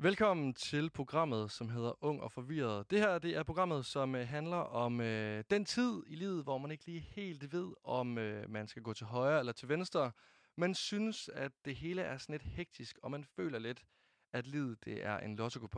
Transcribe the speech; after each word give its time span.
Velkommen 0.00 0.54
til 0.54 0.90
programmet, 0.90 1.50
som 1.50 1.68
hedder 1.68 2.04
Ung 2.04 2.22
og 2.22 2.32
Forvirret. 2.32 2.90
Det 2.90 3.00
her 3.00 3.18
det 3.18 3.36
er 3.36 3.42
programmet, 3.42 3.86
som 3.86 4.14
øh, 4.14 4.28
handler 4.28 4.56
om 4.56 5.00
øh, 5.00 5.44
den 5.50 5.64
tid 5.64 6.02
i 6.06 6.14
livet, 6.14 6.44
hvor 6.44 6.58
man 6.58 6.70
ikke 6.70 6.86
lige 6.86 7.00
helt 7.00 7.52
ved, 7.52 7.72
om 7.84 8.18
øh, 8.18 8.50
man 8.50 8.68
skal 8.68 8.82
gå 8.82 8.92
til 8.92 9.06
højre 9.06 9.38
eller 9.38 9.52
til 9.52 9.68
venstre. 9.68 10.12
Man 10.56 10.74
synes, 10.74 11.28
at 11.34 11.52
det 11.64 11.76
hele 11.76 12.02
er 12.02 12.18
sådan 12.18 12.32
lidt 12.32 12.42
hektisk, 12.42 12.98
og 13.02 13.10
man 13.10 13.24
føler 13.24 13.58
lidt, 13.58 13.84
at 14.32 14.46
livet 14.46 14.84
det 14.84 15.04
er 15.04 15.18
en 15.18 15.36
lotto 15.36 15.68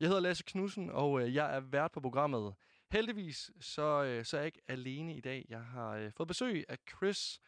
Jeg 0.00 0.08
hedder 0.08 0.20
Lasse 0.20 0.44
Knudsen, 0.46 0.90
og 0.90 1.22
øh, 1.22 1.34
jeg 1.34 1.56
er 1.56 1.60
vært 1.60 1.92
på 1.92 2.00
programmet. 2.00 2.54
Heldigvis 2.92 3.50
så, 3.60 4.02
øh, 4.02 4.24
så 4.24 4.36
er 4.36 4.40
jeg 4.40 4.46
ikke 4.46 4.60
alene 4.68 5.16
i 5.16 5.20
dag. 5.20 5.46
Jeg 5.48 5.62
har 5.62 5.90
øh, 5.90 6.12
fået 6.16 6.28
besøg 6.28 6.64
af 6.68 6.78
Chris 6.88 7.40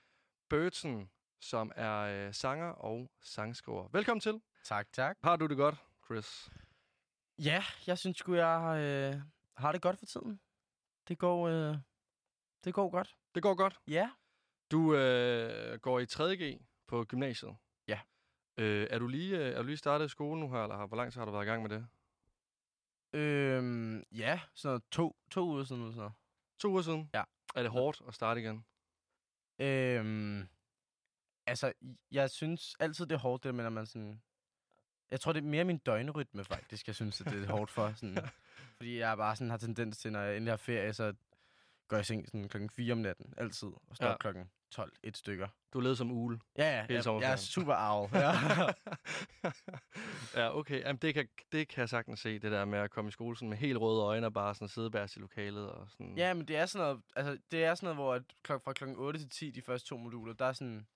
Burton, 0.48 1.10
som 1.40 1.72
er 1.76 2.26
øh, 2.26 2.34
sanger 2.34 2.68
og 2.68 3.10
sangskriver. 3.22 3.88
Velkommen 3.92 4.20
til. 4.20 4.40
Tak, 4.64 4.92
tak. 4.92 5.16
Har 5.22 5.36
du 5.36 5.46
det 5.46 5.56
godt, 5.56 5.74
Chris? 6.04 6.50
Ja, 7.38 7.64
jeg 7.86 7.98
synes 7.98 8.16
sgu, 8.16 8.34
jeg 8.34 8.78
øh, 8.80 9.22
har 9.56 9.72
det 9.72 9.82
godt 9.82 9.98
for 9.98 10.06
tiden. 10.06 10.40
Det 11.08 11.18
går, 11.18 11.48
øh, 11.48 11.76
det 12.64 12.74
går 12.74 12.90
godt. 12.90 13.16
Det 13.34 13.42
går 13.42 13.54
godt? 13.54 13.80
Ja. 13.88 14.10
Du 14.70 14.94
øh, 14.94 15.78
går 15.80 16.00
i 16.00 16.04
3.G 16.04 16.60
på 16.86 17.04
gymnasiet? 17.04 17.56
Ja. 17.88 18.00
Øh, 18.56 18.86
er, 18.90 18.98
du 18.98 19.06
lige, 19.06 19.38
øh, 19.38 19.52
er 19.52 19.62
du 19.62 19.66
lige 19.66 19.76
startet 19.76 20.06
i 20.06 20.08
skole 20.08 20.40
nu 20.40 20.50
her, 20.50 20.62
eller 20.62 20.86
hvor 20.86 20.96
lang 20.96 21.12
tid 21.12 21.20
har 21.20 21.26
du 21.26 21.32
været 21.32 21.44
i 21.44 21.48
gang 21.48 21.62
med 21.62 21.70
det? 21.70 21.86
Øhm, 23.12 24.04
ja, 24.12 24.40
sådan 24.54 24.82
to, 24.90 25.16
to 25.30 25.46
uger 25.46 25.64
siden 25.64 25.82
eller 25.82 25.94
sådan. 25.94 26.10
To 26.58 26.68
uger 26.68 26.82
siden? 26.82 27.10
Ja. 27.14 27.24
Er 27.54 27.62
det 27.62 27.70
hårdt 27.70 28.02
at 28.08 28.14
starte 28.14 28.40
igen? 28.40 28.64
Øhm, 29.58 30.48
altså, 31.46 31.72
jeg 32.10 32.30
synes 32.30 32.76
altid, 32.80 33.06
det 33.06 33.14
er 33.14 33.18
hårdt, 33.18 33.44
det 33.44 33.54
med, 33.54 33.64
at 33.64 33.72
man 33.72 33.86
sådan... 33.86 34.22
Jeg 35.10 35.20
tror, 35.20 35.32
det 35.32 35.40
er 35.40 35.48
mere 35.48 35.64
min 35.64 35.78
døgnrytme, 35.78 36.44
faktisk, 36.44 36.86
jeg 36.86 36.94
synes, 36.94 37.20
at 37.20 37.32
det 37.32 37.44
er 37.44 37.52
hårdt 37.52 37.70
for. 37.70 37.92
Sådan, 37.96 38.18
fordi 38.76 38.98
jeg 38.98 39.16
bare 39.16 39.36
sådan 39.36 39.50
har 39.50 39.56
tendens 39.56 39.98
til, 39.98 40.12
når 40.12 40.20
jeg 40.20 40.36
endelig 40.36 40.52
har 40.52 40.56
ferie, 40.56 40.92
så 40.92 41.12
går 41.88 41.96
jeg 41.96 42.00
i 42.00 42.04
seng 42.04 42.26
sådan 42.26 42.48
klokken 42.48 42.70
4 42.70 42.92
om 42.92 42.98
natten, 42.98 43.34
altid, 43.36 43.68
og 43.68 43.96
står 43.96 44.06
ja. 44.06 44.16
klokken 44.16 44.50
12, 44.70 44.92
et 45.02 45.16
stykker. 45.16 45.48
Du 45.72 45.80
levet 45.80 45.98
som 45.98 46.10
ule? 46.10 46.40
Ja, 46.58 46.64
ja. 46.64 46.86
Jeg, 46.88 47.06
jeg 47.06 47.32
er 47.32 47.36
super 47.36 47.74
arv. 47.74 48.10
Ja. 48.14 48.32
ja, 50.40 50.56
okay. 50.58 50.80
Jamen, 50.80 50.96
det, 50.96 51.14
kan, 51.14 51.28
det 51.52 51.68
kan 51.68 51.80
jeg 51.80 51.88
sagtens 51.88 52.20
se, 52.20 52.38
det 52.38 52.52
der 52.52 52.64
med 52.64 52.78
at 52.78 52.90
komme 52.90 53.08
i 53.08 53.12
skole 53.12 53.36
sådan 53.36 53.48
med 53.48 53.56
helt 53.56 53.78
røde 53.78 54.02
øjne 54.02 54.26
og 54.26 54.32
bare 54.32 54.54
sådan 54.54 54.68
sidde 54.68 54.90
bærs 54.90 55.16
i 55.16 55.18
lokalet. 55.18 55.70
Og 55.70 55.90
sådan. 55.90 56.14
Ja, 56.16 56.34
men 56.34 56.48
det 56.48 56.56
er 56.56 56.66
sådan 56.66 56.86
noget, 56.86 57.02
altså, 57.16 57.38
det 57.50 57.64
er 57.64 57.74
sådan 57.74 57.84
noget, 57.84 57.96
hvor 57.96 58.14
at 58.14 58.22
klok, 58.42 58.64
fra 58.64 58.72
klokken 58.72 58.96
8 58.96 59.20
til 59.20 59.28
10, 59.28 59.50
de 59.50 59.62
første 59.62 59.88
to 59.88 59.96
moduler, 59.96 60.34
der 60.34 60.44
er 60.44 60.52
sådan, 60.52 60.86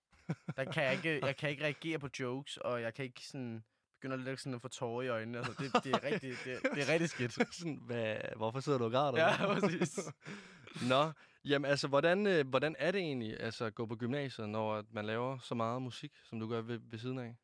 der 0.57 0.65
kan 0.65 0.85
jeg 0.85 0.93
ikke, 0.93 1.27
jeg 1.27 1.37
kan 1.37 1.51
ikke 1.51 1.65
reagere 1.65 1.99
på 1.99 2.09
jokes, 2.21 2.57
og 2.57 2.83
jeg 2.83 2.95
kan 2.95 3.05
ikke 3.05 3.27
sådan 3.27 3.65
begynder 4.01 4.17
lidt 4.17 4.41
sådan 4.41 4.55
at 4.55 4.63
få 4.63 4.69
tårer 4.69 5.03
i 5.03 5.09
øjnene. 5.09 5.39
Altså, 5.39 5.53
det, 5.59 5.85
det, 5.85 5.95
er 5.95 6.05
rigtig, 6.05 6.31
det, 6.45 6.63
det 6.75 6.89
er 6.89 6.93
rigtig 6.93 7.09
skidt. 7.09 7.33
sådan, 7.59 7.81
hvad, 7.87 8.17
hvorfor 8.37 8.61
sidder 8.61 8.79
du 8.79 8.85
og 8.85 8.91
græder? 8.91 9.19
Ja, 9.19 9.61
præcis. 9.61 9.99
Nå, 10.91 11.13
jamen 11.45 11.71
altså, 11.71 11.89
hvordan, 11.89 12.27
øh, 12.27 12.49
hvordan 12.49 12.77
er 12.79 12.91
det 12.91 13.01
egentlig 13.01 13.41
altså, 13.41 13.65
at 13.65 13.75
gå 13.75 13.87
på 13.87 13.97
gymnasiet, 13.97 14.49
når 14.49 14.85
man 14.91 15.05
laver 15.05 15.39
så 15.39 15.55
meget 15.55 15.83
musik, 15.83 16.13
som 16.25 16.41
du 16.41 16.49
gør 16.49 16.61
ved, 16.61 16.79
ved 16.83 16.99
siden 16.99 17.19
af? 17.19 17.37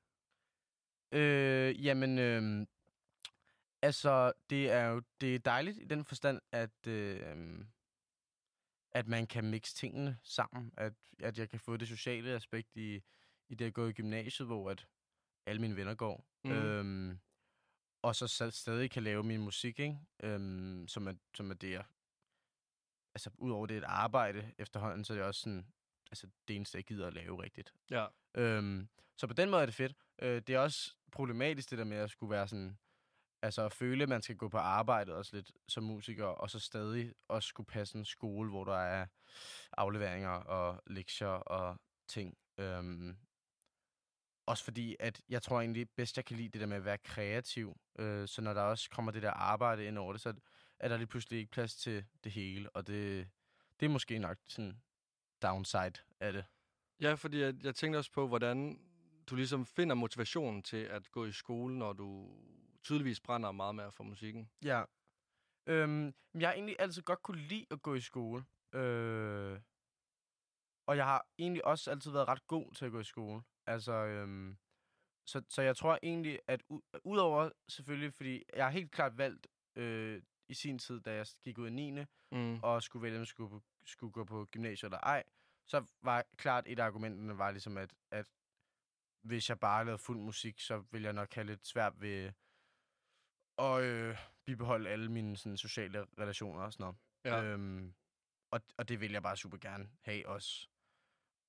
Øh, 1.12 1.84
jamen, 1.84 2.18
øh, 2.18 2.66
altså, 3.82 4.32
det 4.50 4.70
er 4.70 4.86
jo 4.86 5.02
det 5.20 5.34
er 5.34 5.38
dejligt 5.38 5.78
i 5.78 5.84
den 5.84 6.04
forstand, 6.04 6.40
at, 6.52 6.86
øh, 6.86 7.64
at 8.92 9.08
man 9.08 9.26
kan 9.26 9.44
mixe 9.44 9.74
tingene 9.74 10.18
sammen. 10.22 10.72
At, 10.76 10.92
at 11.18 11.38
jeg 11.38 11.50
kan 11.50 11.60
få 11.60 11.76
det 11.76 11.88
sociale 11.88 12.30
aspekt 12.30 12.76
i, 12.76 13.00
i 13.48 13.54
det 13.54 13.64
at 13.64 13.74
gå 13.74 13.86
i 13.86 13.92
gymnasiet, 13.92 14.48
hvor 14.48 14.70
at 14.70 14.86
alle 15.46 15.60
mine 15.60 15.76
venner 15.76 15.94
går. 15.94 16.26
Mm. 16.44 16.50
Øhm, 16.50 17.18
og 18.02 18.16
så 18.16 18.50
stadig 18.50 18.90
kan 18.90 19.02
lave 19.02 19.22
min 19.22 19.40
musik, 19.40 19.78
ikke? 19.78 19.98
Øhm, 20.22 20.88
som, 20.88 21.08
er, 21.08 21.14
som 21.34 21.50
er 21.50 21.54
det, 21.54 21.70
jeg... 21.70 21.84
Altså, 23.14 23.30
udover 23.38 23.66
det 23.66 23.74
er 23.74 23.78
et 23.80 23.84
arbejde 23.84 24.52
efterhånden, 24.58 25.04
så 25.04 25.12
er 25.12 25.16
det 25.16 25.26
også 25.26 25.40
sådan... 25.40 25.66
Altså, 26.10 26.28
det 26.48 26.56
eneste, 26.56 26.76
jeg 26.76 26.84
gider 26.84 27.06
at 27.06 27.14
lave 27.14 27.42
rigtigt. 27.42 27.74
Ja. 27.90 28.06
Øhm, 28.34 28.88
så 29.16 29.26
på 29.26 29.32
den 29.32 29.50
måde 29.50 29.62
er 29.62 29.66
det 29.66 29.74
fedt. 29.74 29.92
Øh, 30.18 30.42
det 30.46 30.50
er 30.50 30.58
også 30.58 30.94
problematisk, 31.12 31.70
det 31.70 31.78
der 31.78 31.84
med 31.84 31.96
at 31.96 32.10
skulle 32.10 32.30
være 32.30 32.48
sådan... 32.48 32.78
Altså, 33.42 33.62
at 33.62 33.72
føle, 33.72 34.02
at 34.02 34.08
man 34.08 34.22
skal 34.22 34.36
gå 34.36 34.48
på 34.48 34.58
arbejde 34.58 35.14
også 35.14 35.36
lidt 35.36 35.52
som 35.68 35.84
musiker, 35.84 36.26
og 36.26 36.50
så 36.50 36.58
stadig 36.58 37.12
også 37.28 37.46
skulle 37.46 37.66
passe 37.66 37.98
en 37.98 38.04
skole, 38.04 38.50
hvor 38.50 38.64
der 38.64 38.76
er 38.76 39.06
afleveringer 39.72 40.30
og 40.30 40.82
lektier 40.86 41.26
og 41.28 41.80
ting. 42.08 42.38
Øhm, 42.58 43.16
også 44.46 44.64
fordi, 44.64 44.96
at 45.00 45.20
jeg 45.28 45.42
tror 45.42 45.60
egentlig 45.60 45.90
bedst, 45.90 46.16
jeg 46.16 46.24
kan 46.24 46.36
lide 46.36 46.48
det 46.48 46.60
der 46.60 46.66
med 46.66 46.76
at 46.76 46.84
være 46.84 46.98
kreativ. 46.98 47.76
Øh, 47.98 48.28
så 48.28 48.42
når 48.42 48.54
der 48.54 48.60
også 48.60 48.90
kommer 48.90 49.12
det 49.12 49.22
der 49.22 49.30
arbejde 49.30 49.84
ind 49.86 49.98
over 49.98 50.12
det, 50.12 50.20
så 50.20 50.34
er 50.78 50.88
der 50.88 50.96
lige 50.96 51.06
pludselig 51.06 51.38
ikke 51.38 51.50
plads 51.50 51.76
til 51.76 52.04
det 52.24 52.32
hele. 52.32 52.70
Og 52.70 52.86
det, 52.86 53.28
det 53.80 53.86
er 53.86 53.90
måske 53.90 54.18
nok 54.18 54.38
sådan 54.48 54.82
downside 55.42 55.92
af 56.20 56.32
det. 56.32 56.44
Ja, 57.00 57.14
fordi 57.14 57.40
jeg, 57.40 57.54
jeg 57.62 57.74
tænkte 57.74 57.96
også 57.96 58.12
på, 58.12 58.28
hvordan 58.28 58.80
du 59.26 59.36
ligesom 59.36 59.66
finder 59.66 59.94
motivationen 59.94 60.62
til 60.62 60.76
at 60.76 61.10
gå 61.10 61.24
i 61.24 61.32
skole, 61.32 61.78
når 61.78 61.92
du 61.92 62.36
tydeligvis 62.82 63.20
brænder 63.20 63.52
meget 63.52 63.74
mere 63.74 63.92
for 63.92 64.04
musikken. 64.04 64.50
Ja. 64.64 64.84
Øhm, 65.66 66.14
jeg 66.34 66.48
har 66.48 66.54
egentlig 66.54 66.76
altid 66.78 67.02
godt 67.02 67.22
kunne 67.22 67.40
lide 67.40 67.66
at 67.70 67.82
gå 67.82 67.94
i 67.94 68.00
skole. 68.00 68.44
Øh, 68.72 69.60
og 70.86 70.96
jeg 70.96 71.04
har 71.04 71.26
egentlig 71.38 71.64
også 71.64 71.90
altid 71.90 72.10
været 72.10 72.28
ret 72.28 72.46
god 72.46 72.74
til 72.74 72.84
at 72.84 72.92
gå 72.92 73.00
i 73.00 73.04
skole. 73.04 73.42
Altså, 73.66 73.92
øhm, 73.92 74.56
så, 75.26 75.42
så 75.48 75.62
jeg 75.62 75.76
tror 75.76 75.98
egentlig, 76.02 76.40
at 76.46 76.62
udover 77.04 77.50
selvfølgelig, 77.68 78.14
fordi 78.14 78.42
jeg 78.56 78.64
har 78.64 78.70
helt 78.70 78.92
klart 78.92 79.18
valgt 79.18 79.46
øh, 79.76 80.22
i 80.48 80.54
sin 80.54 80.78
tid, 80.78 81.00
da 81.00 81.14
jeg 81.14 81.26
gik 81.44 81.58
ud 81.58 81.68
i 81.68 81.70
9. 81.70 82.04
Mm. 82.32 82.58
og 82.62 82.82
skulle 82.82 83.02
vælge, 83.02 83.16
om 83.16 83.20
jeg 83.20 83.26
skulle, 83.26 83.60
skulle 83.84 84.12
gå 84.12 84.24
på 84.24 84.44
gymnasiet 84.44 84.88
eller 84.88 84.98
ej, 84.98 85.22
så 85.66 85.84
var 86.02 86.24
klart 86.36 86.64
et 86.66 86.78
af 86.78 86.84
argumenterne 86.84 87.38
var 87.38 87.50
ligesom, 87.50 87.76
at, 87.76 87.94
at 88.10 88.30
hvis 89.22 89.48
jeg 89.48 89.60
bare 89.60 89.84
lavede 89.84 89.98
fuld 89.98 90.18
musik, 90.18 90.60
så 90.60 90.84
ville 90.90 91.04
jeg 91.04 91.12
nok 91.12 91.34
have 91.34 91.46
lidt 91.46 91.66
svært 91.66 92.00
ved 92.00 92.32
at 93.58 93.82
øh, 93.82 94.18
bibeholde 94.46 94.90
alle 94.90 95.12
mine 95.12 95.36
sådan, 95.36 95.56
sociale 95.56 96.06
relationer 96.18 96.60
og 96.60 96.72
sådan 96.72 96.84
noget. 96.84 96.96
Ja. 97.24 97.42
Øhm, 97.42 97.94
og, 98.50 98.60
og 98.78 98.88
det 98.88 99.00
vil 99.00 99.12
jeg 99.12 99.22
bare 99.22 99.36
super 99.36 99.58
gerne 99.58 99.90
have 100.00 100.28
også. 100.28 100.68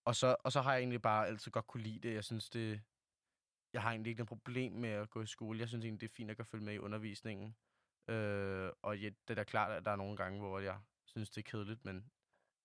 Og 0.05 0.16
så, 0.16 0.35
og 0.43 0.51
så 0.51 0.61
har 0.61 0.73
jeg 0.73 0.79
egentlig 0.79 1.01
bare 1.01 1.27
altid 1.27 1.51
godt 1.51 1.67
kunne 1.67 1.83
lide 1.83 1.99
det. 1.99 2.13
Jeg 2.13 2.23
synes, 2.23 2.49
det... 2.49 2.81
Jeg 3.73 3.81
har 3.81 3.89
egentlig 3.89 4.09
ikke 4.09 4.19
noget 4.19 4.27
problem 4.27 4.73
med 4.73 4.89
at 4.89 5.09
gå 5.09 5.21
i 5.21 5.25
skole. 5.25 5.59
Jeg 5.59 5.67
synes 5.67 5.85
egentlig, 5.85 6.01
det 6.01 6.09
er 6.09 6.16
fint 6.16 6.31
at 6.31 6.35
kan 6.38 6.45
følge 6.45 6.66
med 6.66 6.73
i 6.73 6.77
undervisningen. 6.77 7.55
Øh, 8.07 8.71
og 8.81 8.99
ja, 8.99 9.05
det 9.05 9.29
er 9.29 9.35
da 9.35 9.43
klart, 9.43 9.71
at 9.71 9.85
der 9.85 9.91
er 9.91 9.95
nogle 9.95 10.17
gange, 10.17 10.39
hvor 10.39 10.59
jeg 10.59 10.79
synes, 11.05 11.29
det 11.29 11.38
er 11.45 11.51
kedeligt, 11.51 11.85
men 11.85 12.11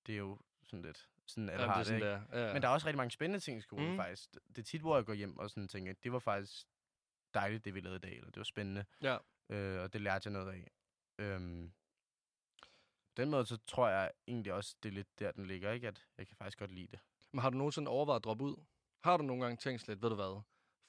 det 0.07 0.13
er 0.13 0.19
jo 0.19 0.39
sådan 0.63 0.83
lidt... 0.83 1.09
Sådan, 1.27 1.49
at 1.49 1.61
Jamen, 1.61 1.69
har 1.69 1.79
det, 1.79 1.87
det, 1.87 1.95
ikke? 1.95 2.07
Der. 2.07 2.47
Ja. 2.47 2.53
Men 2.53 2.63
der 2.63 2.69
er 2.69 2.73
også 2.73 2.87
rigtig 2.87 2.97
mange 2.97 3.11
spændende 3.11 3.41
ting 3.41 3.59
i 3.59 3.61
skolen, 3.61 3.91
mm. 3.91 3.97
faktisk. 3.97 4.33
Det 4.49 4.59
er 4.59 4.63
tit, 4.63 4.81
hvor 4.81 4.97
jeg 4.97 5.05
går 5.05 5.15
hjem 5.15 5.39
og 5.39 5.51
sådan 5.51 5.69
tænker, 5.69 5.93
det 6.03 6.13
var 6.13 6.19
faktisk 6.19 6.67
dejligt, 7.35 7.65
det 7.65 7.75
vi 7.75 7.81
lavede 7.81 7.97
i 7.97 8.01
dag, 8.01 8.17
eller 8.17 8.31
det 8.31 8.37
var 8.37 8.45
spændende. 8.45 8.85
Ja. 9.03 9.19
Øh, 9.49 9.83
og 9.83 9.93
det 9.93 10.01
lærte 10.01 10.27
jeg 10.27 10.33
noget 10.33 10.53
af. 10.53 10.71
Øhm, 11.19 11.73
på 13.09 13.15
den 13.17 13.31
måde, 13.31 13.47
så 13.47 13.57
tror 13.67 13.89
jeg 13.89 14.13
egentlig 14.27 14.53
også, 14.53 14.77
det 14.83 14.89
er 14.89 14.93
lidt 14.93 15.19
der, 15.19 15.33
den 15.33 15.47
ligger, 15.47 15.73
ikke? 15.73 15.89
At 15.89 16.07
jeg 16.19 16.27
kan 16.27 16.37
faktisk 16.37 16.59
godt 16.59 16.71
lide 16.71 16.87
det. 16.87 17.01
Men 17.33 17.41
har 17.43 17.51
du 17.51 17.57
nogensinde 17.57 17.91
overvejet 17.91 18.21
at 18.21 18.25
droppe 18.25 18.45
ud? 18.45 18.57
Har 19.05 19.17
du 19.17 19.25
nogle 19.25 19.43
gange 19.43 19.57
tænkt 19.57 19.89
lidt, 19.89 20.03
ved 20.03 20.09
du 20.09 20.15
hvad, 20.15 20.43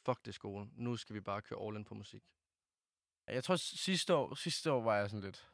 fuck 0.06 0.26
det 0.26 0.34
skole, 0.34 0.70
nu 0.74 0.98
skal 0.98 1.14
vi 1.14 1.22
bare 1.22 1.42
køre 1.42 1.68
all 1.68 1.78
in 1.78 1.86
på 1.86 1.94
musik? 1.94 2.24
Jeg 3.28 3.44
tror 3.44 3.56
sidste 3.56 4.16
år, 4.16 4.36
sidste 4.36 4.72
år 4.72 4.82
var 4.82 4.96
jeg 4.96 5.10
sådan 5.10 5.24
lidt... 5.24 5.52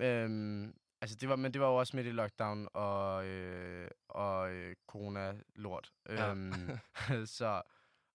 Øhm, 0.00 0.74
altså 1.00 1.16
det 1.16 1.28
var, 1.28 1.36
men 1.36 1.52
det 1.52 1.60
var 1.60 1.68
jo 1.68 1.76
også 1.76 1.96
midt 1.96 2.06
i 2.06 2.10
lockdown 2.10 2.68
og, 2.74 3.26
øh, 3.26 3.90
og 4.08 4.52
øh, 4.52 4.76
corona-lort. 4.86 5.92
Ja. 6.08 6.30
Øhm, 6.30 6.78
så, 7.38 7.62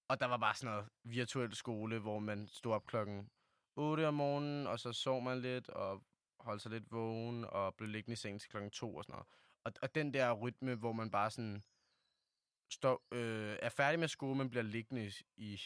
og 0.08 0.20
der 0.20 0.26
var 0.26 0.38
bare 0.38 0.56
sådan 0.56 0.74
noget 0.74 0.90
virtuel 1.04 1.56
skole, 1.56 2.00
hvor 2.00 2.20
man 2.20 2.48
stod 2.48 2.74
op 2.74 2.86
klokken 2.86 3.30
8 3.76 4.08
om 4.08 4.14
morgenen, 4.14 4.68
og 4.68 4.80
så 4.80 4.94
sov 4.94 5.22
man 5.22 5.42
lidt, 5.42 5.70
og 5.70 6.04
holdt 6.40 6.62
sig 6.62 6.72
lidt 6.72 6.92
vågen, 6.92 7.46
og 7.46 7.76
blev 7.76 7.90
liggende 7.90 8.14
i 8.14 8.16
seng 8.16 8.42
til 8.42 8.50
klokken 8.50 8.72
2 8.72 8.96
og 8.96 9.04
sådan 9.04 9.14
noget. 9.14 9.28
Og, 9.66 9.74
og 9.82 9.96
den 9.96 10.14
der 10.14 10.32
rytme, 10.32 10.76
hvor 10.76 10.92
man 10.92 11.12
bare 11.12 11.32
sådan 11.32 11.64
står, 12.72 13.04
øh, 13.12 13.58
er 13.62 13.70
færdig 13.70 14.00
med 14.00 14.08
skole, 14.08 14.38
men 14.38 14.50
bliver 14.50 14.64
liggende 14.64 15.12
i, 15.38 15.62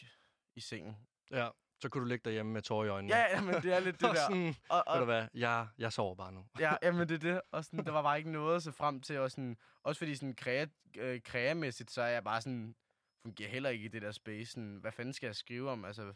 i, 0.55 0.59
sengen. 0.59 0.97
Ja, 1.31 1.49
så 1.81 1.89
kunne 1.89 2.01
du 2.01 2.07
ligge 2.07 2.23
derhjemme 2.25 2.51
med 2.51 2.61
tårer 2.61 2.85
i 2.85 2.89
øjnene. 2.89 3.15
Ja, 3.15 3.35
ja, 3.35 3.41
men 3.41 3.55
det 3.55 3.73
er 3.73 3.79
lidt 3.79 3.95
det 4.01 4.09
der. 4.09 4.15
sådan, 4.15 4.55
og, 4.69 4.83
og, 4.87 4.93
ved 4.93 4.99
du 4.99 5.05
hvad, 5.05 5.27
jeg, 5.33 5.67
jeg 5.77 5.93
sover 5.93 6.15
bare 6.15 6.31
nu. 6.31 6.45
ja, 6.59 6.75
jamen 6.83 7.09
det 7.09 7.15
er 7.15 7.33
det. 7.33 7.41
Og 7.51 7.65
sådan, 7.65 7.85
der 7.85 7.91
var 7.91 8.01
bare 8.01 8.17
ikke 8.17 8.31
noget 8.31 8.55
at 8.55 8.63
se 8.63 8.71
frem 8.71 9.01
til. 9.01 9.19
Og 9.19 9.31
sådan, 9.31 9.57
også 9.83 9.99
fordi 9.99 10.15
sådan 10.15 10.35
krea, 10.35 10.65
øh, 10.97 11.21
kreamæssigt, 11.21 11.91
så 11.91 12.01
er 12.01 12.07
jeg 12.07 12.23
bare 12.23 12.41
sådan, 12.41 12.75
fungerer 13.25 13.49
heller 13.49 13.69
ikke 13.69 13.85
i 13.85 13.87
det 13.87 14.01
der 14.01 14.11
space. 14.11 14.51
Sådan, 14.51 14.77
hvad 14.81 14.91
fanden 14.91 15.13
skal 15.13 15.27
jeg 15.27 15.35
skrive 15.35 15.69
om? 15.69 15.85
Altså, 15.85 16.13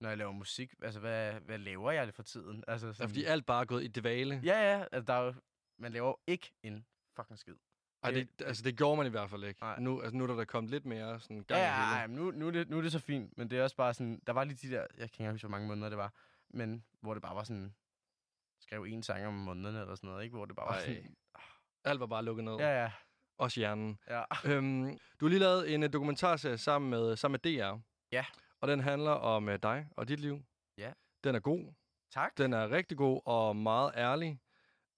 når 0.00 0.08
jeg 0.08 0.18
laver 0.18 0.32
musik, 0.32 0.74
altså 0.82 1.00
hvad, 1.00 1.32
hvad 1.32 1.58
laver 1.58 1.90
jeg 1.90 2.06
det 2.06 2.14
for 2.14 2.22
tiden? 2.22 2.64
Altså, 2.68 2.92
sådan, 2.92 3.08
ja, 3.08 3.10
fordi 3.10 3.24
alt 3.24 3.46
bare 3.46 3.60
er 3.60 3.64
gået 3.64 3.84
i 3.84 3.88
dvale. 3.88 4.40
Ja, 4.44 4.72
ja, 4.72 4.84
altså, 4.92 5.06
der 5.06 5.14
er 5.14 5.24
jo, 5.24 5.34
man 5.80 5.92
laver 5.92 6.14
ikke 6.26 6.52
en 6.62 6.86
fucking 7.16 7.38
skid. 7.38 7.54
Ej, 8.02 8.10
det, 8.10 8.28
altså, 8.44 8.62
det 8.62 8.76
gjorde 8.76 8.96
man 8.96 9.06
i 9.06 9.10
hvert 9.10 9.30
fald 9.30 9.44
ikke. 9.44 9.60
Nej. 9.62 9.80
Nu, 9.80 10.00
altså, 10.02 10.16
nu 10.16 10.24
er 10.24 10.28
der 10.28 10.36
da 10.36 10.44
kommet 10.44 10.70
lidt 10.70 10.84
mere 10.84 11.20
sådan 11.20 11.36
Ja, 11.36 11.42
gang 11.42 11.60
ja, 11.60 12.00
ja, 12.00 12.06
men 12.06 12.16
nu, 12.16 12.30
nu, 12.30 12.46
er 12.46 12.50
det, 12.50 12.68
nu 12.70 12.78
er 12.78 12.82
det 12.82 12.92
så 12.92 12.98
fint, 12.98 13.38
men 13.38 13.50
det 13.50 13.58
er 13.58 13.62
også 13.62 13.76
bare 13.76 13.94
sådan, 13.94 14.22
der 14.26 14.32
var 14.32 14.44
lige 14.44 14.68
de 14.68 14.74
der, 14.74 14.86
jeg 14.98 15.10
kan 15.10 15.24
ikke 15.24 15.32
huske, 15.32 15.46
hvor 15.46 15.50
mange 15.50 15.68
måneder 15.68 15.88
det 15.88 15.98
var, 15.98 16.12
men 16.50 16.84
hvor 17.00 17.14
det 17.14 17.22
bare 17.22 17.36
var 17.36 17.44
sådan, 17.44 17.74
skrev 18.60 18.84
en 18.84 19.02
sang 19.02 19.26
om 19.26 19.34
månederne 19.34 19.80
eller 19.80 19.94
sådan 19.94 20.10
noget, 20.10 20.24
ikke? 20.24 20.36
Hvor 20.36 20.44
det 20.44 20.56
bare 20.56 20.66
var 20.66 20.72
Ej. 20.74 20.80
sådan, 20.80 21.16
Alt 21.84 22.00
var 22.00 22.06
bare 22.06 22.24
lukket 22.24 22.44
ned. 22.44 22.56
ja, 22.56 22.82
ja, 22.82 22.92
Også 23.38 23.60
hjernen. 23.60 23.98
ja. 24.08 24.22
Øhm, 24.44 24.98
du 25.20 25.24
har 25.24 25.28
lige 25.28 25.38
lavet 25.38 25.74
en 25.74 25.82
uh, 25.82 25.88
dokumentarserie 25.92 26.58
sammen 26.58 26.90
med, 26.90 27.16
sammen 27.16 27.40
med 27.44 27.58
DR. 27.58 27.78
Ja. 28.12 28.24
Og 28.60 28.68
den 28.68 28.80
handler 28.80 29.10
om 29.10 29.48
uh, 29.48 29.54
dig 29.62 29.88
og 29.96 30.08
dit 30.08 30.20
liv. 30.20 30.42
Ja. 30.76 30.92
Den 31.24 31.34
er 31.34 31.40
god. 31.40 31.74
Tak. 32.10 32.38
Den 32.38 32.52
er 32.52 32.70
rigtig 32.70 32.96
god 32.98 33.20
og 33.24 33.56
meget 33.56 33.92
ærlig. 33.96 34.40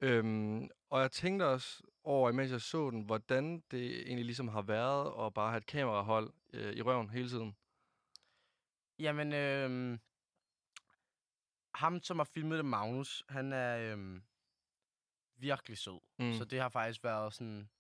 Øhm, 0.03 0.69
og 0.91 1.01
jeg 1.01 1.11
tænkte 1.11 1.47
også 1.49 1.83
over, 2.05 2.31
imens 2.31 2.51
jeg 2.51 2.61
så 2.61 2.91
den, 2.91 3.03
hvordan 3.03 3.63
det 3.71 4.07
egentlig 4.07 4.25
ligesom 4.25 4.49
har 4.49 4.63
været 4.63 5.27
at 5.27 5.35
bare 5.35 5.51
have 5.51 5.59
et 5.59 5.67
kamerahold 5.67 6.33
øh, 6.53 6.73
i 6.73 6.83
røven 6.83 7.11
hele 7.11 7.29
tiden. 7.29 7.57
Jamen, 8.99 9.33
øhm, 9.33 10.01
ham, 11.75 12.03
som 12.03 12.19
har 12.19 12.25
filmet 12.25 12.57
det, 12.57 12.65
Magnus, 12.65 13.25
han 13.29 13.53
er 13.53 13.79
øhm, 13.79 14.23
virkelig 15.37 15.79
sød. 15.79 16.01
Mm. 16.19 16.33
Så 16.33 16.45
det 16.45 16.61
har 16.61 16.69
faktisk 16.69 17.05
været 17.05 17.35
sådan 17.35 17.71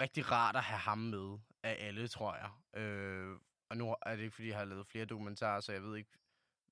rigtig 0.00 0.30
rart 0.30 0.56
at 0.56 0.62
have 0.62 0.78
ham 0.78 0.98
med 0.98 1.38
af 1.62 1.76
alle, 1.86 2.08
tror 2.08 2.34
jeg. 2.34 2.80
Øh, 2.82 3.38
og 3.68 3.76
nu 3.76 3.96
er 4.02 4.16
det 4.16 4.22
ikke, 4.22 4.34
fordi 4.34 4.48
jeg 4.48 4.58
har 4.58 4.64
lavet 4.64 4.86
flere 4.86 5.04
dokumentarer, 5.04 5.60
så 5.60 5.72
jeg 5.72 5.82
ved 5.82 5.96
ikke, 5.96 6.10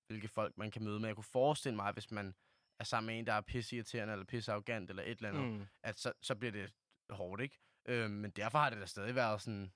hvilke 0.07 0.29
folk 0.29 0.59
man 0.59 0.71
kan 0.71 0.85
møde. 0.85 1.01
Men 1.01 1.07
jeg 1.09 1.15
kunne 1.15 1.25
forestille 1.25 1.77
mig, 1.77 1.93
hvis 1.93 2.11
man 2.11 2.35
er 2.83 2.87
sammen 2.87 3.07
med 3.07 3.19
en, 3.19 3.27
der 3.27 3.33
er 3.33 3.41
pisseirriterende, 3.41 4.13
eller 4.13 4.27
pissearrogant, 4.27 4.91
eller 4.91 5.03
et 5.03 5.11
eller 5.11 5.29
andet, 5.29 5.53
Mm. 5.61 5.67
at 5.83 5.99
så, 5.99 6.13
så 6.23 6.35
bliver 6.35 6.53
det 6.53 6.73
hårdt, 7.11 7.43
ikke? 7.43 7.59
Øh, 7.85 8.11
men 8.11 8.31
derfor 8.31 8.59
har 8.59 8.71
det 8.71 8.79
da 8.81 8.87
stadig 8.87 9.15
været 9.15 9.43
sådan... 9.43 9.73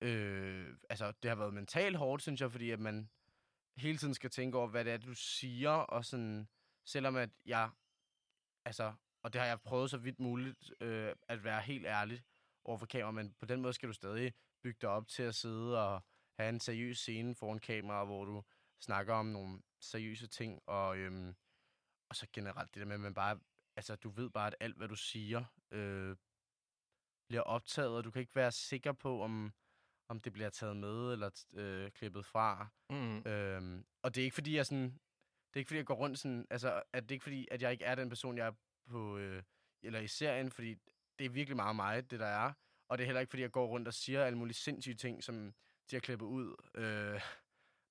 Øh, 0.00 0.76
altså, 0.90 1.12
det 1.22 1.28
har 1.28 1.36
været 1.36 1.54
mentalt 1.54 1.96
hårdt, 1.96 2.22
synes 2.22 2.40
jeg, 2.40 2.52
fordi 2.52 2.70
at 2.70 2.80
man 2.80 3.10
hele 3.76 3.98
tiden 3.98 4.14
skal 4.14 4.30
tænke 4.30 4.58
over, 4.58 4.68
hvad 4.68 4.84
det 4.84 4.92
er, 4.92 4.96
du 4.98 5.14
siger, 5.14 5.70
og 5.70 6.04
sådan, 6.04 6.48
selvom 6.86 7.16
at 7.16 7.30
jeg, 7.46 7.70
altså, 8.64 8.94
og 9.22 9.32
det 9.32 9.40
har 9.40 9.48
jeg 9.48 9.60
prøvet 9.60 9.90
så 9.90 9.98
vidt 9.98 10.20
muligt, 10.20 10.72
øh, 10.80 11.14
at 11.28 11.44
være 11.44 11.60
helt 11.62 11.86
ærlig 11.86 12.22
over 12.64 12.78
for 12.78 12.86
kamera, 12.86 13.10
men 13.10 13.34
på 13.38 13.46
den 13.46 13.60
måde 13.62 13.72
skal 13.72 13.88
du 13.88 13.92
stadig 13.92 14.32
bygge 14.62 14.78
dig 14.80 14.88
op 14.88 15.08
til 15.08 15.22
at 15.22 15.34
sidde 15.34 15.86
og 15.86 16.02
have 16.38 16.48
en 16.48 16.60
seriøs 16.60 16.98
scene 16.98 17.34
foran 17.34 17.58
kamera, 17.58 18.04
hvor 18.04 18.24
du 18.24 18.42
snakker 18.80 19.14
om 19.14 19.26
nogle 19.26 19.62
seriøse 19.80 20.26
ting, 20.26 20.62
og, 20.66 20.98
øhm, 20.98 21.34
og 22.10 22.16
så 22.16 22.26
generelt 22.32 22.74
det 22.74 22.80
der 22.80 22.86
med, 22.86 22.94
at 22.94 23.00
man 23.00 23.14
bare, 23.14 23.40
altså, 23.76 23.96
du 23.96 24.10
ved 24.10 24.30
bare, 24.30 24.46
at 24.46 24.54
alt, 24.60 24.76
hvad 24.76 24.88
du 24.88 24.96
siger, 24.96 25.44
øh, 25.70 26.16
bliver 27.28 27.42
optaget, 27.42 27.96
og 27.96 28.04
du 28.04 28.10
kan 28.10 28.20
ikke 28.20 28.36
være 28.36 28.52
sikker 28.52 28.92
på, 28.92 29.22
om, 29.22 29.52
om 30.08 30.20
det 30.20 30.32
bliver 30.32 30.50
taget 30.50 30.76
med 30.76 31.12
eller 31.12 31.44
øh, 31.54 31.90
klippet 31.90 32.26
fra. 32.26 32.68
Mm. 32.90 33.18
Øhm, 33.18 33.84
og 34.02 34.14
det 34.14 34.20
er 34.20 34.24
ikke 34.24 34.34
fordi, 34.34 34.56
jeg 34.56 34.66
sådan... 34.66 34.98
Det 35.48 35.56
er 35.56 35.60
ikke 35.60 35.68
fordi, 35.68 35.78
jeg 35.78 35.86
går 35.86 35.94
rundt 35.94 36.18
sådan... 36.18 36.46
Altså, 36.50 36.82
at 36.92 37.02
det 37.02 37.10
er 37.10 37.14
ikke 37.14 37.22
fordi, 37.22 37.48
at 37.50 37.62
jeg 37.62 37.72
ikke 37.72 37.84
er 37.84 37.94
den 37.94 38.08
person, 38.08 38.38
jeg 38.38 38.46
er 38.46 38.52
på... 38.86 39.18
Øh, 39.18 39.42
eller 39.82 40.00
i 40.00 40.08
serien, 40.08 40.50
fordi 40.50 40.74
det 41.18 41.24
er 41.24 41.30
virkelig 41.30 41.56
meget 41.56 41.76
mig, 41.76 42.10
det 42.10 42.20
der 42.20 42.26
er. 42.26 42.52
Og 42.88 42.98
det 42.98 43.04
er 43.04 43.06
heller 43.06 43.20
ikke 43.20 43.30
fordi, 43.30 43.42
jeg 43.42 43.50
går 43.50 43.66
rundt 43.66 43.88
og 43.88 43.94
siger 43.94 44.24
alle 44.24 44.38
mulige 44.38 44.54
sindssyge 44.54 44.96
ting, 44.96 45.24
som 45.24 45.54
de 45.90 45.96
har 45.96 46.00
klippet 46.00 46.26
ud. 46.26 46.56
Øh, 46.74 47.20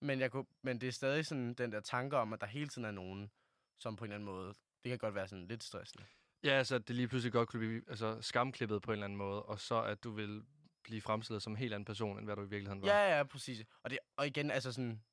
men, 0.01 0.19
jeg 0.19 0.31
kunne, 0.31 0.45
men 0.62 0.81
det 0.81 0.88
er 0.88 0.92
stadig 0.92 1.25
sådan 1.25 1.54
den 1.54 1.71
der 1.71 1.80
tanke 1.80 2.18
om, 2.18 2.33
at 2.33 2.42
der 2.42 2.48
hele 2.48 2.69
tiden 2.69 2.86
er 2.86 2.92
nogen, 2.92 3.31
som 3.79 3.95
på 3.95 4.05
en 4.05 4.11
eller 4.11 4.15
anden 4.15 4.25
måde... 4.35 4.53
Det 4.83 4.89
kan 4.89 4.97
godt 4.97 5.15
være 5.15 5.27
sådan 5.27 5.47
lidt 5.47 5.63
stressende. 5.63 6.05
Ja, 6.43 6.51
altså, 6.51 6.75
at 6.75 6.87
det 6.87 6.95
lige 6.95 7.07
pludselig 7.07 7.33
godt 7.33 7.49
kunne 7.49 7.59
blive 7.59 7.81
altså, 7.89 8.21
skamklippet 8.21 8.81
på 8.81 8.91
en 8.91 8.93
eller 8.93 9.05
anden 9.05 9.17
måde, 9.17 9.43
og 9.43 9.59
så 9.59 9.83
at 9.83 10.03
du 10.03 10.11
vil 10.11 10.43
blive 10.83 11.01
fremstillet 11.01 11.43
som 11.43 11.53
en 11.53 11.57
helt 11.57 11.73
anden 11.73 11.85
person, 11.85 12.17
end 12.17 12.25
hvad 12.25 12.35
du 12.35 12.41
i 12.41 12.49
virkeligheden 12.49 12.81
var. 12.81 12.87
Ja, 12.87 13.17
ja, 13.17 13.23
præcis. 13.23 13.65
Og, 13.83 13.89
det, 13.89 13.99
og 14.17 14.27
igen, 14.27 14.51
altså 14.51 14.71
sådan... 14.71 15.03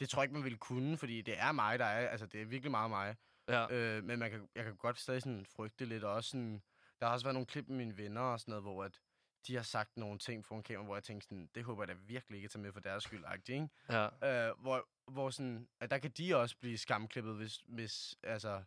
Det 0.00 0.08
tror 0.08 0.22
jeg 0.22 0.24
ikke, 0.24 0.34
man 0.34 0.44
ville 0.44 0.58
kunne, 0.58 0.96
fordi 0.96 1.22
det 1.22 1.38
er 1.38 1.52
mig, 1.52 1.78
der 1.78 1.84
er... 1.84 2.08
Altså, 2.08 2.26
det 2.26 2.40
er 2.40 2.44
virkelig 2.44 2.70
meget 2.70 2.90
mig. 2.90 3.16
ja. 3.48 3.74
Øh, 3.74 4.04
men 4.04 4.18
man 4.18 4.30
kan, 4.30 4.48
jeg 4.54 4.64
kan 4.64 4.76
godt 4.76 4.98
stadig 4.98 5.22
sådan 5.22 5.46
frygte 5.46 5.84
lidt, 5.84 6.04
og 6.04 6.12
også 6.12 6.30
sådan, 6.30 6.62
der 7.00 7.06
har 7.06 7.12
også 7.12 7.26
været 7.26 7.34
nogle 7.34 7.46
klip 7.46 7.68
med 7.68 7.76
mine 7.76 7.96
venner 7.96 8.20
og 8.20 8.40
sådan 8.40 8.52
noget, 8.52 8.62
hvor 8.62 8.84
at 8.84 9.00
de 9.46 9.56
har 9.56 9.62
sagt 9.62 9.96
nogle 9.96 10.18
ting 10.18 10.46
foran 10.46 10.62
kamera, 10.62 10.84
hvor 10.84 10.96
jeg 10.96 11.02
tænkte 11.02 11.24
sådan, 11.24 11.50
det 11.54 11.64
håber 11.64 11.82
jeg 11.82 11.88
da 11.88 11.94
virkelig 12.06 12.36
ikke 12.36 12.46
at 12.46 12.50
tage 12.50 12.62
med 12.62 12.72
for 12.72 12.80
deres 12.80 13.04
skyld, 13.04 13.24
ikke? 13.48 13.68
ja. 13.88 14.48
Øh, 14.48 14.60
hvor, 14.60 14.88
hvor 15.06 15.30
sådan, 15.30 15.68
at 15.80 15.90
der 15.90 15.98
kan 15.98 16.10
de 16.10 16.36
også 16.36 16.56
blive 16.56 16.78
skamklippet, 16.78 17.36
hvis, 17.36 17.62
hvis, 17.66 18.16
altså, 18.22 18.62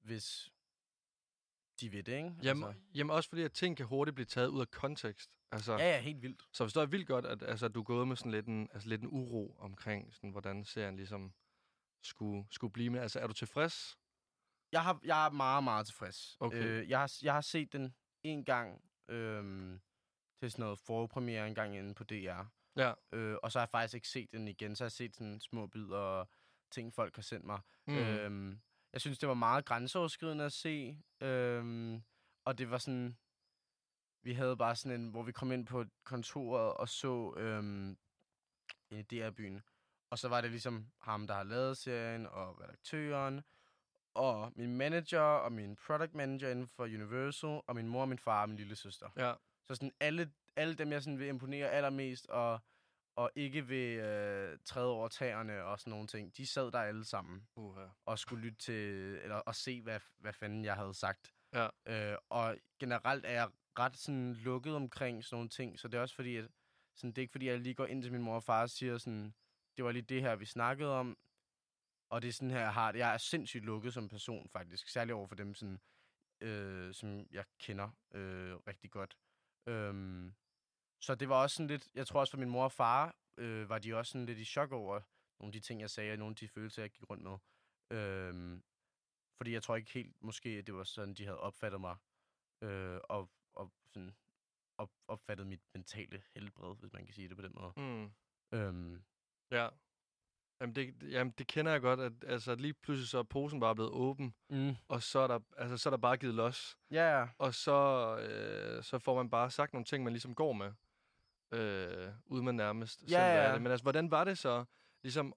hvis 0.00 0.52
de 1.80 1.92
ved 1.92 2.02
det, 2.02 2.16
ikke? 2.16 2.34
Jamen, 2.42 2.64
altså, 2.64 2.80
jamen, 2.94 3.10
også 3.10 3.28
fordi, 3.28 3.42
at 3.42 3.52
ting 3.52 3.76
kan 3.76 3.86
hurtigt 3.86 4.14
blive 4.14 4.26
taget 4.26 4.48
ud 4.48 4.60
af 4.60 4.70
kontekst. 4.70 5.30
Altså, 5.52 5.72
ja, 5.72 5.94
ja, 5.94 6.00
helt 6.00 6.22
vildt. 6.22 6.42
Så 6.52 6.64
forstår 6.64 6.80
jeg 6.80 6.92
vildt 6.92 7.06
godt, 7.06 7.26
at, 7.26 7.42
altså, 7.42 7.68
du 7.68 7.80
er 7.80 7.84
gået 7.84 8.08
med 8.08 8.16
sådan 8.16 8.32
lidt 8.32 8.46
en, 8.46 8.68
altså, 8.72 8.88
lidt 8.88 9.02
en 9.02 9.08
uro 9.08 9.56
omkring, 9.58 10.14
sådan, 10.14 10.30
hvordan 10.30 10.64
serien 10.64 10.96
ligesom 10.96 11.32
skulle, 12.02 12.46
skulle 12.50 12.72
blive. 12.72 12.90
Men 12.90 13.00
altså, 13.00 13.20
er 13.20 13.26
du 13.26 13.32
tilfreds? 13.32 13.98
Jeg, 14.72 14.82
har, 14.82 15.00
jeg 15.04 15.26
er 15.26 15.30
meget, 15.30 15.64
meget 15.64 15.86
tilfreds. 15.86 16.36
Okay. 16.40 16.64
Øh, 16.64 16.90
jeg, 16.90 17.00
har, 17.00 17.12
jeg 17.22 17.34
har 17.34 17.40
set 17.40 17.72
den 17.72 17.94
en 18.22 18.44
gang 18.44 18.82
øhm, 19.08 19.80
til 20.40 20.50
sådan 20.50 20.62
noget 20.62 20.78
forpremiere 20.78 21.48
en 21.48 21.54
gang 21.54 21.76
inde 21.76 21.94
på 21.94 22.04
DR. 22.04 22.42
Ja. 22.76 22.92
Øh, 23.12 23.36
og 23.42 23.52
så 23.52 23.58
har 23.58 23.64
jeg 23.64 23.70
faktisk 23.70 23.94
ikke 23.94 24.08
set 24.08 24.32
den 24.32 24.48
igen. 24.48 24.76
Så 24.76 24.84
har 24.84 24.86
jeg 24.86 24.92
set 24.92 25.16
sådan 25.16 25.40
små 25.40 25.66
bidder 25.66 25.98
og 25.98 26.28
ting, 26.70 26.94
folk 26.94 27.14
har 27.14 27.22
sendt 27.22 27.46
mig. 27.46 27.60
Mm. 27.86 27.96
Øhm, 27.96 28.60
jeg 28.92 29.00
synes, 29.00 29.18
det 29.18 29.28
var 29.28 29.34
meget 29.34 29.64
grænseoverskridende 29.64 30.44
at 30.44 30.52
se. 30.52 30.98
Øhm, 31.20 32.02
og 32.44 32.58
det 32.58 32.70
var 32.70 32.78
sådan... 32.78 33.16
Vi 34.22 34.32
havde 34.32 34.56
bare 34.56 34.76
sådan 34.76 35.00
en, 35.00 35.08
hvor 35.08 35.22
vi 35.22 35.32
kom 35.32 35.52
ind 35.52 35.66
på 35.66 35.84
kontoret 36.04 36.74
og 36.74 36.88
så 36.88 37.34
øhm, 37.36 37.98
i 38.90 39.02
DR-byen. 39.02 39.62
Og 40.10 40.18
så 40.18 40.28
var 40.28 40.40
det 40.40 40.50
ligesom 40.50 40.86
ham, 41.00 41.26
der 41.26 41.34
har 41.34 41.42
lavet 41.42 41.76
serien, 41.76 42.26
og 42.26 42.60
redaktøren, 42.60 43.42
og 44.14 44.52
min 44.56 44.76
manager, 44.76 45.20
og 45.20 45.52
min 45.52 45.76
product 45.76 46.14
manager 46.14 46.50
inden 46.50 46.68
for 46.68 46.84
Universal, 46.84 47.60
og 47.66 47.74
min 47.74 47.88
mor, 47.88 48.04
min 48.04 48.18
far 48.18 48.42
og 48.42 48.48
min 48.48 48.58
lille 48.58 48.76
søster. 48.76 49.10
Ja. 49.16 49.34
Så 49.68 49.74
sådan 49.74 49.92
alle, 50.00 50.32
alle 50.56 50.74
dem, 50.74 50.92
jeg 50.92 51.02
sådan 51.02 51.18
vil 51.18 51.28
imponere 51.28 51.70
allermest, 51.70 52.26
og, 52.26 52.60
og 53.16 53.30
ikke 53.34 53.66
vil 53.66 53.98
øh, 53.98 54.58
træde 54.64 54.88
over 54.90 55.08
tæerne 55.08 55.64
og 55.64 55.80
sådan 55.80 55.90
nogle 55.90 56.06
ting, 56.06 56.36
de 56.36 56.46
sad 56.46 56.70
der 56.70 56.78
alle 56.78 57.04
sammen 57.04 57.48
Uh-huh. 57.58 57.90
og 58.04 58.18
skulle 58.18 58.42
lytte 58.42 58.58
til, 58.58 59.18
eller 59.22 59.36
og 59.36 59.54
se, 59.54 59.82
hvad, 59.82 60.00
hvad 60.18 60.32
fanden 60.32 60.64
jeg 60.64 60.74
havde 60.74 60.94
sagt. 60.94 61.34
Ja. 61.52 61.68
Øh, 61.86 62.18
og 62.28 62.58
generelt 62.78 63.26
er 63.26 63.30
jeg 63.30 63.50
ret 63.78 63.96
sådan 63.96 64.32
lukket 64.34 64.74
omkring 64.74 65.24
sådan 65.24 65.36
nogle 65.36 65.48
ting, 65.48 65.78
så 65.80 65.88
det 65.88 65.98
er 65.98 66.02
også 66.02 66.14
fordi, 66.14 66.36
at, 66.36 66.48
sådan, 66.96 67.10
det 67.10 67.18
er 67.18 67.22
ikke 67.22 67.32
fordi, 67.32 67.46
jeg 67.46 67.60
lige 67.60 67.74
går 67.74 67.86
ind 67.86 68.02
til 68.02 68.12
min 68.12 68.22
mor 68.22 68.34
og 68.34 68.42
far 68.42 68.62
og 68.62 68.70
siger 68.70 68.98
sådan, 68.98 69.34
det 69.76 69.84
var 69.84 69.92
lige 69.92 70.02
det 70.02 70.22
her, 70.22 70.36
vi 70.36 70.44
snakkede 70.44 70.92
om, 70.92 71.18
og 72.10 72.22
det 72.22 72.28
er 72.28 72.32
sådan 72.32 72.50
her, 72.50 72.60
jeg 72.60 72.74
har 72.74 72.92
det. 72.92 72.98
Jeg 72.98 73.14
er 73.14 73.18
sindssygt 73.18 73.64
lukket 73.64 73.94
som 73.94 74.08
person, 74.08 74.48
faktisk. 74.48 74.88
Særligt 74.88 75.14
over 75.14 75.26
for 75.26 75.34
dem, 75.34 75.54
sådan, 75.54 75.80
øh, 76.40 76.94
som 76.94 77.26
jeg 77.30 77.44
kender 77.58 77.90
øh, 78.14 78.56
rigtig 78.56 78.90
godt. 78.90 79.16
Øhm, 79.66 80.34
så 81.00 81.14
det 81.14 81.28
var 81.28 81.42
også 81.42 81.56
sådan 81.56 81.66
lidt, 81.66 81.88
jeg 81.94 82.06
tror 82.06 82.20
også 82.20 82.30
for 82.30 82.38
min 82.38 82.50
mor 82.50 82.64
og 82.64 82.72
far, 82.72 83.16
øh, 83.36 83.68
var 83.68 83.78
de 83.78 83.94
også 83.94 84.12
sådan 84.12 84.26
lidt 84.26 84.38
i 84.38 84.44
chok 84.44 84.72
over 84.72 85.00
nogle 85.40 85.48
af 85.48 85.52
de 85.52 85.60
ting, 85.60 85.80
jeg 85.80 85.90
sagde, 85.90 86.12
og 86.12 86.18
nogle 86.18 86.32
af 86.32 86.36
de 86.36 86.48
følelser, 86.48 86.82
jeg 86.82 86.90
gik 86.90 87.10
rundt 87.10 87.22
med. 87.22 87.38
Øhm, 87.90 88.62
fordi 89.36 89.52
jeg 89.52 89.62
tror 89.62 89.76
ikke 89.76 89.90
helt, 89.90 90.22
måske, 90.22 90.48
at 90.48 90.66
det 90.66 90.74
var 90.74 90.84
sådan, 90.84 91.14
de 91.14 91.24
havde 91.24 91.40
opfattet 91.40 91.80
mig, 91.80 91.96
øh, 92.62 93.00
og, 93.04 93.30
og 93.54 93.72
sådan 93.86 94.16
op, 94.78 94.90
opfattet 95.08 95.46
mit 95.46 95.60
mentale 95.74 96.22
helbred, 96.34 96.76
hvis 96.76 96.92
man 96.92 97.04
kan 97.04 97.14
sige 97.14 97.28
det 97.28 97.36
på 97.36 97.42
den 97.42 97.52
måde. 97.54 97.72
Mm. 97.76 98.12
Øhm, 98.58 99.04
Ja. 99.50 99.68
Jamen 100.60 100.74
det, 100.74 101.12
jamen, 101.12 101.34
det 101.38 101.46
kender 101.46 101.72
jeg 101.72 101.80
godt, 101.80 102.00
at 102.00 102.12
altså, 102.26 102.54
lige 102.54 102.74
pludselig 102.74 103.08
så 103.08 103.18
er 103.18 103.22
posen 103.22 103.60
bare 103.60 103.74
blevet 103.74 103.90
åben, 103.90 104.34
mm, 104.50 104.74
og 104.88 105.02
så 105.02 105.18
er 105.18 105.26
der, 105.26 105.38
altså, 105.56 105.76
så 105.76 105.88
er 105.88 105.90
der 105.90 105.98
bare 105.98 106.16
givet 106.16 106.34
los. 106.34 106.78
ja, 106.90 107.18
ja. 107.18 107.28
Og 107.38 107.54
så, 107.54 107.72
øh, 108.18 108.82
så 108.82 108.98
får 108.98 109.16
man 109.16 109.30
bare 109.30 109.50
sagt 109.50 109.72
nogle 109.72 109.84
ting, 109.84 110.04
man 110.04 110.12
ligesom 110.12 110.34
går 110.34 110.52
med, 110.52 110.72
øh, 111.52 112.12
uden 112.24 112.44
man 112.44 112.54
nærmest 112.54 113.00
selv 113.00 113.10
Ja, 113.10 113.32
hvad 113.32 113.46
er 113.46 113.52
det. 113.52 113.62
Men 113.62 113.70
altså, 113.70 113.82
hvordan 113.82 114.10
var 114.10 114.24
det 114.24 114.38
så, 114.38 114.64
ligesom, 115.02 115.34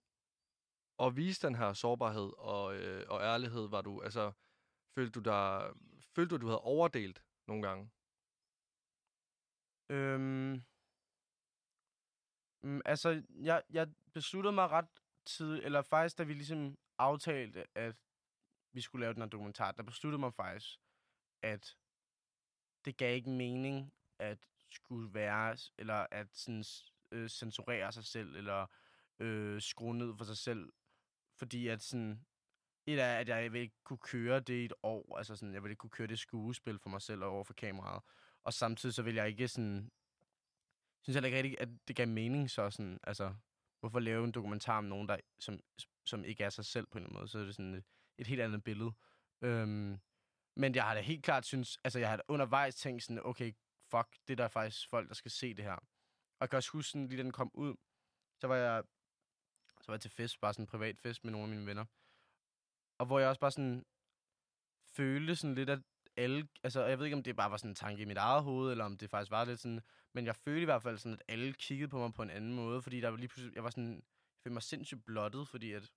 at 1.00 1.16
vise 1.16 1.48
den 1.48 1.56
her 1.56 1.74
sårbarhed 1.74 2.32
og, 2.38 2.76
øh, 2.76 3.06
og 3.10 3.22
ærlighed? 3.22 3.70
Var 3.70 3.82
du, 3.82 4.02
altså, 4.02 4.32
følte 4.96 5.12
du 5.12 5.20
dig, 5.20 5.72
følte 6.16 6.30
du, 6.30 6.36
at 6.36 6.42
du 6.42 6.48
havde 6.48 6.62
overdelt 6.62 7.24
nogle 7.48 7.68
gange? 7.68 7.90
Øhm, 9.90 10.64
mm, 12.64 12.82
altså, 12.86 13.24
jeg, 13.30 13.64
jeg 13.70 13.88
besluttede 14.14 14.54
mig 14.56 14.70
ret 14.70 14.88
tid, 15.30 15.64
eller 15.64 15.82
faktisk, 15.82 16.18
da 16.18 16.24
vi 16.24 16.34
ligesom 16.34 16.78
aftalte, 16.98 17.66
at 17.76 17.96
vi 18.74 18.82
skulle 18.82 19.04
lave 19.04 19.14
den 19.14 19.22
her 19.22 19.30
dokumentar, 19.30 19.72
der 19.72 19.84
besluttede 19.84 20.20
mig 20.20 20.34
faktisk, 20.34 20.80
at 21.42 21.78
det 22.86 22.98
gav 22.98 23.16
ikke 23.16 23.30
mening 23.30 23.94
at 24.20 24.38
skulle 24.72 25.14
være, 25.14 25.58
eller 25.78 26.08
at 26.12 26.28
sådan, 26.34 26.64
øh, 27.12 27.30
censurere 27.30 27.92
sig 27.92 28.06
selv, 28.06 28.36
eller 28.36 28.68
øh, 29.20 29.62
skrue 29.62 29.98
ned 29.98 30.18
for 30.18 30.26
sig 30.26 30.38
selv, 30.38 30.70
fordi 31.38 31.68
at 31.68 31.82
sådan, 31.82 32.26
Et 32.86 33.00
er, 33.00 33.18
at 33.18 33.30
jeg 33.30 33.54
vil 33.54 33.62
ikke 33.62 33.84
kunne 33.84 34.00
køre 34.00 34.40
det 34.40 34.54
i 34.54 34.66
et 34.66 34.74
år. 34.84 35.18
Altså 35.18 35.36
sådan, 35.36 35.54
jeg 35.54 35.64
vil 35.64 35.70
ikke 35.70 35.80
kunne 35.80 35.90
køre 35.90 36.08
det 36.08 36.20
skuespil 36.20 36.80
for 36.80 36.90
mig 36.90 37.02
selv 37.02 37.24
og 37.24 37.30
over 37.30 37.44
for 37.44 37.54
kameraet. 37.54 38.04
Og 38.44 38.54
samtidig 38.54 38.96
så 38.96 39.02
vil 39.02 39.16
jeg 39.16 39.28
ikke 39.28 39.48
sådan... 39.48 39.92
Synes 41.04 41.16
jeg 41.16 41.26
ikke 41.26 41.38
rigtig, 41.38 41.62
at 41.62 41.70
det 41.88 41.96
gav 41.96 42.08
mening 42.08 42.50
så 42.50 42.70
sådan... 42.70 43.00
Altså, 43.04 43.36
hvorfor 43.80 44.00
lave 44.00 44.24
en 44.24 44.32
dokumentar 44.32 44.78
om 44.78 44.84
nogen, 44.84 45.08
der, 45.08 45.18
som, 45.40 45.60
som 46.06 46.24
ikke 46.24 46.44
er 46.44 46.50
sig 46.50 46.66
selv 46.66 46.86
på 46.86 46.98
en 46.98 47.04
eller 47.04 47.10
anden 47.10 47.20
måde? 47.20 47.28
Så 47.28 47.40
er 47.40 47.44
det 47.44 47.56
sådan 47.56 47.74
et, 47.74 47.84
et 48.18 48.28
helt 48.28 48.42
andet 48.42 48.64
billede. 48.64 48.92
Øhm, 49.42 50.00
men 50.56 50.76
jeg 50.76 50.84
har 50.84 50.94
da 50.94 51.02
helt 51.02 51.24
klart 51.24 51.46
synes... 51.46 51.80
Altså, 51.84 52.00
jeg 52.00 52.10
har 52.10 52.16
da 52.16 52.22
undervejs 52.28 52.76
tænkt 52.76 53.04
sådan, 53.04 53.26
okay, 53.26 53.54
fuck, 53.92 54.08
det 54.28 54.34
er 54.34 54.36
der 54.36 54.48
faktisk 54.48 54.90
folk, 54.90 55.08
der 55.08 55.16
skal 55.16 55.32
se 55.32 55.54
det 55.54 55.66
her. 55.66 55.76
Og 55.76 56.42
jeg 56.42 56.50
kan 56.50 56.58
også 56.58 56.72
huske 56.72 56.92
sådan, 56.92 57.08
lige 57.08 57.18
da 57.18 57.24
den 57.24 57.32
kom 57.32 57.52
ud, 57.54 57.76
så 58.42 58.48
var 58.48 58.56
jeg, 58.56 58.84
så 59.82 59.88
var 59.88 59.94
jeg 59.94 60.02
til 60.02 60.12
fest, 60.12 60.40
bare 60.42 60.54
sådan 60.54 60.64
en 60.64 60.68
privat 60.68 61.00
fest 61.00 61.24
med 61.24 61.32
nogle 61.32 61.48
af 61.48 61.50
mine 61.50 61.66
venner. 61.66 61.86
Og 62.98 63.06
hvor 63.06 63.20
jeg 63.20 63.30
også 63.30 63.42
bare 63.42 63.52
sådan 63.52 63.86
følte 64.86 65.36
sådan 65.36 65.56
lidt, 65.56 65.70
at 65.70 65.80
alle, 66.18 66.48
altså 66.64 66.86
jeg 66.86 67.00
ved 67.00 67.06
ikke, 67.06 67.18
om 67.18 67.24
det 67.24 67.36
bare 67.36 67.52
var 67.52 67.58
sådan 67.58 67.72
en 67.72 67.76
tanke 67.76 68.02
i 68.02 68.06
mit 68.06 68.18
eget 68.18 68.44
hoved, 68.44 68.72
eller 68.72 68.86
om 68.86 68.98
det 68.98 69.10
faktisk 69.10 69.32
var 69.32 69.46
lidt 69.46 69.60
sådan, 69.60 69.82
men 70.14 70.26
jeg 70.26 70.36
følte 70.36 70.62
i 70.62 70.66
hvert 70.66 70.84
fald 70.84 70.98
sådan, 70.98 71.20
at 71.20 71.26
alle 71.28 71.54
kiggede 71.54 71.90
på 71.90 71.98
mig 72.00 72.14
på 72.14 72.22
en 72.22 72.30
anden 72.30 72.54
måde, 72.54 72.82
fordi 72.82 73.02
der 73.02 73.10
var 73.10 73.18
lige 73.18 73.28
pludselig, 73.28 73.56
jeg 73.56 73.64
var 73.64 73.70
sådan, 73.70 73.96
jeg 73.96 74.44
følte 74.44 74.54
mig 74.54 74.64
sindssygt 74.64 75.06
blottet, 75.06 75.48
fordi 75.48 75.72
at, 75.72 75.92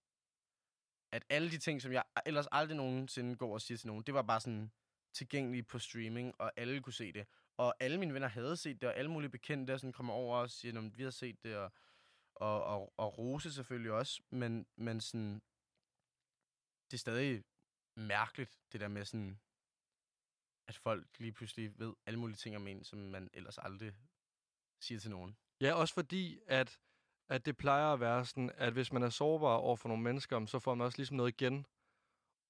at 1.12 1.24
alle 1.28 1.50
de 1.50 1.58
ting, 1.58 1.82
som 1.82 1.92
jeg 1.92 2.04
ellers 2.26 2.46
aldrig 2.52 2.76
nogensinde 2.76 3.36
går 3.36 3.54
og 3.54 3.60
siger 3.60 3.78
til 3.78 3.86
nogen, 3.86 4.02
det 4.02 4.14
var 4.14 4.22
bare 4.22 4.40
sådan 4.40 4.70
tilgængeligt 5.12 5.68
på 5.68 5.78
streaming, 5.78 6.34
og 6.38 6.52
alle 6.56 6.82
kunne 6.82 6.92
se 6.92 7.12
det. 7.12 7.26
Og 7.56 7.74
alle 7.80 7.98
mine 7.98 8.14
venner 8.14 8.28
havde 8.28 8.56
set 8.56 8.80
det, 8.80 8.88
og 8.88 8.96
alle 8.96 9.10
mulige 9.10 9.30
bekendte 9.30 9.72
der 9.72 9.78
sådan 9.78 9.92
kommer 9.92 10.14
over 10.14 10.38
og 10.38 10.50
siger, 10.50 10.78
at 10.78 10.98
vi 10.98 11.02
har 11.02 11.10
set 11.10 11.42
det, 11.42 11.56
og, 11.56 11.72
og, 12.34 12.64
og, 12.64 12.92
og 12.96 13.18
Rose 13.18 13.52
selvfølgelig 13.52 13.92
også, 13.92 14.22
men, 14.30 14.66
men 14.76 15.00
sådan, 15.00 15.42
det 16.90 16.96
er 16.96 16.98
stadig 16.98 17.44
mærkeligt, 17.96 18.58
det 18.72 18.80
der 18.80 18.88
med 18.88 19.04
sådan, 19.04 19.40
at 20.68 20.76
folk 20.76 21.06
lige 21.18 21.32
pludselig 21.32 21.78
ved 21.78 21.94
alle 22.06 22.18
mulige 22.20 22.36
ting 22.36 22.56
om 22.56 22.66
en, 22.66 22.84
som 22.84 22.98
man 22.98 23.30
ellers 23.32 23.58
aldrig 23.58 23.92
siger 24.80 25.00
til 25.00 25.10
nogen. 25.10 25.36
Ja, 25.60 25.74
også 25.74 25.94
fordi, 25.94 26.38
at, 26.46 26.78
at 27.28 27.46
det 27.46 27.56
plejer 27.56 27.92
at 27.92 28.00
være 28.00 28.24
sådan, 28.24 28.50
at 28.56 28.72
hvis 28.72 28.92
man 28.92 29.02
er 29.02 29.10
sårbar 29.10 29.46
over 29.54 29.76
for 29.76 29.88
nogle 29.88 30.02
mennesker, 30.02 30.46
så 30.46 30.58
får 30.58 30.74
man 30.74 30.84
også 30.84 30.98
ligesom 30.98 31.16
noget 31.16 31.40
igen. 31.40 31.66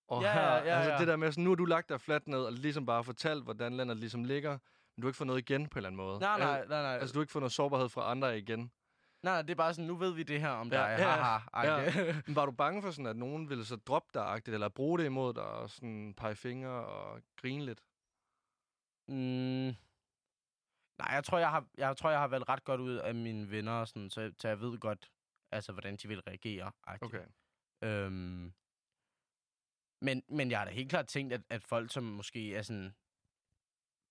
Og 0.08 0.22
Ja, 0.22 0.32
her, 0.32 0.40
ja, 0.40 0.56
ja, 0.56 0.76
altså 0.76 0.92
ja. 0.92 0.98
det 0.98 1.08
der 1.08 1.16
med, 1.16 1.32
sådan, 1.32 1.44
nu 1.44 1.50
har 1.50 1.54
du 1.54 1.64
lagt 1.64 1.88
dig 1.88 2.00
fladt 2.00 2.28
ned, 2.28 2.44
og 2.44 2.52
ligesom 2.52 2.86
bare 2.86 3.04
fortalt, 3.04 3.44
hvordan 3.44 3.72
landet 3.76 3.96
ligesom 3.96 4.24
ligger, 4.24 4.50
men 4.50 5.02
du 5.02 5.06
har 5.06 5.08
ikke 5.08 5.16
fået 5.16 5.26
noget 5.26 5.50
igen 5.50 5.68
på 5.68 5.78
en 5.78 5.78
eller 5.78 5.88
anden 5.88 5.96
måde. 5.96 6.18
Nej, 6.20 6.38
nej, 6.38 6.66
nej, 6.66 6.82
nej. 6.82 6.92
Altså, 6.98 7.12
du 7.12 7.18
har 7.18 7.22
ikke 7.22 7.32
fået 7.32 7.40
noget 7.42 7.52
sårbarhed 7.52 7.88
fra 7.88 8.10
andre 8.10 8.38
igen. 8.38 8.58
nej, 8.60 9.32
nej, 9.34 9.42
det 9.42 9.50
er 9.50 9.54
bare 9.54 9.74
sådan, 9.74 9.86
nu 9.86 9.96
ved 9.96 10.12
vi 10.14 10.22
det 10.22 10.40
her 10.40 10.50
om 10.50 10.68
Ja, 10.72 10.76
dig. 10.76 10.96
ja, 10.98 11.08
haha, 11.10 11.78
ja. 11.80 11.92
Men 12.26 12.36
var 12.36 12.46
du 12.46 12.52
bange 12.52 12.82
for 12.82 12.90
sådan, 12.90 13.06
at 13.06 13.16
nogen 13.16 13.48
ville 13.50 13.64
så 13.64 13.76
droppe 13.76 14.08
dig, 14.14 14.42
eller 14.46 14.68
bruge 14.68 14.98
det 14.98 15.04
imod 15.04 15.34
dig, 15.34 15.44
og 15.44 15.70
sådan 15.70 16.14
pege 16.16 16.34
fingre 16.36 16.86
og 16.86 17.20
grine 17.36 17.64
lidt? 17.64 17.82
Mm. 19.12 19.74
Nej, 20.98 21.08
jeg 21.14 21.24
tror, 21.24 21.38
jeg 21.38 21.50
har, 21.50 21.66
jeg 21.78 21.96
tror, 21.96 22.10
jeg 22.10 22.18
har 22.20 22.28
valgt 22.28 22.48
ret 22.48 22.64
godt 22.64 22.80
ud 22.80 22.94
af 22.94 23.14
mine 23.14 23.50
venner, 23.50 23.72
og 23.72 23.88
sådan, 23.88 24.10
så, 24.10 24.20
jeg- 24.20 24.32
så 24.38 24.48
jeg 24.48 24.60
ved 24.60 24.78
godt, 24.78 25.10
altså, 25.52 25.72
hvordan 25.72 25.96
de 25.96 26.08
vil 26.08 26.20
reagere. 26.20 26.72
-agtigt. 26.88 26.98
Okay. 27.06 27.26
Øhm, 27.84 28.52
men, 30.00 30.22
men 30.28 30.50
jeg 30.50 30.58
har 30.58 30.64
da 30.64 30.70
helt 30.70 30.90
klart 30.90 31.06
tænkt, 31.06 31.32
at, 31.32 31.42
at 31.50 31.62
folk, 31.62 31.92
som 31.92 32.02
måske 32.04 32.54
er 32.56 32.62
sådan 32.62 32.94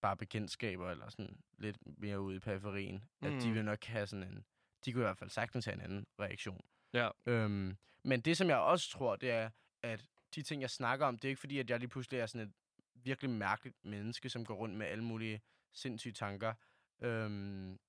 bare 0.01 0.17
bekendtskaber, 0.17 0.91
eller 0.91 1.10
sådan 1.10 1.41
lidt 1.58 1.77
mere 2.00 2.22
ude 2.22 2.36
i 2.36 2.39
periferien, 2.39 3.03
mm. 3.22 3.27
at 3.27 3.41
de 3.41 3.48
Mm. 3.50 3.53
vil 3.55 3.65
nok 3.65 3.84
have 3.84 4.08
sådan 4.08 4.24
en... 4.24 4.46
De 4.86 4.93
kunne 4.93 5.01
i 5.01 5.05
hvert 5.05 5.17
fald 5.17 5.29
sagtens 5.29 5.65
have 5.65 5.74
en 5.75 5.81
anden 5.81 6.08
reaktion. 6.20 6.62
Ja. 6.93 7.10
Øhm, 7.25 7.77
men 8.03 8.22
det, 8.22 8.38
som 8.38 8.48
jeg 8.48 8.58
også 8.58 8.89
tror, 8.89 9.15
det 9.15 9.31
er, 9.31 9.50
at 9.84 10.05
de 10.36 10.41
ting, 10.41 10.62
jeg 10.62 10.70
snakker 10.70 11.05
om, 11.05 11.17
det 11.17 11.25
er 11.25 11.29
ikke 11.29 11.39
fordi, 11.39 11.60
at 11.60 11.70
jeg 11.70 11.79
lige 11.79 11.89
pludselig 11.89 12.20
er 12.20 12.25
sådan 12.25 12.48
et 12.48 12.53
virkelig 13.03 13.31
mærkeligt 13.31 13.86
menneske, 13.86 14.29
som 14.29 14.46
går 14.46 14.55
rundt 14.55 14.75
med 14.75 14.88
alle 14.88 15.03
mulige 15.03 15.41
sindssyge 15.74 16.13
tanker. 16.13 16.53
Øhm, 17.01 17.79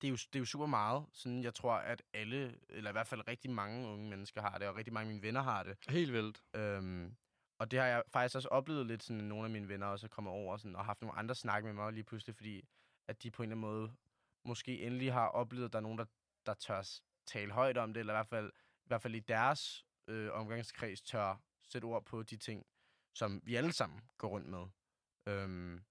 det, 0.00 0.06
er 0.06 0.10
jo, 0.10 0.16
det 0.16 0.34
er 0.34 0.38
jo 0.38 0.44
super 0.44 0.66
meget. 0.66 1.06
Sådan, 1.12 1.42
jeg 1.42 1.54
tror, 1.54 1.72
at 1.72 2.02
alle, 2.12 2.58
eller 2.68 2.90
i 2.90 2.92
hvert 2.92 3.06
fald 3.06 3.28
rigtig 3.28 3.50
mange 3.50 3.88
unge 3.88 4.10
mennesker 4.10 4.40
har 4.40 4.58
det, 4.58 4.68
og 4.68 4.76
rigtig 4.76 4.92
mange 4.92 5.08
af 5.08 5.14
mine 5.14 5.22
venner 5.22 5.42
har 5.42 5.62
det. 5.62 5.76
Helt 5.88 6.12
vildt. 6.12 6.42
Øhm, 6.54 7.16
og 7.58 7.70
det 7.70 7.78
har 7.78 7.86
jeg 7.86 8.02
faktisk 8.08 8.36
også 8.36 8.48
oplevet 8.48 8.86
lidt, 8.86 9.02
sådan 9.02 9.24
nogle 9.24 9.44
af 9.44 9.50
mine 9.50 9.68
venner 9.68 9.86
også 9.86 10.06
er 10.06 10.08
kommet 10.08 10.32
over 10.32 10.56
sådan, 10.56 10.76
og 10.76 10.84
haft 10.84 11.02
nogle 11.02 11.18
andre 11.18 11.34
snak 11.34 11.64
med 11.64 11.72
mig 11.72 11.92
lige 11.92 12.04
pludselig, 12.04 12.36
fordi 12.36 12.62
at 13.08 13.22
de 13.22 13.30
på 13.30 13.42
en 13.42 13.52
eller 13.52 13.66
anden 13.66 13.78
måde 13.78 13.92
måske 14.44 14.82
endelig 14.82 15.12
har 15.12 15.26
oplevet, 15.28 15.64
at 15.64 15.72
der 15.72 15.78
er 15.78 15.82
nogen, 15.82 15.98
der, 15.98 16.04
der 16.46 16.54
tør 16.54 16.82
tale 17.26 17.52
højt 17.52 17.78
om 17.78 17.94
det, 17.94 18.00
eller 18.00 18.12
i 18.12 18.16
hvert 18.16 18.28
fald, 18.28 18.52
i, 18.84 18.86
hvert 18.86 19.02
fald 19.02 19.14
i 19.14 19.20
deres 19.20 19.84
øh, 20.06 20.32
omgangskreds 20.32 21.02
tør 21.02 21.42
sætte 21.62 21.84
ord 21.84 22.04
på 22.04 22.22
de 22.22 22.36
ting, 22.36 22.66
som 23.14 23.40
vi 23.44 23.54
alle 23.54 23.72
sammen 23.72 24.00
går 24.18 24.28
rundt 24.28 24.46
med. 24.48 24.66
Øhm, 25.26 25.84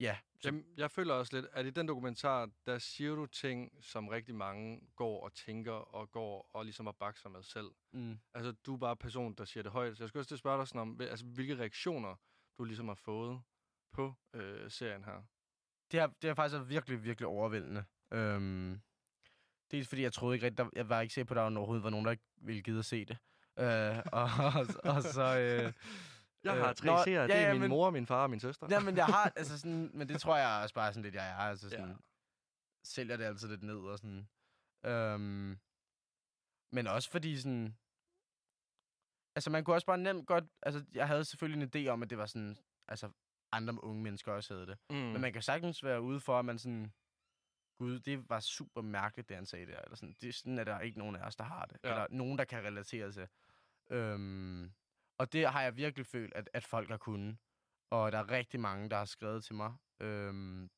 ja, 0.00 0.18
så, 0.40 0.48
Jamen, 0.48 0.64
jeg 0.76 0.90
føler 0.90 1.14
også 1.14 1.36
lidt, 1.36 1.46
at 1.52 1.66
i 1.66 1.70
den 1.70 1.88
dokumentar, 1.88 2.50
der 2.66 2.78
siger 2.78 3.14
du 3.14 3.26
ting, 3.26 3.84
som 3.84 4.08
rigtig 4.08 4.34
mange 4.34 4.80
går 4.96 5.24
og 5.24 5.34
tænker 5.34 5.72
og 5.72 6.10
går 6.10 6.50
og 6.52 6.64
ligesom 6.64 6.86
og 6.86 6.96
bakser 6.96 7.28
med 7.28 7.42
selv. 7.42 7.70
mm, 7.92 8.18
Altså, 8.34 8.52
du 8.52 8.74
er 8.74 8.78
bare 8.78 8.96
person, 8.96 9.34
der 9.34 9.44
siger 9.44 9.62
det 9.62 9.72
højt. 9.72 9.96
Så 9.96 10.02
jeg 10.02 10.08
skal 10.08 10.18
også 10.18 10.36
spørge 10.36 10.58
dig 10.58 10.68
sådan 10.68 10.80
om, 10.80 11.00
altså, 11.00 11.24
hvilke 11.26 11.58
reaktioner 11.58 12.14
du 12.58 12.64
ligesom 12.64 12.88
har 12.88 12.94
fået 12.94 13.42
på 13.92 14.14
øh, 14.32 14.70
serien 14.70 15.04
her. 15.04 15.22
det, 15.92 16.00
har, 16.00 16.06
det 16.06 16.28
har 16.30 16.34
faktisk 16.34 16.54
været 16.54 16.68
virkelig, 16.68 17.04
virkelig 17.04 17.26
overvældende. 17.26 17.84
Øhm, 18.12 18.80
dels 19.70 19.88
fordi 19.88 20.02
jeg 20.02 20.12
troede 20.12 20.36
ikke 20.36 20.46
rigtigt, 20.46 20.58
der, 20.58 20.70
jeg 20.76 20.88
var 20.88 21.00
ikke 21.00 21.14
sikker 21.14 21.26
på, 21.26 21.34
at 21.34 21.36
der 21.36 21.58
overhovedet 21.58 21.84
var 21.84 21.90
nogen, 21.90 22.04
der 22.06 22.12
ikke 22.12 22.24
ville 22.36 22.62
gide 22.62 22.78
at 22.78 22.84
se 22.84 23.04
det. 23.04 23.18
Øh, 23.58 24.02
og, 24.12 24.22
og, 24.54 24.66
og 24.94 25.02
så... 25.02 25.38
Øh, 25.38 25.72
Jeg 26.44 26.56
Øh, 26.56 26.62
har 26.64 26.72
tre 26.72 26.86
nå, 26.86 27.04
seere. 27.04 27.20
ja, 27.20 27.26
det 27.26 27.36
er 27.36 27.40
ja, 27.40 27.52
min 27.52 27.60
men- 27.60 27.70
mor, 27.70 27.90
min 27.90 28.06
far 28.06 28.22
og 28.22 28.30
min 28.30 28.40
søster. 28.40 28.66
Ja, 28.70 28.80
men 28.80 28.96
jeg 28.96 29.06
har, 29.06 29.32
altså 29.36 29.58
sådan, 29.58 29.90
men 29.94 30.08
det 30.08 30.20
tror 30.20 30.36
jeg 30.36 30.60
også 30.62 30.74
bare 30.74 30.92
sådan 30.92 31.02
lidt, 31.02 31.14
jeg 31.14 31.30
er, 31.30 31.36
altså 31.36 31.70
sådan, 31.70 31.88
Ja. 31.88 31.94
sælger 32.84 33.16
det 33.16 33.24
altid 33.24 33.48
lidt 33.48 33.62
ned 33.62 33.76
og 33.78 33.98
sådan. 33.98 34.28
Øhm, 34.84 35.58
men 36.72 36.86
også 36.86 37.10
fordi 37.10 37.38
sådan, 37.40 37.76
altså 39.36 39.50
man 39.50 39.64
kunne 39.64 39.76
også 39.76 39.86
bare 39.86 39.98
nemt 39.98 40.26
godt, 40.26 40.44
altså 40.62 40.84
jeg 40.94 41.06
havde 41.06 41.24
selvfølgelig 41.24 41.62
en 41.74 41.86
idé 41.86 41.88
om, 41.90 42.02
at 42.02 42.10
det 42.10 42.18
var 42.18 42.26
sådan, 42.26 42.56
altså 42.88 43.10
andre 43.52 43.84
unge 43.84 44.02
mennesker 44.02 44.32
også 44.32 44.54
havde 44.54 44.66
det. 44.66 44.78
Mm. 44.90 44.96
Men 44.96 45.20
man 45.20 45.32
kan 45.32 45.42
sagtens 45.42 45.84
være 45.84 46.02
ude 46.02 46.20
for, 46.20 46.38
at 46.38 46.44
man 46.44 46.58
sådan, 46.58 46.92
gud, 47.78 48.00
det 48.00 48.28
var 48.30 48.40
super 48.40 48.82
mærkeligt, 48.82 49.28
det 49.28 49.36
han 49.36 49.46
sagde 49.46 49.66
der, 49.66 49.80
eller 49.80 49.96
sådan, 49.96 50.16
det, 50.20 50.34
sådan 50.34 50.58
er 50.58 50.64
der 50.64 50.80
ikke 50.80 50.98
nogen 50.98 51.16
af 51.16 51.20
os, 51.26 51.36
der 51.36 51.44
har 51.44 51.64
det. 51.66 51.78
Ja. 51.84 51.88
Eller 51.88 52.06
nogen, 52.10 52.38
der 52.38 52.44
kan 52.44 52.64
relatere 52.64 53.12
til. 53.12 53.28
Øhm, 53.90 54.72
og 55.18 55.32
det 55.32 55.48
har 55.48 55.62
jeg 55.62 55.76
virkelig 55.76 56.06
følt, 56.06 56.34
at, 56.34 56.50
at 56.52 56.64
folk 56.64 56.88
har 56.90 56.96
kunnet. 56.96 57.38
Og 57.90 58.12
der 58.12 58.18
er 58.18 58.30
rigtig 58.30 58.60
mange, 58.60 58.90
der 58.90 58.96
har 58.96 59.04
skrevet 59.04 59.44
til 59.44 59.54
mig. 59.54 59.74
Øhm, 60.00 60.70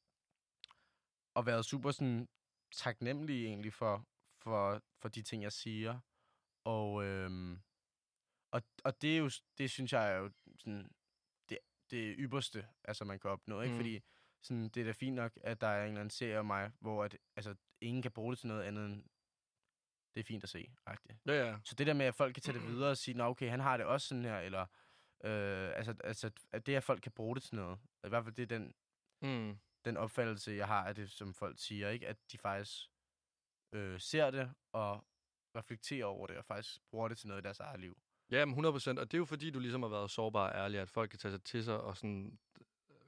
og 1.34 1.46
været 1.46 1.64
super 1.64 1.90
sådan 1.90 2.28
taknemmelige 2.72 3.46
egentlig 3.46 3.72
for, 3.72 4.08
for, 4.42 4.82
for 5.00 5.08
de 5.08 5.22
ting, 5.22 5.42
jeg 5.42 5.52
siger. 5.52 6.00
Og, 6.64 7.04
øhm, 7.04 7.62
og, 8.52 8.62
og 8.84 9.02
det 9.02 9.14
er 9.14 9.18
jo, 9.18 9.30
det 9.58 9.70
synes 9.70 9.92
jeg 9.92 10.12
er 10.12 10.16
jo 10.16 10.30
sådan, 10.58 10.90
det, 11.48 11.58
det 11.90 12.16
ypperste, 12.18 12.68
altså 12.84 13.04
man 13.04 13.18
kan 13.18 13.30
opnå, 13.30 13.60
ikke? 13.60 13.72
Mm. 13.72 13.78
Fordi 13.78 14.00
sådan, 14.42 14.68
det 14.68 14.80
er 14.80 14.84
da 14.84 14.92
fint 14.92 15.16
nok, 15.16 15.32
at 15.36 15.60
der 15.60 15.66
er 15.66 15.82
en 15.82 15.88
eller 15.88 16.00
anden 16.00 16.10
serie 16.10 16.38
om 16.38 16.46
mig, 16.46 16.72
hvor 16.80 17.04
at, 17.04 17.18
altså, 17.36 17.54
ingen 17.80 18.02
kan 18.02 18.12
bruge 18.12 18.32
det 18.32 18.38
til 18.38 18.48
noget 18.48 18.62
andet 18.62 18.86
end, 18.86 19.04
det 20.18 20.24
er 20.24 20.26
fint 20.26 20.42
at 20.44 20.48
se, 20.50 20.70
-agtigt. 20.90 21.16
Ja, 21.26 21.46
ja. 21.46 21.56
Så 21.64 21.74
det 21.74 21.86
der 21.86 21.92
med, 21.94 22.06
at 22.06 22.14
folk 22.14 22.34
kan 22.34 22.42
tage 22.42 22.58
det 22.58 22.66
videre 22.68 22.90
og 22.90 22.96
sige, 22.96 23.14
Nå, 23.16 23.24
okay, 23.24 23.50
han 23.50 23.60
har 23.60 23.76
det 23.76 23.86
også 23.86 24.08
sådan 24.08 24.24
her, 24.24 24.38
eller 24.38 24.60
øh, 25.24 25.70
altså, 25.76 25.94
altså, 26.04 26.30
at 26.52 26.66
det, 26.66 26.74
at 26.74 26.84
folk 26.84 27.02
kan 27.02 27.12
bruge 27.12 27.34
det 27.34 27.42
til 27.42 27.54
noget. 27.56 27.78
I 28.04 28.08
hvert 28.08 28.24
fald 28.24 28.34
det 28.34 28.42
er 28.42 28.58
den, 28.58 28.74
Mm. 29.22 29.58
den 29.84 29.96
opfattelse, 29.96 30.52
jeg 30.52 30.66
har 30.66 30.84
af 30.88 30.94
det, 30.94 31.10
som 31.10 31.34
folk 31.34 31.58
siger, 31.58 31.88
ikke? 31.88 32.08
At 32.08 32.16
de 32.32 32.38
faktisk 32.38 32.90
øh, 33.72 34.00
ser 34.00 34.30
det 34.30 34.52
og 34.72 35.04
reflekterer 35.56 36.06
over 36.06 36.26
det, 36.26 36.36
og 36.36 36.44
faktisk 36.44 36.80
bruger 36.90 37.08
det 37.08 37.18
til 37.18 37.28
noget 37.28 37.42
i 37.42 37.44
deres 37.44 37.60
eget 37.60 37.80
liv. 37.80 37.98
Ja, 38.30 38.44
men 38.44 38.52
100 38.52 38.72
procent. 38.72 38.98
Og 38.98 39.10
det 39.10 39.16
er 39.16 39.18
jo 39.18 39.24
fordi, 39.24 39.50
du 39.50 39.58
ligesom 39.58 39.82
har 39.82 39.88
været 39.88 40.10
sårbar 40.10 40.50
og 40.50 40.56
ærlig, 40.58 40.80
at 40.80 40.90
folk 40.90 41.10
kan 41.10 41.18
tage 41.18 41.32
sig 41.32 41.42
til 41.44 41.64
sig 41.64 41.80
og 41.80 41.96
sådan 41.96 42.38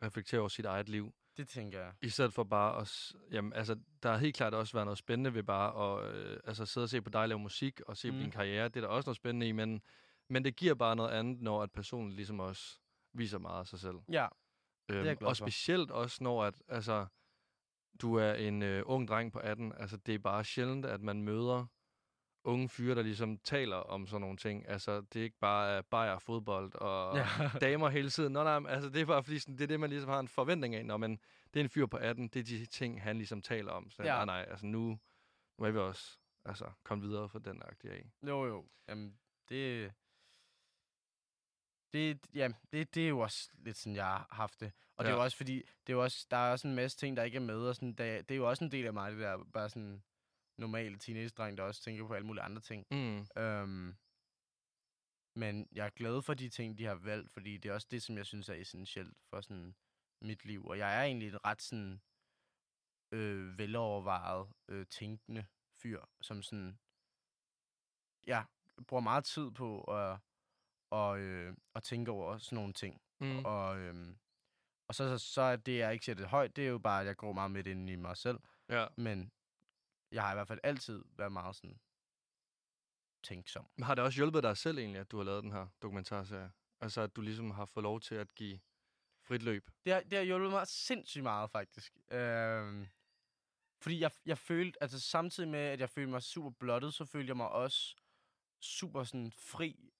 reflektere 0.03 0.41
over 0.41 0.49
sit 0.49 0.65
eget 0.65 0.89
liv. 0.89 1.15
Det 1.41 1.49
tænker 1.49 1.81
jeg. 1.81 1.93
I 2.03 2.09
stedet 2.09 2.33
for 2.33 2.45
bare 2.45 2.81
at... 2.81 3.13
Jamen, 3.31 3.53
altså, 3.53 3.77
der 4.03 4.11
har 4.11 4.17
helt 4.19 4.37
klart 4.37 4.55
også 4.55 4.73
været 4.73 4.87
noget 4.87 4.99
spændende 4.99 5.35
ved 5.35 5.43
bare 5.43 5.99
at 6.01 6.15
øh, 6.15 6.41
altså, 6.45 6.67
sidde 6.67 6.85
og 6.85 6.89
se 6.89 7.03
på 7.03 7.11
dig 7.11 7.29
lave 7.29 7.39
musik 7.39 7.81
og 7.81 7.97
se 7.97 8.11
mm. 8.11 8.15
på 8.15 8.17
Mm. 8.17 8.23
din 8.23 8.31
karriere. 8.31 8.69
Det 8.69 8.77
er 8.77 8.81
der 8.81 8.89
også 8.89 9.09
noget 9.09 9.17
spændende 9.17 9.49
i, 9.49 9.53
men, 9.53 9.83
men 10.29 10.45
det 10.45 10.57
giver 10.57 10.75
bare 10.75 10.97
noget 10.97 11.11
andet, 11.11 11.41
når 11.43 11.63
at 11.63 11.73
personen 11.73 12.13
ligesom 12.13 12.41
også 12.41 12.79
viser 13.13 13.39
meget 13.39 13.61
af 13.61 13.67
sig 13.67 13.79
selv. 13.81 13.97
Ja, 14.13 14.27
Øhm, 14.91 15.05
jeg 15.07 15.17
glad 15.17 15.29
og 15.29 15.37
for. 15.37 15.45
specielt 15.45 15.91
også, 15.91 16.25
når 16.25 16.45
at, 16.45 16.63
altså, 16.69 17.07
du 18.01 18.15
er 18.15 18.33
en 18.35 18.63
øh, 18.63 18.83
ung 18.87 19.09
dreng 19.09 19.33
på 19.33 19.39
18. 19.39 19.73
Altså, 19.77 19.97
det 19.97 20.15
er 20.15 20.19
bare 20.19 20.45
sjældent, 20.45 20.87
at 20.87 21.01
man 21.01 21.23
møder 21.23 21.67
unge 22.45 22.69
fyre, 22.69 22.95
der 22.95 23.03
ligesom 23.03 23.39
taler 23.39 23.77
om 23.77 24.07
sådan 24.07 24.21
nogle 24.21 24.37
ting. 24.37 24.69
Altså, 24.69 25.01
det 25.01 25.17
er 25.21 25.25
ikke 25.25 25.39
bare 25.39 25.79
uh, 25.79 25.85
bajer 25.91 26.19
fodbold 26.19 26.75
og 26.75 27.17
Ja. 27.19 27.27
damer 27.61 27.89
hele 27.89 28.11
tiden. 28.11 28.33
Nå, 28.33 28.43
nej, 28.45 28.71
altså, 28.73 28.89
det 28.91 29.01
er 29.01 29.07
bare 29.07 29.25
fordi, 29.25 29.39
sådan, 29.39 29.55
det 29.57 29.63
er 29.63 29.67
det, 29.67 29.81
man 29.81 29.91
ligesom 29.91 30.11
har 30.11 30.21
en 30.21 30.29
forventning 30.29 30.75
af. 30.75 30.87
Nå, 30.87 30.97
men 30.97 31.21
det 31.55 31.61
er 31.61 31.65
en 31.65 31.71
fyr 31.71 31.87
på 31.87 31.97
18, 31.97 32.29
det 32.29 32.41
er 32.41 32.45
de 32.45 32.67
ting, 32.67 33.03
han 33.03 33.17
ligesom 33.17 33.43
taler 33.43 33.73
om. 33.73 33.91
Så 33.91 34.03
Ja. 34.03 34.09
nej, 34.09 34.25
nej, 34.25 34.47
altså 34.51 34.67
nu, 34.67 34.99
nu 35.59 35.65
er 35.65 35.71
vi 35.71 35.79
også 35.79 36.19
altså, 36.45 36.71
kommet 36.85 37.09
videre 37.09 37.29
fra 37.29 37.39
den 37.39 37.63
agtige 37.63 37.93
af. 37.93 38.11
jo 38.29 38.45
jo. 38.47 38.65
Jamen, 38.89 39.19
det, 39.49 39.93
Det, 41.93 42.19
ja, 42.35 42.49
det, 42.73 42.95
det 42.95 43.05
er 43.05 43.09
jo 43.09 43.19
også 43.21 43.51
lidt 43.59 43.77
sådan, 43.77 43.97
jeg 43.97 44.05
har 44.07 44.27
haft 44.31 44.61
det. 44.61 44.73
Og 44.97 45.05
det 45.05 45.11
er 45.11 45.15
Ja. 45.15 45.19
jo 45.21 45.25
også 45.25 45.37
fordi, 45.37 45.57
det 45.87 45.93
er 45.93 45.97
jo 45.97 46.03
også, 46.03 46.27
der 46.31 46.37
er 46.37 46.53
også 46.53 46.69
en 46.69 46.75
masse 46.75 46.99
ting, 46.99 47.17
der 47.17 47.23
ikke 47.23 47.37
er 47.37 47.41
med. 47.41 47.57
Og 47.69 47.75
sådan, 47.75 47.89
det, 47.93 48.29
det 48.29 48.35
er 48.35 48.37
jo 48.37 48.49
også 48.49 48.65
en 48.65 48.71
del 48.73 48.87
af 48.87 48.93
mig, 48.93 49.13
det 49.13 49.21
der 49.21 49.45
bare 49.53 49.69
sådan 49.69 50.03
normale 50.61 50.99
teenage-dreng, 50.99 51.59
der 51.59 51.63
også 51.63 51.83
tænker 51.83 52.07
på 52.07 52.15
alle 52.15 52.27
mulige 52.27 52.43
andre 52.43 52.61
ting. 52.61 52.87
Mm. 52.91 53.43
Øhm, 53.43 53.97
men 55.35 55.69
jeg 55.73 55.87
er 55.87 55.91
glad 55.91 56.23
for 56.23 56.35
de 56.35 56.49
ting, 56.49 56.79
de 56.79 56.85
har 56.85 56.95
valgt, 56.95 57.31
fordi 57.31 57.57
det 57.57 57.69
er 57.69 57.75
også 57.75 57.89
det, 57.91 58.03
som 58.03 58.17
jeg 58.17 58.27
synes 58.27 58.49
er 58.49 58.55
essentielt 58.55 59.17
for 59.31 59.41
sådan 59.41 59.75
mit 60.23 60.45
liv. 60.45 60.67
Og 60.67 60.79
jeg 60.79 60.99
er 60.99 61.03
egentlig 61.03 61.29
en 61.29 61.45
ret 61.45 61.63
sådan 61.63 62.01
øh, 63.13 63.59
velovervejet, 63.59 64.49
øh, 64.69 64.87
tænkende 64.87 65.47
fyr, 65.83 66.01
som 66.21 66.43
sådan, 66.43 66.79
ja, 68.27 68.45
bruger 68.87 69.01
meget 69.01 69.25
tid 69.25 69.51
på 69.51 69.81
at, 69.83 70.19
og, 70.91 71.21
øh, 71.21 71.57
at 71.75 71.83
tænke 71.83 72.11
over 72.11 72.39
sådan 72.39 72.57
nogle 72.57 72.73
ting. 72.73 73.03
Mm. 73.21 73.45
Og, 73.45 73.79
øhm, 73.79 74.19
og 74.89 74.95
så, 74.95 75.19
så, 75.19 75.33
så 75.33 75.43
er 75.43 75.57
det, 75.57 75.79
jeg 75.79 75.93
ikke 75.93 76.15
det 76.15 76.29
højt, 76.29 76.57
det 76.57 76.65
er 76.65 76.69
jo 76.69 76.79
bare, 76.79 77.01
at 77.01 77.07
jeg 77.07 77.17
går 77.17 77.33
meget 77.33 77.51
midt 77.51 77.67
ind 77.67 77.91
i 77.91 77.97
mig 77.97 78.17
selv. 78.17 78.39
Ja. 78.69 78.87
Men 78.97 79.33
jeg 80.13 80.23
har 80.23 80.33
i 80.33 80.35
hvert 80.35 80.49
fald 80.49 80.61
altid 80.63 81.05
været 81.17 81.33
meget 81.33 81.57
sådan 81.57 81.81
tænksom. 83.23 83.69
Men 83.77 83.85
har 83.85 83.95
det 83.95 84.05
også 84.05 84.17
hjulpet 84.17 84.43
dig 84.43 84.57
selv 84.57 84.79
egentlig, 84.79 85.01
at 85.01 85.11
du 85.11 85.17
har 85.17 85.25
lavet 85.25 85.43
den 85.43 85.53
her 85.53 85.67
dokumentarserie? 85.83 86.53
Altså, 86.81 87.01
at 87.01 87.17
du 87.17 87.21
ligesom 87.21 87.51
har 87.51 87.65
fået 87.65 87.85
lov 87.85 88.01
til 88.01 88.15
at 88.15 88.35
give 88.35 88.61
frit 89.23 89.43
løb? 89.43 89.71
Det 89.85 89.93
har, 89.93 90.01
det 90.01 90.19
har 90.19 90.25
hjulpet 90.25 90.51
mig 90.51 90.67
sindssygt 90.67 91.23
meget, 91.23 91.51
faktisk. 91.51 91.99
Øhm, 92.11 92.89
fordi 93.81 94.01
jeg, 94.01 94.11
jeg 94.27 94.39
følte, 94.39 94.83
altså 94.83 95.01
samtidig 95.01 95.49
med, 95.49 95.61
at 95.61 95.81
jeg 95.81 95.91
følte 95.91 96.11
mig 96.11 96.23
super 96.23 96.51
blottet, 96.51 96.95
så 96.95 97.05
følte 97.05 97.29
jeg 97.29 97.37
mig 97.37 97.49
også 97.49 97.97
super 98.61 99.05
sådan 99.05 99.33
fri. 99.33 99.93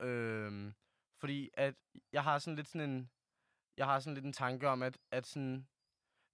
Øhm, 0.00 0.74
fordi 1.16 1.50
at 1.54 1.74
jeg 2.12 2.22
har 2.22 2.38
sådan 2.38 2.56
lidt 2.56 2.68
sådan 2.68 2.90
en, 2.90 3.10
jeg 3.76 3.86
har 3.86 4.00
sådan 4.00 4.14
lidt 4.14 4.24
en 4.24 4.32
tanke 4.32 4.68
om, 4.68 4.82
at, 4.82 4.98
at 5.10 5.26
sådan, 5.26 5.68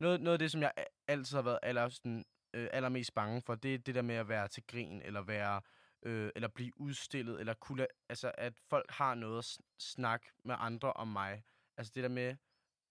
noget, 0.00 0.20
noget 0.20 0.32
af 0.32 0.38
det, 0.38 0.50
som 0.50 0.62
jeg 0.62 0.72
altid 1.06 1.36
har 1.36 1.42
været 1.42 1.58
aller, 1.62 1.88
sådan, 1.88 2.24
øh, 2.54 2.68
allermest 2.72 3.14
bange 3.14 3.42
for, 3.42 3.54
det 3.54 3.74
er 3.74 3.78
det 3.78 3.94
der 3.94 4.02
med 4.02 4.14
at 4.14 4.28
være 4.28 4.48
til 4.48 4.62
grin, 4.66 5.02
eller 5.02 5.22
være, 5.22 5.60
øh, 6.02 6.30
eller 6.34 6.48
blive 6.48 6.80
udstillet, 6.80 7.40
eller 7.40 7.54
kunne, 7.54 7.86
altså 8.08 8.32
at 8.38 8.60
folk 8.70 8.90
har 8.90 9.14
noget 9.14 9.38
at 9.38 9.44
sn- 9.44 9.76
snakke 9.78 10.26
med 10.44 10.54
andre 10.58 10.92
om 10.92 11.08
mig. 11.08 11.44
Altså 11.76 11.92
det 11.94 12.02
der 12.02 12.08
med 12.08 12.36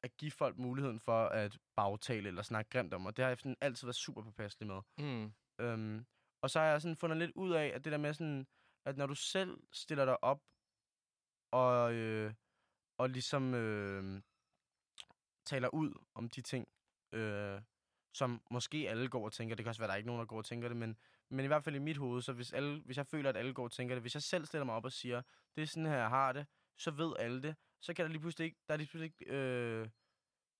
at 0.03 0.17
give 0.17 0.31
folk 0.31 0.57
muligheden 0.57 0.99
for 0.99 1.25
at 1.25 1.57
bagtale 1.75 2.27
eller 2.27 2.41
snakke 2.41 2.69
grimt 2.69 2.93
om, 2.93 3.05
og 3.05 3.17
det 3.17 3.23
har 3.23 3.29
jeg 3.29 3.37
sådan 3.37 3.57
altid 3.61 3.87
været 3.87 3.95
super 3.95 4.21
påpasselig 4.23 4.67
med. 4.67 4.81
Mm. 4.97 5.33
Øhm, 5.59 6.05
og 6.41 6.49
så 6.49 6.59
har 6.59 6.65
jeg 6.65 6.81
sådan 6.81 6.95
fundet 6.97 7.17
lidt 7.17 7.31
ud 7.35 7.51
af, 7.51 7.67
at 7.67 7.85
det 7.85 7.91
der 7.91 7.97
med 7.97 8.13
sådan, 8.13 8.47
at 8.85 8.97
når 8.97 9.07
du 9.07 9.15
selv 9.15 9.63
stiller 9.71 10.05
dig 10.05 10.23
op, 10.23 10.41
og, 11.51 11.93
øh, 11.93 12.33
og 12.97 13.09
ligesom 13.09 13.53
øh, 13.53 14.21
taler 15.45 15.69
ud 15.73 15.93
om 16.15 16.29
de 16.29 16.41
ting, 16.41 16.67
øh, 17.11 17.61
som 18.13 18.41
måske 18.51 18.89
alle 18.89 19.09
går 19.09 19.25
og 19.25 19.33
tænker, 19.33 19.55
det 19.55 19.65
kan 19.65 19.69
også 19.69 19.81
være, 19.81 19.85
at 19.85 19.89
der 19.89 19.93
er 19.93 19.97
ikke 19.97 20.07
nogen, 20.07 20.19
der 20.19 20.25
går 20.25 20.37
og 20.37 20.45
tænker 20.45 20.67
det, 20.67 20.77
men, 20.77 20.97
men 21.29 21.45
i 21.45 21.47
hvert 21.47 21.63
fald 21.63 21.75
i 21.75 21.79
mit 21.79 21.97
hoved, 21.97 22.21
så 22.21 22.33
hvis, 22.33 22.53
alle, 22.53 22.81
hvis 22.85 22.97
jeg 22.97 23.07
føler, 23.07 23.29
at 23.29 23.37
alle 23.37 23.53
går 23.53 23.63
og 23.63 23.71
tænker 23.71 23.95
det, 23.95 24.03
hvis 24.03 24.13
jeg 24.13 24.23
selv 24.23 24.45
stiller 24.45 24.65
mig 24.65 24.75
op 24.75 24.85
og 24.85 24.91
siger, 24.91 25.21
det 25.55 25.61
er 25.61 25.67
sådan 25.67 25.85
her, 25.85 25.97
jeg 25.97 26.09
har 26.09 26.31
det, 26.31 26.45
så 26.77 26.91
ved 26.91 27.13
alle 27.19 27.41
det, 27.41 27.55
så 27.81 27.93
kan 27.93 28.05
der 28.05 28.11
lige 28.11 28.21
pludselig 28.21 28.45
ikke, 28.45 28.59
der 28.67 28.73
er 28.73 28.77
lige 28.77 28.87
pludselig 28.87 29.13
ikke 29.19 29.33
øh, 29.33 29.89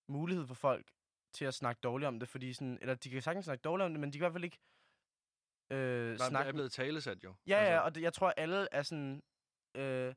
mulighed 0.08 0.48
for 0.48 0.56
folk 0.56 0.92
til 1.34 1.46
at 1.46 1.54
snakke 1.54 1.80
dårligt 1.80 2.08
om 2.08 2.20
det, 2.20 2.30
fordi 2.30 2.54
sådan, 2.54 2.78
eller 2.82 2.96
de 2.96 3.10
kan 3.10 3.22
sagtens 3.22 3.46
snakke 3.46 3.62
dårligt 3.62 3.86
om 3.86 3.92
det, 3.92 4.00
men 4.00 4.14
de 4.14 4.18
kan 4.18 4.22
i 4.22 4.26
hvert 4.26 4.34
fald 4.34 4.44
ikke 4.44 4.60
øh, 5.72 5.78
Nej, 5.78 6.08
men 6.08 6.12
det 6.12 6.22
snakke 6.22 6.50
er 6.50 6.54
blevet 6.54 6.72
talesat 6.72 7.24
jo. 7.24 7.34
Ja, 7.48 7.64
ja, 7.64 7.80
og 7.80 7.96
det, 7.96 8.02
jeg 8.02 8.14
tror, 8.14 8.34
alle 8.38 8.68
er 8.72 8.84
sådan... 8.84 9.24
Øh, 9.76 10.14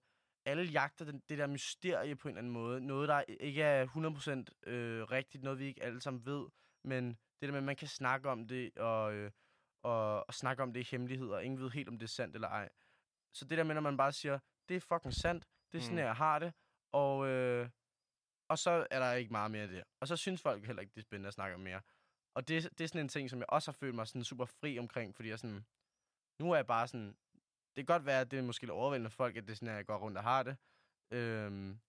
alle 0.47 0.62
jagter 0.62 1.05
den, 1.05 1.23
det 1.29 1.38
der 1.38 1.47
mysterie 1.47 2.17
på 2.17 2.29
en 2.29 2.33
eller 2.33 2.38
anden 2.38 2.53
måde. 2.53 2.81
Noget, 2.81 3.09
der 3.09 3.23
ikke 3.29 3.62
er 3.62 3.87
100% 4.67 4.71
øh, 4.71 5.03
rigtigt. 5.03 5.45
Noget, 5.45 5.59
vi 5.59 5.64
ikke 5.64 5.83
alle 5.83 6.00
sammen 6.00 6.26
ved. 6.26 6.47
Men 6.85 7.19
det 7.41 7.49
der 7.49 7.50
med, 7.50 7.59
at 7.59 7.64
man 7.64 7.76
kan 7.76 7.88
snakke 7.88 8.31
om 8.31 8.49
det, 8.49 8.79
og, 8.79 9.14
øh, 9.14 9.31
og, 9.83 10.29
og 10.29 10.35
snakke 10.35 10.62
om 10.62 10.73
det 10.73 10.81
i 10.81 10.88
hemmelighed, 10.91 11.29
og 11.29 11.45
ingen 11.45 11.61
ved 11.61 11.71
helt, 11.71 11.88
om 11.88 11.99
det 11.99 12.07
er 12.07 12.09
sandt 12.09 12.35
eller 12.35 12.49
ej. 12.49 12.69
Så 13.33 13.45
det 13.45 13.59
der 13.59 13.64
med, 13.64 13.75
når 13.75 13.81
man 13.83 13.97
bare 13.97 14.12
siger, 14.12 14.38
det 14.69 14.76
er 14.76 14.81
fucking 14.81 15.14
sandt, 15.14 15.45
det 15.73 15.79
er 15.79 15.83
sådan, 15.83 15.97
Mm. 15.97 16.05
jeg 16.05 16.16
har 16.16 16.38
det, 16.38 16.53
og, 16.92 17.27
øh, 17.29 17.68
og 18.49 18.59
så 18.59 18.87
er 18.90 18.99
der 18.99 19.12
ikke 19.12 19.33
meget 19.33 19.51
mere 19.51 19.62
af 19.62 19.68
det. 19.68 19.85
Og 20.01 20.09
så 20.09 20.16
synes 20.16 20.42
folk 20.42 20.66
heller 20.66 20.83
ikke, 20.83 20.92
det 20.94 21.01
er 21.01 21.03
spændende 21.03 21.29
at 21.29 21.35
snakke 21.35 21.55
om 21.55 21.61
mere. 21.61 21.81
Og 22.37 22.49
det, 22.49 22.79
det 22.79 22.85
er 22.85 22.88
sådan 22.88 23.01
en 23.01 23.09
ting, 23.09 23.31
som 23.31 23.38
jeg 23.38 23.47
også 23.49 23.70
har 23.70 23.77
følt 23.81 23.94
mig 23.94 24.07
sådan 24.07 24.25
super 24.25 24.44
fri 24.44 24.79
omkring, 24.79 25.14
fordi 25.16 25.29
jeg 25.29 25.38
sådan, 25.38 25.64
nu 26.40 26.51
er 26.53 26.57
jeg 26.57 26.66
bare 26.66 26.88
sådan, 26.88 27.16
det 27.77 27.87
kan 27.87 27.94
godt 27.94 28.07
være, 28.07 28.20
at 28.20 28.31
det 28.31 28.38
er 28.38 28.42
måske 28.42 28.62
lidt 28.64 28.70
overvældende 28.70 29.11
folk, 29.11 29.37
at 29.37 29.42
det 29.44 29.51
er 29.51 29.57
sådan, 29.57 29.68
at 29.68 29.75
jeg 29.77 29.87
går 29.87 29.97
rundt 29.97 30.18
og 30.18 30.25
har 30.25 30.42
det. 30.42 30.57
Øhm, 31.11 31.81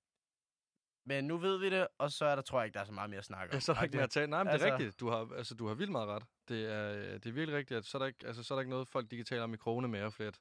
men 1.06 1.26
nu 1.26 1.38
ved 1.38 1.58
vi 1.58 1.70
det, 1.70 1.88
og 1.98 2.12
så 2.12 2.26
er 2.26 2.36
der, 2.36 2.42
tror 2.42 2.60
jeg 2.60 2.66
ikke, 2.66 2.74
der 2.74 2.80
er 2.82 2.86
så 2.86 2.92
meget 2.92 3.10
mere 3.10 3.20
at 3.20 3.26
snakke 3.26 3.52
om. 3.52 3.56
Ja, 3.56 3.60
så 3.60 3.72
er 3.72 3.76
der 3.76 3.84
ikke 3.84 3.96
mere 3.96 4.04
at 4.04 4.10
tale. 4.10 4.28
Nej, 4.28 4.44
men 4.44 4.52
altså... 4.52 4.66
det 4.66 4.72
er 4.72 4.74
Altså- 4.76 4.86
rigtigt. 4.86 5.00
Du 5.00 5.10
har, 5.10 5.36
altså, 5.38 5.56
du 5.56 5.68
har 5.68 5.74
vildt 5.76 5.92
meget 5.92 6.08
ret. 6.08 6.24
Det 6.48 6.66
er, 6.74 6.92
øh, 6.94 7.14
det 7.14 7.26
er 7.26 7.32
virkelig 7.32 7.58
rigtigt, 7.58 7.78
at 7.78 7.86
så 7.86 7.98
er, 7.98 8.00
der 8.00 8.08
ikke, 8.08 8.28
altså, 8.28 8.44
så 8.44 8.54
er 8.54 8.56
der 8.56 8.62
ikke 8.62 8.70
noget, 8.70 8.88
folk 8.88 9.12
de 9.12 9.16
kan 9.16 9.26
tale 9.26 9.44
om 9.44 9.54
i 9.54 9.58
krone 9.58 9.88
mere, 9.88 10.12
fordi 10.12 10.28
at 10.28 10.40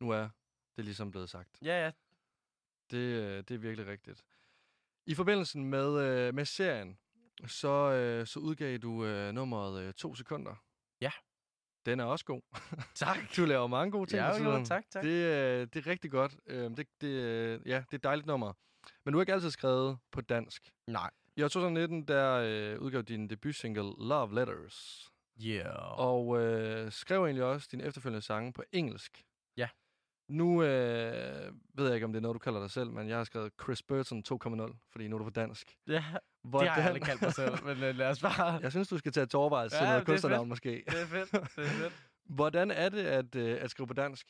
nu 0.00 0.10
er 0.10 0.28
det 0.76 0.84
ligesom 0.84 1.10
blevet 1.10 1.30
sagt. 1.30 1.58
Ja, 1.62 1.84
ja. 1.84 1.90
Det, 2.90 2.96
øh, 2.98 3.36
det 3.48 3.50
er 3.50 3.58
virkelig 3.58 3.86
rigtigt. 3.86 4.24
I 5.06 5.14
forbindelse 5.14 5.58
med, 5.58 6.00
øh, 6.00 6.34
med 6.34 6.44
serien, 6.44 6.98
så, 7.46 8.22
så 8.26 8.38
udgav 8.40 8.78
du 8.78 8.90
nummeret 9.32 9.96
to 9.96 10.14
sekunder. 10.14 10.54
Ja. 11.00 11.10
Den 11.86 12.00
er 12.00 12.04
også 12.04 12.24
god. 12.24 12.42
Tak. 12.94 13.16
Du 13.36 13.44
laver 13.44 13.66
mange 13.66 13.92
gode 13.92 14.10
ting. 14.10 14.18
Ja, 14.22 14.28
jo, 14.28 14.34
tiden. 14.38 14.64
tak, 14.64 14.84
tak. 14.90 15.02
Det, 15.04 15.74
det 15.74 15.86
er 15.86 15.90
rigtig 15.90 16.10
godt. 16.10 16.36
Øh, 16.46 16.70
det, 16.70 16.86
det, 17.00 17.10
ja, 17.66 17.76
det 17.76 17.92
er 17.92 17.94
et 17.94 18.04
dejligt 18.04 18.26
nummer. 18.26 18.52
Men 19.04 19.12
du 19.12 19.18
har 19.18 19.22
ikke 19.22 19.32
altid 19.32 19.50
skrevet 19.50 19.98
på 20.12 20.20
dansk. 20.20 20.72
Nej. 20.86 21.10
I 21.36 21.42
år 21.42 21.48
2019, 21.48 22.02
der 22.08 22.32
øh, 22.32 22.80
udgav 22.80 23.02
din 23.02 23.28
debutsingle 23.28 23.92
Love 23.98 24.34
Letters. 24.34 25.08
Yeah. 25.46 26.00
Og 26.00 26.42
øh, 26.42 26.92
skrev 26.92 27.24
egentlig 27.24 27.44
også 27.44 27.68
dine 27.72 27.84
efterfølgende 27.84 28.22
sange 28.22 28.52
på 28.52 28.62
engelsk. 28.72 29.24
Ja. 29.56 29.68
Nu 30.28 30.62
øh, 30.62 31.52
ved 31.74 31.86
jeg 31.86 31.94
ikke, 31.94 32.04
om 32.04 32.12
det 32.12 32.18
er 32.18 32.22
noget, 32.22 32.34
du 32.34 32.38
kalder 32.38 32.60
dig 32.60 32.70
selv, 32.70 32.90
men 32.90 33.08
jeg 33.08 33.16
har 33.16 33.24
skrevet 33.24 33.52
Chris 33.62 33.82
Burton 33.82 34.22
2.0, 34.32 34.88
fordi 34.92 35.08
nu 35.08 35.16
er 35.16 35.18
du 35.18 35.24
på 35.24 35.30
dansk. 35.30 35.76
Ja, 35.86 36.04
Hvordan? 36.42 36.66
det 36.66 36.72
har 36.72 36.80
jeg 36.80 36.88
aldrig 36.88 37.02
kaldt 37.02 37.22
mig 37.22 37.32
selv, 37.32 37.64
men 37.64 37.82
øh, 37.82 37.94
lad 37.94 38.10
os 38.10 38.20
bare... 38.20 38.58
Jeg 38.62 38.70
synes, 38.70 38.88
du 38.88 38.98
skal 38.98 39.12
tage 39.12 39.26
til 39.26 39.36
overvejelse 39.36 39.76
til 39.76 39.84
Ja, 39.84 39.88
noget 39.90 40.06
det 40.06 40.12
er 40.12 40.14
kunstnernavn 40.14 40.48
måske. 40.48 40.84
Det 40.86 41.02
er 41.02 41.06
fedt, 41.06 41.32
det 41.32 41.40
er 41.40 41.68
fedt. 41.68 41.92
Hvordan 42.38 42.70
er 42.70 42.88
det 42.88 43.04
at, 43.04 43.34
øh, 43.34 43.58
at 43.60 43.70
skrive 43.70 43.86
på 43.86 43.94
dansk? 43.94 44.26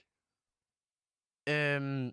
Øhm, 1.49 2.13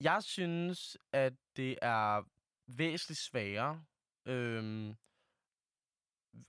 jeg 0.00 0.22
synes, 0.22 0.98
at 1.12 1.34
det 1.56 1.78
er 1.82 2.22
væsentligt 2.66 3.20
sværere, 3.20 3.84
øhm, 4.26 4.96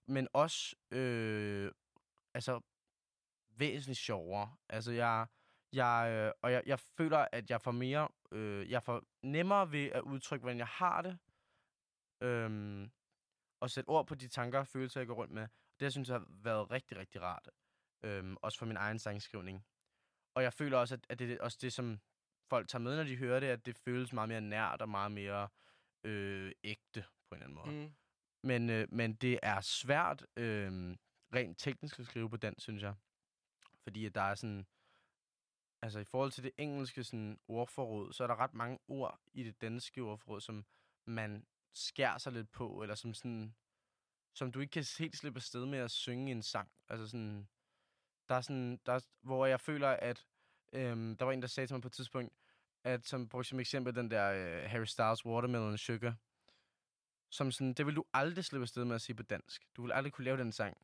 men 0.08 0.28
også 0.34 0.76
øh, 0.92 1.72
altså 2.34 2.62
væsentligt 3.50 4.00
sjovere. 4.00 4.56
Altså 4.70 4.92
jeg, 4.92 5.28
jeg 5.74 6.10
øh, 6.12 6.32
og 6.42 6.52
jeg, 6.52 6.64
jeg 6.66 6.80
føler, 6.80 7.28
at 7.32 7.50
jeg 7.50 7.62
får 7.62 7.72
mere, 7.72 8.10
øh, 8.32 8.70
jeg 8.70 8.84
får 8.84 9.04
nemmere 9.24 9.72
ved 9.72 9.86
at 9.86 10.02
udtrykke, 10.02 10.42
hvordan 10.44 10.58
jeg 10.58 10.68
har 10.68 11.02
det, 11.02 11.18
øhm, 12.22 12.92
og 13.60 13.70
sætte 13.70 13.88
ord 13.90 14.08
på 14.08 14.16
de 14.16 14.28
tanker 14.28 14.60
og 14.60 14.68
følelser, 14.68 15.00
jeg 15.00 15.08
går 15.08 15.16
rundt 15.16 15.34
med. 15.34 15.48
Det 15.80 15.92
synes 15.92 16.10
jeg 16.10 16.18
har 16.18 16.26
været 16.30 16.72
rigtig, 16.72 16.98
rigtig 16.98 17.22
rart. 17.22 17.50
Øhm, 18.04 18.38
også 18.42 18.58
for 18.60 18.66
min 18.66 18.78
egen 18.78 19.00
sangskrivning. 19.00 19.66
Og 20.36 20.44
jeg 20.44 20.54
føler 20.54 20.78
også, 20.78 20.96
at, 20.96 21.06
at 21.10 21.20
det 21.20 21.32
er 21.32 21.42
også 21.42 21.58
det, 21.62 21.74
som 21.74 22.00
folk 22.50 22.68
tager 22.68 22.84
med, 22.84 22.98
når 22.98 23.04
de 23.04 23.16
hører 23.16 23.40
det, 23.40 23.48
at 23.48 23.66
det 23.66 23.76
føles 23.76 24.14
meget 24.14 24.30
mere 24.30 24.42
nært 24.42 24.82
og 24.82 24.90
meget 24.90 25.12
mere 25.12 25.48
øh, 26.04 26.52
ægte 26.64 27.06
på 27.30 27.36
en 27.36 27.42
eller 27.42 27.46
anden 27.46 27.56
måde. 27.56 27.88
Mm. 27.88 27.94
Men, 28.44 28.70
øh, 28.70 28.88
men 28.92 29.14
det 29.14 29.40
er 29.44 29.62
svært 29.62 30.26
øh, 30.38 30.98
rent 31.34 31.60
teknisk 31.60 32.00
at 32.00 32.06
skrive 32.06 32.30
på 32.30 32.38
dansk, 32.38 32.62
synes 32.62 32.84
jeg. 32.84 32.96
Fordi 33.84 34.06
at 34.06 34.16
der 34.16 34.22
er 34.22 34.36
sådan... 34.36 34.68
Altså 35.82 36.00
i 36.00 36.04
forhold 36.04 36.32
til 36.32 36.44
det 36.44 36.52
engelske 36.58 37.04
sådan, 37.04 37.40
ordforråd, 37.48 38.14
så 38.14 38.24
er 38.24 38.28
der 38.28 38.36
ret 38.40 38.54
mange 38.54 38.80
ord 38.88 39.20
i 39.34 39.44
det 39.44 39.62
danske 39.62 40.02
ordforråd, 40.02 40.42
som 40.42 40.66
man 41.06 41.46
skærer 41.74 42.18
sig 42.18 42.34
lidt 42.34 42.52
på, 42.52 42.82
eller 42.82 42.96
som 42.96 43.14
sådan... 43.14 43.56
Som 44.36 44.52
du 44.52 44.60
ikke 44.60 44.72
kan 44.72 44.86
helt 45.00 45.18
slippe 45.18 45.38
afsted 45.38 45.66
med 45.66 45.80
at 45.80 45.92
synge 45.92 46.32
en 46.32 46.44
sang. 46.44 46.72
Altså 46.88 47.08
sådan... 47.08 47.48
Der 48.30 48.36
er 48.36 48.42
sådan... 48.42 48.80
Der 48.86 48.94
er, 48.94 49.00
hvor 49.22 49.46
jeg 49.46 49.60
føler, 49.60 49.90
at... 49.90 50.26
Øhm, 50.74 51.18
der 51.18 51.26
var 51.26 51.32
en, 51.32 51.42
der 51.42 51.48
sagde 51.48 51.68
til 51.68 51.74
mig 51.74 51.82
på 51.82 51.88
et 51.88 51.94
tidspunkt, 51.94 52.34
at 52.84 53.06
som 53.08 53.30
brugte 53.30 53.50
som 53.50 53.60
eksempel 53.60 53.96
den 53.96 54.12
der 54.12 54.32
øh, 54.32 54.70
Harry 54.70 54.86
Styles 54.86 55.26
Watermelon 55.26 55.78
Sugar, 55.78 56.16
som 57.30 57.52
sådan, 57.52 57.74
det 57.74 57.86
vil 57.86 57.96
du 57.96 58.04
aldrig 58.14 58.46
slippe 58.46 58.64
afsted 58.64 58.86
med 58.86 58.96
at 58.96 59.02
sige 59.02 59.16
på 59.16 59.24
dansk. 59.24 59.64
Du 59.76 59.82
vil 59.82 59.92
aldrig 59.92 60.14
kunne 60.14 60.26
lave 60.26 60.38
den 60.38 60.52
sang. 60.52 60.78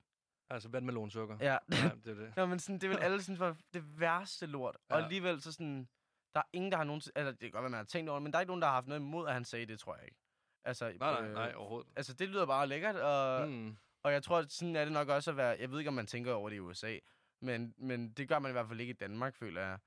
Altså 0.50 0.70
vandmelonsukker. 0.70 1.38
Ja. 1.42 1.58
ja 1.72 1.92
det 2.06 2.08
er 2.08 2.26
det. 2.26 2.34
Nå, 2.38 2.46
men 2.46 2.60
sådan, 2.60 2.80
det 2.80 2.90
vil 2.90 2.98
alle 2.98 3.24
sådan 3.24 3.38
for 3.38 3.58
det 3.74 4.00
værste 4.00 4.46
lort. 4.46 4.78
Ja. 4.90 4.96
Og 4.96 5.04
alligevel 5.04 5.42
så 5.42 5.52
sådan, 5.52 5.88
der 6.34 6.40
er 6.40 6.46
ingen, 6.54 6.72
der 6.72 6.78
har 6.78 6.84
nogen... 6.84 7.02
Eller 7.16 7.32
det 7.32 7.40
kan 7.40 7.52
godt 7.52 7.62
være, 7.62 7.70
man 7.70 7.78
har 7.78 7.84
tænkt 7.86 8.10
over 8.10 8.20
det, 8.20 8.24
men 8.24 8.32
der 8.32 8.38
er 8.38 8.42
ikke 8.42 8.50
nogen, 8.50 8.62
der 8.62 8.68
har 8.68 8.74
haft 8.74 8.88
noget 8.88 9.02
imod, 9.02 9.28
at 9.28 9.34
han 9.34 9.46
sagde 9.46 9.66
det, 9.66 9.80
tror 9.80 9.96
jeg 9.96 10.06
ikke. 10.06 10.18
Altså, 10.66 10.94
Nej, 11.00 11.22
nej, 11.22 11.32
nej, 11.32 11.54
overhovedet. 11.56 11.92
Altså, 11.96 12.14
det 12.14 12.30
lyder 12.30 12.46
bare 12.46 12.68
lækkert, 12.68 12.96
og, 12.96 13.48
mm. 13.50 13.54
Mm. 13.54 13.78
og 14.04 14.14
jeg 14.14 14.24
tror, 14.24 14.38
at 14.38 14.52
sådan 14.52 14.76
er 14.76 14.84
det 14.84 14.94
nok 14.94 15.10
også 15.10 15.32
at 15.32 15.38
være... 15.38 15.58
Jeg 15.60 15.72
ved 15.72 15.80
ikke, 15.80 15.88
om 15.88 15.94
man 15.94 16.08
tænker 16.08 16.34
over 16.34 16.50
det 16.50 16.56
i 16.56 16.60
USA, 16.60 16.98
men, 17.40 17.74
men 17.78 18.12
det 18.14 18.28
gør 18.28 18.40
man 18.40 18.52
i 18.52 18.54
hvert 18.54 18.68
fald 18.68 18.80
ikke 18.80 18.92
i 18.92 18.98
Danmark, 18.98 19.36
føler 19.36 19.62
jeg. 19.62 19.80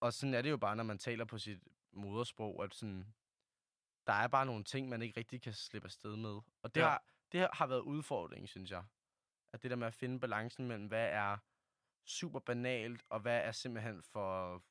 Og 0.00 0.12
sådan 0.12 0.34
er 0.34 0.42
det 0.42 0.50
jo 0.50 0.56
bare, 0.56 0.76
når 0.76 0.84
man 0.84 0.98
taler 0.98 1.24
på 1.24 1.38
sit 1.38 1.60
modersprog, 1.92 2.64
at 2.64 2.74
sådan... 2.74 3.14
der 4.06 4.12
er 4.12 4.28
bare 4.28 4.46
nogle 4.46 4.64
ting, 4.64 4.88
man 4.88 5.02
ikke 5.02 5.20
rigtig 5.20 5.42
kan 5.42 5.52
slippe 5.52 5.86
afsted 5.86 6.16
med. 6.16 6.40
Og 6.62 6.74
det, 6.74 6.80
Ja. 6.80 6.86
har, 6.88 7.02
det 7.32 7.48
har- 7.52 7.66
været 7.66 7.80
udfordringen, 7.80 8.46
synes 8.46 8.70
jeg. 8.70 8.84
At 9.52 9.62
det 9.62 9.70
der 9.70 9.76
med 9.76 9.86
at 9.86 9.94
finde 9.94 10.20
balancen 10.20 10.68
mellem, 10.68 10.86
hvad 10.86 11.08
er 11.08 11.38
super 12.04 12.40
banalt, 12.40 13.04
og 13.08 13.20
hvad 13.20 13.40
er 13.40 13.52
simpelthen 13.52 14.02
for 14.02 14.62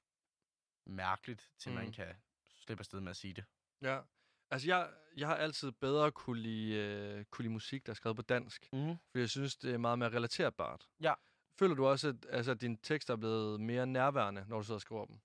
mærkeligt, 0.85 1.51
til 1.57 1.71
mm. 1.71 1.75
Man 1.77 1.91
kan 1.91 2.15
slippe 2.53 2.81
afsted 2.81 2.99
med 2.99 3.09
at 3.09 3.15
sige 3.17 3.33
det. 3.33 3.45
Ja. 3.81 4.01
Altså, 4.49 4.67
jeg, 4.67 4.93
jeg 5.17 5.27
har 5.27 5.35
altid 5.35 5.71
bedre 5.71 6.11
kunne 6.11 6.41
lide, 6.41 6.75
øh, 6.75 7.25
kunne 7.25 7.43
lide 7.43 7.53
musik, 7.53 7.85
der 7.85 7.91
er 7.91 7.95
skrevet 7.95 8.15
på 8.15 8.21
dansk. 8.21 8.69
Mm. 8.73 8.97
Fordi 9.11 9.19
jeg 9.19 9.29
synes, 9.29 9.57
det 9.57 9.73
er 9.73 9.77
meget 9.77 9.99
mere 9.99 10.09
relaterbart. 10.09 10.87
Ja. 11.01 11.13
Føler 11.59 11.75
du 11.75 11.85
også, 11.85 12.07
at, 12.07 12.25
altså, 12.29 12.51
at 12.51 12.61
dine 12.61 12.77
tekster 12.83 13.13
er 13.13 13.17
blevet 13.17 13.61
mere 13.61 13.87
nærværende, 13.87 14.45
når 14.47 14.57
du 14.57 14.63
sidder 14.63 14.77
og 14.77 14.81
skriver 14.81 15.05
dem? 15.05 15.19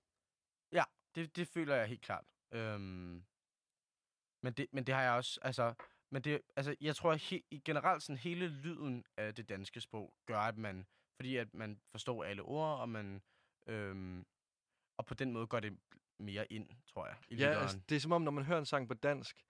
Det, 1.15 1.35
det 1.35 1.47
føler 1.47 1.75
jeg 1.75 1.87
helt 1.87 2.01
klart. 2.01 2.25
Øhm, 2.51 3.23
men, 4.43 4.53
det, 4.53 4.67
men 4.71 4.83
det 4.83 4.95
har 4.95 5.01
jeg 5.01 5.11
også, 5.13 5.39
altså, 5.41 5.73
men 6.11 6.21
det, 6.21 6.41
altså, 6.55 6.75
jeg 6.81 6.95
tror 6.95 7.13
he, 7.13 7.43
i 7.51 7.59
generelt 7.65 8.03
sådan 8.03 8.17
hele 8.17 8.47
lyden 8.47 9.05
af 9.17 9.35
det 9.35 9.49
danske 9.49 9.81
sprog 9.81 10.13
gør, 10.25 10.39
at 10.39 10.57
man, 10.57 10.85
fordi 11.15 11.37
at 11.37 11.53
man 11.53 11.81
forstår 11.91 12.23
alle 12.23 12.41
ord, 12.41 12.79
og 12.79 12.89
man, 12.89 13.21
øhm, 13.67 14.25
og 14.97 15.05
på 15.05 15.13
den 15.13 15.31
måde 15.31 15.47
går 15.47 15.59
det 15.59 15.77
mere 16.19 16.51
ind, 16.53 16.69
tror 16.85 17.07
jeg, 17.07 17.17
i 17.27 17.35
Ja, 17.35 17.45
lytteren. 17.47 17.61
altså, 17.61 17.79
det 17.89 17.95
er 17.95 17.99
som 17.99 18.11
om, 18.11 18.21
når 18.21 18.31
man 18.31 18.43
hører 18.43 18.59
en 18.59 18.65
sang 18.65 18.87
på 18.87 18.93
dansk, 18.93 19.45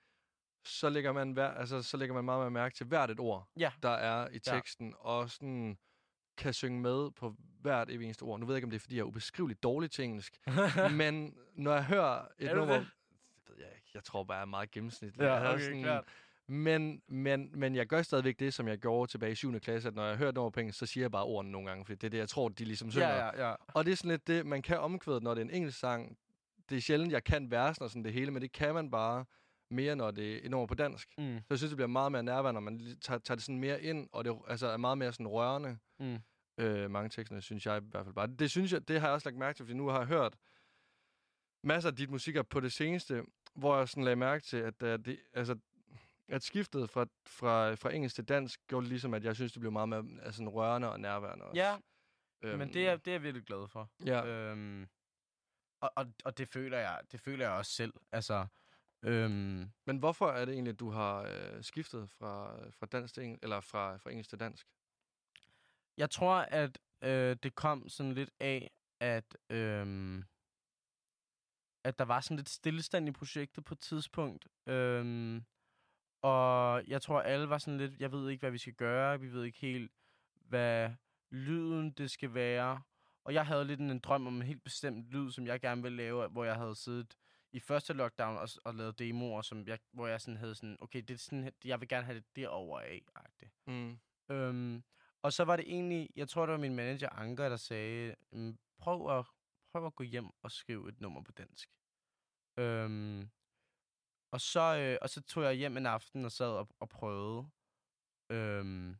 så 0.65 0.89
lægger 0.89 1.11
man, 1.11 1.31
hver, 1.31 1.51
altså, 1.51 1.81
så 1.81 1.97
lægger 1.97 2.15
man 2.15 2.25
meget 2.25 2.39
mere 2.39 2.51
mærke 2.51 2.75
til 2.75 2.85
hvert 2.85 3.11
et 3.11 3.19
ord, 3.19 3.49
Ja. 3.57 3.71
der 3.83 3.89
er 3.89 4.29
i 4.29 4.33
Ja. 4.33 4.37
teksten, 4.39 4.95
og 4.97 5.29
sådan 5.29 5.79
kan 6.37 6.53
synge 6.53 6.81
med 6.81 7.11
på 7.11 7.35
hvert 7.61 7.89
evig 7.89 8.05
eneste 8.05 8.23
ord. 8.23 8.39
Nu 8.39 8.45
ved 8.45 8.55
jeg 8.55 8.57
ikke, 8.57 8.65
om 8.65 8.69
det 8.69 8.77
er, 8.77 8.79
fordi 8.81 8.95
jeg 8.95 9.01
er 9.01 9.05
ubeskriveligt 9.05 9.63
dårlig 9.63 9.91
til 9.91 10.03
engelsk, 10.05 10.37
men 10.91 11.35
når 11.55 11.73
jeg 11.73 11.85
hører 11.85 12.27
et 12.39 12.49
Er 12.49 12.55
nummer... 12.55 12.73
det? 12.73 12.87
Ved 13.49 13.55
jeg 13.57 13.67
ikke. 13.75 13.91
Jeg 13.93 14.03
tror 14.03 14.23
bare, 14.23 14.37
jeg 14.37 14.41
er 14.41 14.45
meget 14.45 14.71
gennemsnitlig. 14.71 15.23
Ja, 15.23 15.53
okay, 15.53 15.81
klart. 15.81 16.03
Men, 16.47 17.01
men, 17.07 17.49
men 17.53 17.75
jeg 17.75 17.87
gør 17.87 18.01
stadigvæk 18.01 18.39
det, 18.39 18.53
som 18.53 18.67
jeg 18.67 18.77
gjorde 18.77 19.11
tilbage 19.11 19.31
i 19.31 19.35
7. 19.35 19.59
klasse, 19.59 19.87
at 19.87 19.95
når 19.95 20.05
jeg 20.05 20.17
hører 20.17 20.29
et 20.29 20.35
nummer 20.35 20.49
på 20.49 20.59
engelsk, 20.59 20.79
så 20.79 20.85
siger 20.85 21.03
jeg 21.03 21.11
bare 21.11 21.23
ordene 21.23 21.51
nogle 21.51 21.67
gange, 21.67 21.85
fordi 21.85 21.95
det 21.95 22.07
er 22.07 22.09
det, 22.09 22.17
jeg 22.17 22.29
tror, 22.29 22.49
de 22.49 22.65
ligesom 22.65 22.91
synger. 22.91 23.07
ja, 23.07 23.25
ja, 23.25 23.49
ja. 23.49 23.55
Og 23.67 23.85
det 23.85 23.91
er 23.91 23.95
sådan 23.95 24.11
lidt 24.11 24.27
det, 24.27 24.45
man 24.45 24.61
kan 24.61 24.79
omkvædet, 24.79 25.23
når 25.23 25.33
det 25.33 25.41
er 25.41 25.45
en 25.45 25.51
engelsk 25.51 25.79
sang. 25.79 26.17
Det 26.69 26.77
er 26.77 26.81
sjældent, 26.81 27.11
jeg 27.11 27.23
kan 27.23 27.51
versen 27.51 27.83
og 27.83 27.89
sådan 27.89 28.03
det 28.03 28.13
hele, 28.13 28.31
men 28.31 28.41
det 28.41 28.51
kan 28.51 28.73
man 28.73 28.91
bare 28.91 29.25
mere, 29.71 29.95
når 29.95 30.11
det 30.11 30.33
er 30.35 30.39
et 30.43 30.51
nummer 30.51 30.67
på 30.67 30.73
dansk. 30.75 31.09
Mm, 31.17 31.23
Så 31.37 31.45
jeg 31.49 31.57
synes, 31.57 31.69
det 31.71 31.77
bliver 31.77 31.87
meget 31.87 32.11
mere 32.11 32.23
nærværende, 32.23 32.61
når 32.61 32.71
man 32.71 32.97
tager, 33.01 33.19
tager 33.19 33.35
det 33.35 33.43
sådan 33.43 33.59
mere 33.59 33.81
ind, 33.83 34.09
og 34.11 34.25
det 34.25 34.37
altså, 34.47 34.67
er 34.67 34.77
meget 34.77 34.97
mere 34.97 35.13
sådan 35.13 35.27
rørende. 35.27 35.77
mm. 35.99 36.17
Øh, 36.57 36.91
mange 36.91 37.09
tekster, 37.09 37.39
synes 37.39 37.65
jeg 37.65 37.77
i 37.77 37.85
hvert 37.91 38.05
fald 38.05 38.15
bare. 38.15 38.27
Det 38.27 38.51
synes 38.51 38.73
jeg, 38.73 38.87
det 38.87 38.99
har 38.99 39.07
jeg 39.07 39.13
også 39.13 39.29
lagt 39.29 39.37
mærke 39.39 39.57
til, 39.57 39.65
fordi 39.65 39.77
nu 39.77 39.87
har 39.87 39.97
jeg 39.97 40.07
hørt 40.07 40.37
masser 41.63 41.89
af 41.89 41.95
dit 41.95 42.09
musikker 42.09 42.43
på 42.43 42.59
det 42.59 42.73
seneste, 42.73 43.23
hvor 43.55 43.77
jeg 43.77 43.89
sådan 43.89 44.03
lagde 44.03 44.15
mærke 44.15 44.43
til, 44.43 44.57
at, 44.57 44.81
uh, 44.81 44.87
det, 44.89 45.19
altså, 45.33 45.57
at 46.27 46.43
skiftet 46.43 46.89
fra, 46.89 47.05
fra, 47.27 47.73
fra 47.73 47.93
engelsk 47.93 48.15
til 48.15 48.23
dansk 48.25 48.59
gjorde 48.67 48.87
ligesom, 48.87 49.13
at 49.13 49.23
jeg 49.23 49.35
synes, 49.35 49.51
det 49.51 49.59
blev 49.59 49.71
meget 49.71 49.89
mere 49.89 50.05
altså, 50.21 50.43
rørende 50.49 50.91
og 50.91 50.99
nærværende 50.99 51.45
også. 51.45 51.61
Ja, 51.61 51.77
Øhm, 52.43 52.57
men 52.59 52.73
det 52.73 52.87
er, 52.87 52.95
det 52.95 53.07
er 53.07 53.11
jeg 53.11 53.23
virkelig 53.23 53.45
glad 53.45 53.67
for. 53.67 53.89
Ja, 54.05 54.25
Øhm, 54.25 54.87
og, 55.81 55.91
og, 55.95 56.05
og 56.25 56.37
det 56.37 56.47
føler 56.49 56.77
jeg, 56.77 57.01
det 57.11 57.21
føler 57.21 57.45
jeg 57.45 57.53
også 57.53 57.71
selv. 57.71 57.93
Altså, 58.11 58.45
øhm, 59.03 59.71
men 59.85 59.97
hvorfor 59.97 60.27
er 60.27 60.45
det 60.45 60.53
egentlig, 60.53 60.71
at 60.71 60.79
du 60.79 60.89
har 60.89 61.21
øh, 61.21 61.63
skiftet 61.63 62.09
fra, 62.09 62.55
fra 62.69 62.85
dansk 62.85 63.13
til 63.13 63.39
eller 63.43 63.59
fra, 63.59 63.97
fra 63.97 64.09
engelsk 64.09 64.29
til 64.29 64.39
dansk? 64.39 64.67
Jeg 65.97 66.09
tror, 66.09 66.35
at 66.35 66.79
øh, 67.03 67.37
det 67.43 67.55
kom 67.55 67.89
sådan 67.89 68.13
lidt 68.13 68.29
af, 68.39 68.71
at, 68.99 69.37
øhm, 69.49 70.23
at 71.83 71.99
der 71.99 72.05
var 72.05 72.19
sådan 72.19 72.37
lidt 72.37 72.49
stillestand 72.49 73.07
i 73.07 73.11
projektet 73.11 73.65
på 73.65 73.73
et 73.73 73.79
tidspunkt. 73.79 74.47
Øhm, 74.67 75.43
og 76.21 76.83
jeg 76.87 77.01
tror, 77.01 77.21
alle 77.21 77.49
var 77.49 77.57
sådan 77.57 77.77
lidt, 77.77 77.99
jeg 77.99 78.11
ved 78.11 78.29
ikke, 78.29 78.41
hvad 78.41 78.51
vi 78.51 78.57
skal 78.57 78.73
gøre. 78.73 79.19
Vi 79.19 79.33
ved 79.33 79.43
ikke 79.43 79.59
helt, 79.59 79.91
hvad 80.35 80.95
lyden 81.31 81.91
det 81.91 82.11
skal 82.11 82.33
være. 82.33 82.81
Og 83.23 83.33
jeg 83.33 83.45
havde 83.45 83.65
lidt 83.65 83.79
en, 83.79 83.91
en 83.91 83.99
drøm 83.99 84.27
om 84.27 84.35
en 84.35 84.41
helt 84.41 84.63
bestemt 84.63 85.09
lyd, 85.09 85.31
som 85.31 85.47
jeg 85.47 85.61
gerne 85.61 85.81
ville 85.81 85.97
lave, 85.97 86.27
hvor 86.27 86.43
jeg 86.43 86.55
havde 86.55 86.75
siddet 86.75 87.17
i 87.53 87.59
første 87.59 87.93
lockdown 87.93 88.37
og, 88.37 88.49
og 88.65 88.75
lavet 88.75 88.99
demoer, 88.99 89.41
som 89.41 89.67
jeg, 89.67 89.79
hvor 89.91 90.07
jeg 90.07 90.21
sådan 90.21 90.37
havde 90.37 90.55
sådan, 90.55 90.77
okay, 90.79 91.01
det 91.01 91.13
er 91.13 91.17
sådan, 91.17 91.51
jeg 91.65 91.79
vil 91.79 91.87
gerne 91.87 92.05
have 92.05 92.17
det 92.17 92.35
derover 92.35 92.79
af. 92.79 93.05
-agtigt. 93.17 93.63
Mm. 93.67 93.99
Øhm, 94.31 94.83
og 95.21 95.33
så 95.33 95.43
var 95.43 95.55
det 95.55 95.65
egentlig, 95.67 96.09
jeg 96.15 96.29
tror, 96.29 96.45
det 96.45 96.51
var 96.53 96.59
min 96.59 96.75
manager 96.75 97.09
Anker, 97.09 97.49
der 97.49 97.57
sagde, 97.57 98.15
"Mm, 98.31 98.57
prøv 98.77 99.19
at, 99.19 99.25
prøv 99.71 99.85
at 99.85 99.95
gå 99.95 100.03
hjem 100.03 100.29
og 100.41 100.51
skrive 100.51 100.89
et 100.89 101.01
nummer 101.01 101.21
på 101.23 101.31
dansk. 101.31 101.69
Øhm, 102.57 103.29
og, 104.31 104.41
så, 104.41 104.77
øh, 104.77 104.97
og 105.01 105.09
så 105.09 105.21
tog 105.21 105.43
jeg 105.43 105.53
hjem 105.53 105.77
en 105.77 105.85
aften 105.85 106.25
og 106.25 106.31
sad 106.31 106.51
og, 106.51 106.69
og 106.79 106.89
prøvede. 106.89 107.49
Øhm, 108.29 108.95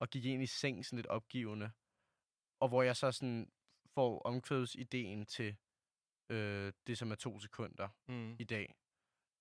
og 0.00 0.10
gik 0.10 0.24
ind 0.24 0.42
i 0.42 0.46
seng 0.46 0.84
sådan 0.86 0.96
lidt 0.96 1.06
opgivende. 1.06 1.70
Og 2.60 2.68
hvor 2.68 2.82
jeg 2.82 2.96
så 2.96 3.12
sådan 3.12 3.52
får 3.94 4.22
omkvædsideen 4.22 5.26
til 5.26 5.56
øh, 6.28 6.72
det, 6.86 6.98
som 6.98 7.10
er 7.10 7.14
to 7.14 7.40
sekunder 7.40 7.88
Mm. 8.08 8.36
i 8.38 8.44
dag. 8.44 8.74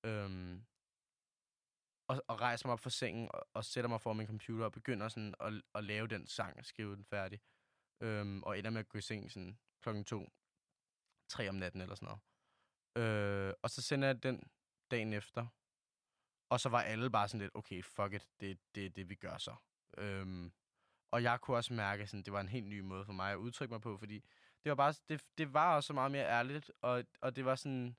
Øhm, 0.06 0.66
og, 2.08 2.24
og 2.28 2.42
rejser 2.42 2.68
mig 2.68 2.74
op 2.74 2.80
fra 2.80 2.90
sengen 2.90 3.30
og, 3.34 3.48
og 3.54 3.66
sætter 3.66 3.88
mig 3.90 4.02
foran 4.02 4.18
min 4.18 4.28
computer 4.28 4.66
og 4.66 4.72
begynder 4.72 5.08
sådan 5.10 5.36
at, 5.40 5.62
at 5.76 5.84
lave 5.84 6.08
den 6.08 6.28
sang 6.28 6.58
og 6.58 6.66
skrive 6.66 6.96
den 6.96 7.06
færdig. 7.06 7.42
Øhm, 8.02 8.44
og 8.44 8.60
ender 8.60 8.70
med 8.70 8.80
at 8.80 8.90
gå 8.90 8.98
i 8.98 9.02
seng 9.02 9.32
sådan 9.32 9.60
klokken 9.82 10.06
to, 10.06 10.30
tre 11.30 11.50
om 11.50 11.56
natten 11.56 11.82
eller 11.82 11.96
sådan 11.96 12.06
noget. 12.06 12.22
Øh, 12.98 13.54
og 13.62 13.70
så 13.70 13.82
sender 13.82 14.08
jeg 14.08 14.24
den 14.24 14.44
dagen 14.92 15.14
efter. 15.14 15.48
Og 16.50 16.60
så 16.60 16.70
var 16.70 16.82
alle 16.82 17.10
bare 17.10 17.28
sådan 17.28 17.42
lidt, 17.42 17.56
okay, 17.56 17.84
fuck 17.84 18.14
it, 18.14 18.28
det 18.40 18.52
er 18.52 18.56
det, 18.76 18.96
det, 18.96 19.10
vi 19.10 19.16
gør 19.16 19.38
så. 19.38 19.56
Øhm, 19.98 20.52
og 21.12 21.24
jeg 21.24 21.42
kunne 21.42 21.58
også 21.58 21.74
mærke, 21.74 22.04
at 22.04 22.12
det 22.12 22.32
var 22.34 22.42
en 22.42 22.50
helt 22.50 22.68
ny 22.68 22.80
måde 22.80 23.06
for 23.06 23.14
mig 23.14 23.32
at 23.32 23.38
udtrykke 23.38 23.74
mig 23.74 23.82
på, 23.82 23.98
fordi 23.98 24.24
det 24.66 24.70
var 24.70 24.76
bare, 24.76 24.94
det, 25.10 25.26
det 25.38 25.54
var 25.54 25.76
også 25.76 25.94
meget 25.94 26.12
mere 26.12 26.26
ærligt, 26.26 26.72
og, 26.82 27.04
og 27.22 27.36
det 27.36 27.46
var 27.46 27.56
sådan, 27.56 27.96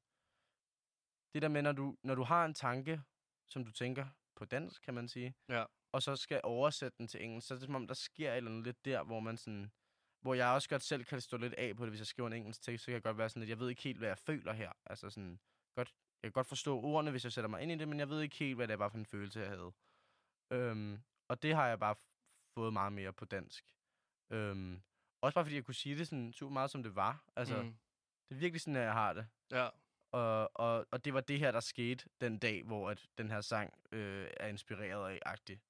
det 1.35 1.43
der 1.43 1.49
med, 1.49 1.63
når 1.63 1.73
du, 1.73 1.97
når 2.03 2.15
du 2.15 2.23
har 2.23 2.45
en 2.45 2.55
tanke, 2.55 3.03
som 3.49 3.65
du 3.65 3.73
tænker 3.73 4.07
på 4.37 4.45
dansk, 4.45 4.83
kan 4.83 4.95
man 4.95 5.09
sige, 5.09 5.35
Ja. 5.49 5.65
og 5.93 6.03
så 6.03 6.17
skal 6.17 6.41
oversætte 6.45 6.99
den 6.99 7.09
til 7.09 7.25
engelsk, 7.25 7.49
så 7.49 7.55
er 7.55 7.59
det 7.59 7.67
som 7.67 7.75
om, 7.75 7.87
der 7.87 7.95
sker 7.95 8.33
et 8.33 8.37
eller 8.37 8.51
andet 8.51 8.65
lidt 8.65 8.85
der, 8.85 9.03
hvor 9.03 9.21
man 9.21 9.37
sådan, 9.37 9.73
hvor 10.21 10.35
jeg 10.35 10.49
også 10.49 10.69
godt 10.69 10.83
selv 10.83 11.05
kan 11.05 11.21
stå 11.21 11.37
lidt 11.37 11.55
af 11.55 11.77
på 11.77 11.83
det, 11.85 11.91
hvis 11.91 12.01
jeg 12.01 12.07
skriver 12.07 12.27
en 12.27 12.33
engelsk 12.33 12.63
tekst, 12.63 12.85
så 12.85 12.87
kan 12.87 12.95
jeg 12.95 13.03
godt 13.03 13.19
være 13.19 13.29
sådan 13.29 13.41
lidt, 13.41 13.51
jeg 13.51 13.59
ved 13.59 13.69
ikke 13.69 13.83
helt, 13.83 13.99
hvad 13.99 14.09
jeg 14.09 14.19
føler 14.19 14.53
her. 14.53 14.73
Altså 14.87 15.11
sådan, 15.11 15.41
godt, 15.75 15.95
jeg 16.23 16.29
kan 16.29 16.33
godt 16.33 16.47
forstå 16.47 16.81
ordene, 16.81 17.11
hvis 17.11 17.25
jeg 17.25 17.33
sætter 17.33 17.49
mig 17.49 17.63
ind 17.63 17.73
i 17.73 17.77
det, 17.77 17.89
men 17.89 17.99
jeg 17.99 18.09
ved 18.09 18.21
ikke 18.21 18.37
helt, 18.37 18.57
hvad 18.57 18.69
det 18.69 18.79
var 18.79 18.89
for 18.89 18.99
en 18.99 19.07
følelse, 19.07 19.41
jeg 19.41 19.49
havde. 19.49 19.73
Øhm, 20.53 21.03
og 21.29 21.43
det 21.43 21.55
har 21.55 21.67
jeg 21.69 21.79
bare 21.79 21.95
fået 22.55 22.73
meget 22.73 22.93
mere 22.93 23.13
på 23.13 23.25
dansk. 23.25 23.77
Øhm, 24.33 24.83
også 25.21 25.35
bare 25.35 25.45
fordi 25.45 25.57
jeg 25.57 25.65
kunne 25.65 25.75
sige 25.75 25.99
det 25.99 26.09
sådan 26.09 26.33
super 26.33 26.53
meget, 26.53 26.71
som 26.71 26.83
det 26.83 26.95
var. 26.95 27.25
Altså, 27.37 27.63
mm. 27.63 27.77
Det 28.29 28.35
er 28.35 28.39
virkelig 28.39 28.61
sådan, 28.61 28.77
at 28.77 28.83
jeg 28.83 28.93
har 28.93 29.13
det. 29.13 29.27
Ja. 29.53 29.69
Og, 30.13 30.51
og, 30.55 30.87
og 30.91 31.05
det 31.05 31.15
var 31.15 31.21
det 31.21 31.39
her, 31.39 31.53
der 31.53 31.61
skete 31.61 32.09
den 32.21 32.39
dag, 32.39 32.63
hvor 32.65 32.91
at 32.91 33.07
den 33.19 33.31
her 33.31 33.41
sang 33.41 33.75
øh, 33.93 34.31
er 34.37 34.47
inspireret 34.47 35.11
af 35.11 35.19
agtigt. 35.27 35.61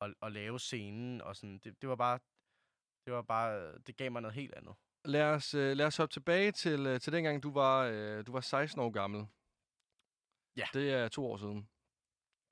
Og, 0.00 0.14
og 0.20 0.32
lave 0.32 0.58
scenen 0.58 1.20
og 1.20 1.36
sådan. 1.36 1.58
Det, 1.58 1.82
det 1.82 1.88
var 1.88 1.96
bare, 1.96 2.18
det 3.06 3.12
var 3.12 3.22
bare, 3.22 3.78
det 3.78 3.96
gav 3.96 4.12
mig 4.12 4.22
noget 4.22 4.34
helt 4.34 4.54
andet. 4.54 4.74
Lad 5.04 5.22
os, 5.22 5.54
øh, 5.54 5.76
lad 5.76 5.86
os 5.86 5.96
hoppe 5.96 6.12
tilbage 6.12 6.52
til, 6.52 6.86
øh, 6.86 7.00
til 7.00 7.12
dengang, 7.12 7.42
du 7.42 7.50
var, 7.52 7.84
øh, 7.84 8.26
du 8.26 8.32
var 8.32 8.40
16 8.40 8.80
år 8.80 8.90
gammel. 8.90 9.26
Ja. 10.56 10.66
Det 10.72 10.92
er 10.92 11.08
to 11.08 11.26
år 11.26 11.36
siden. 11.36 11.68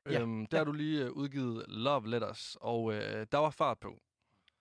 Ja. 0.07 0.21
Øhm, 0.21 0.47
der 0.47 0.59
har 0.59 0.65
du 0.65 0.73
lige 0.73 1.05
øh, 1.05 1.13
udgivet 1.13 1.65
Love 1.69 2.11
Letters, 2.11 2.57
og 2.61 2.93
øh, 2.93 3.27
der 3.33 3.39
var 3.39 3.51
fart 3.51 3.79
på. 3.81 4.03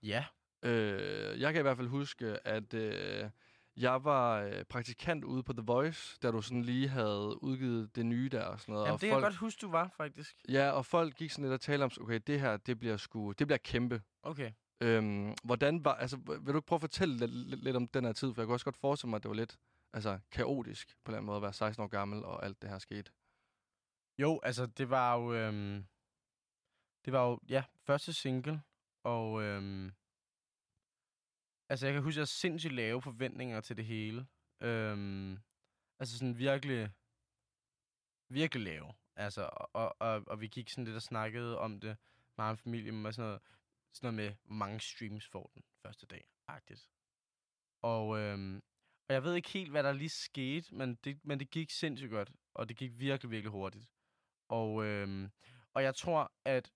Ja. 0.01 0.25
Øh, 0.63 1.41
jeg 1.41 1.53
kan 1.53 1.61
i 1.61 1.61
hvert 1.61 1.77
fald 1.77 1.87
huske, 1.87 2.47
at 2.47 2.73
øh, 2.73 3.29
jeg 3.77 4.03
var 4.03 4.41
øh, 4.41 4.63
praktikant 4.63 5.23
ude 5.23 5.43
på 5.43 5.53
The 5.53 5.63
Voice, 5.65 6.17
da 6.23 6.31
du 6.31 6.41
sådan 6.41 6.61
lige 6.61 6.87
havde 6.87 7.43
udgivet 7.43 7.95
det 7.95 8.05
nye 8.05 8.29
der 8.29 8.43
og 8.43 8.59
sådan 8.59 8.73
noget. 8.73 8.85
Jamen, 8.85 8.93
og 8.93 9.01
det 9.01 9.09
kan 9.09 9.15
jeg 9.15 9.23
godt 9.23 9.35
huske, 9.35 9.59
du 9.61 9.71
var, 9.71 9.93
faktisk. 9.97 10.35
Ja, 10.49 10.71
og 10.71 10.85
folk 10.85 11.15
gik 11.15 11.31
sådan 11.31 11.43
lidt 11.43 11.53
og 11.53 11.61
talte 11.61 11.83
om, 11.83 11.91
okay, 12.01 12.19
det 12.27 12.39
her, 12.39 12.57
det 12.57 12.79
bliver 12.79 12.97
sgu, 12.97 13.31
det 13.31 13.47
bliver 13.47 13.57
kæmpe. 13.57 14.01
Okay. 14.23 14.51
Øhm, 14.81 15.33
hvordan 15.43 15.85
var, 15.85 15.93
altså, 15.93 16.17
vil 16.17 16.53
du 16.53 16.57
ikke 16.57 16.67
prøve 16.67 16.77
at 16.77 16.81
fortælle 16.81 17.17
lidt, 17.17 17.31
lidt, 17.31 17.63
lidt 17.63 17.75
om 17.75 17.87
den 17.87 18.05
her 18.05 18.13
tid? 18.13 18.33
For 18.33 18.41
jeg 18.41 18.47
kunne 18.47 18.55
også 18.55 18.65
godt 18.65 18.77
forestille 18.77 19.09
mig, 19.09 19.17
at 19.17 19.23
det 19.23 19.29
var 19.29 19.35
lidt 19.35 19.57
altså, 19.93 20.19
kaotisk 20.31 20.87
på 20.87 21.11
en 21.11 21.11
eller 21.11 21.17
anden 21.17 21.25
måde 21.25 21.35
at 21.35 21.41
være 21.41 21.53
16 21.53 21.83
år 21.83 21.87
gammel, 21.87 22.23
og 22.23 22.45
alt 22.45 22.61
det 22.61 22.69
her 22.69 22.79
skete. 22.79 23.11
Jo, 24.17 24.39
altså, 24.43 24.65
det 24.65 24.89
var 24.89 25.15
jo... 25.15 25.33
Øhm, 25.33 25.85
det 27.05 27.13
var 27.13 27.27
jo, 27.27 27.39
ja, 27.49 27.63
første 27.85 28.13
single. 28.13 28.61
Og 29.03 29.43
øhm, 29.43 29.91
altså, 31.69 31.87
jeg 31.87 31.93
kan 31.93 32.03
huske, 32.03 32.13
at 32.13 32.17
jeg 32.17 32.21
havde 32.21 32.29
sindssygt 32.29 32.73
lave 32.73 33.01
forventninger 33.01 33.61
til 33.61 33.77
det 33.77 33.85
hele. 33.85 34.27
Øhm, 34.61 35.37
altså 35.99 36.17
sådan 36.17 36.37
virkelig, 36.37 36.91
virkelig 38.29 38.63
lave. 38.63 38.93
Altså, 39.15 39.49
og, 39.53 39.69
og, 39.73 39.95
og, 39.99 40.23
og 40.27 40.41
vi 40.41 40.47
gik 40.47 40.69
sådan 40.69 40.83
lidt 40.83 40.95
og 40.95 41.01
snakkede 41.01 41.59
om 41.59 41.79
det 41.79 41.97
med 42.37 42.45
en 42.45 42.57
familie, 42.57 42.91
med 42.91 43.11
sådan 43.11 43.27
noget, 43.27 43.41
sådan 43.93 44.13
noget 44.13 44.29
med, 44.29 44.35
hvor 44.43 44.55
mange 44.55 44.79
streams 44.79 45.27
får 45.27 45.51
den 45.53 45.63
første 45.81 46.05
dag, 46.05 46.25
agtigt. 46.47 46.89
Og, 47.81 48.19
øhm, 48.19 48.63
og 49.07 49.13
jeg 49.13 49.23
ved 49.23 49.35
ikke 49.35 49.49
helt, 49.49 49.71
hvad 49.71 49.83
der 49.83 49.91
lige 49.91 50.09
skete, 50.09 50.75
men 50.75 50.95
det, 50.95 51.25
men 51.25 51.39
det 51.39 51.49
gik 51.49 51.71
sindssygt 51.71 52.11
godt, 52.11 52.31
og 52.53 52.69
det 52.69 52.77
gik 52.77 52.99
virkelig, 52.99 53.31
virkelig 53.31 53.51
hurtigt. 53.51 53.89
Og, 54.49 54.85
øhm, 54.85 55.31
og 55.73 55.83
jeg 55.83 55.95
tror, 55.95 56.33
at 56.45 56.71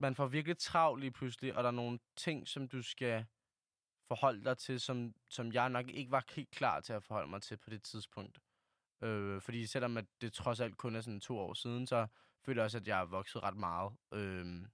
man 0.00 0.14
får 0.14 0.26
virkelig 0.26 0.58
travlt 0.58 1.00
lige 1.00 1.10
pludselig, 1.10 1.56
og 1.56 1.62
der 1.62 1.68
er 1.68 1.74
nogle 1.74 1.98
ting, 2.16 2.48
som 2.48 2.68
du 2.68 2.82
skal 2.82 3.26
forholde 4.08 4.44
dig 4.44 4.58
til, 4.58 4.80
som, 4.80 5.14
som 5.28 5.52
jeg 5.52 5.70
nok 5.70 5.88
ikke 5.88 6.10
var 6.10 6.24
helt 6.34 6.50
klar 6.50 6.80
til 6.80 6.92
at 6.92 7.02
forholde 7.02 7.30
mig 7.30 7.42
til 7.42 7.56
på 7.56 7.70
det 7.70 7.82
tidspunkt. 7.82 8.38
Øh, 9.02 9.40
fordi 9.40 9.66
selvom 9.66 9.96
at 9.96 10.04
det 10.20 10.32
trods 10.32 10.60
alt 10.60 10.76
kun 10.76 10.96
er 10.96 11.00
sådan 11.00 11.20
to 11.20 11.38
år 11.38 11.54
siden, 11.54 11.86
så 11.86 12.06
føler 12.44 12.62
jeg 12.62 12.64
også, 12.64 12.78
at 12.78 12.88
jeg 12.88 12.96
har 12.96 13.04
vokset 13.04 13.42
ret 13.42 13.56
meget 13.56 13.92
øh, 14.12 14.66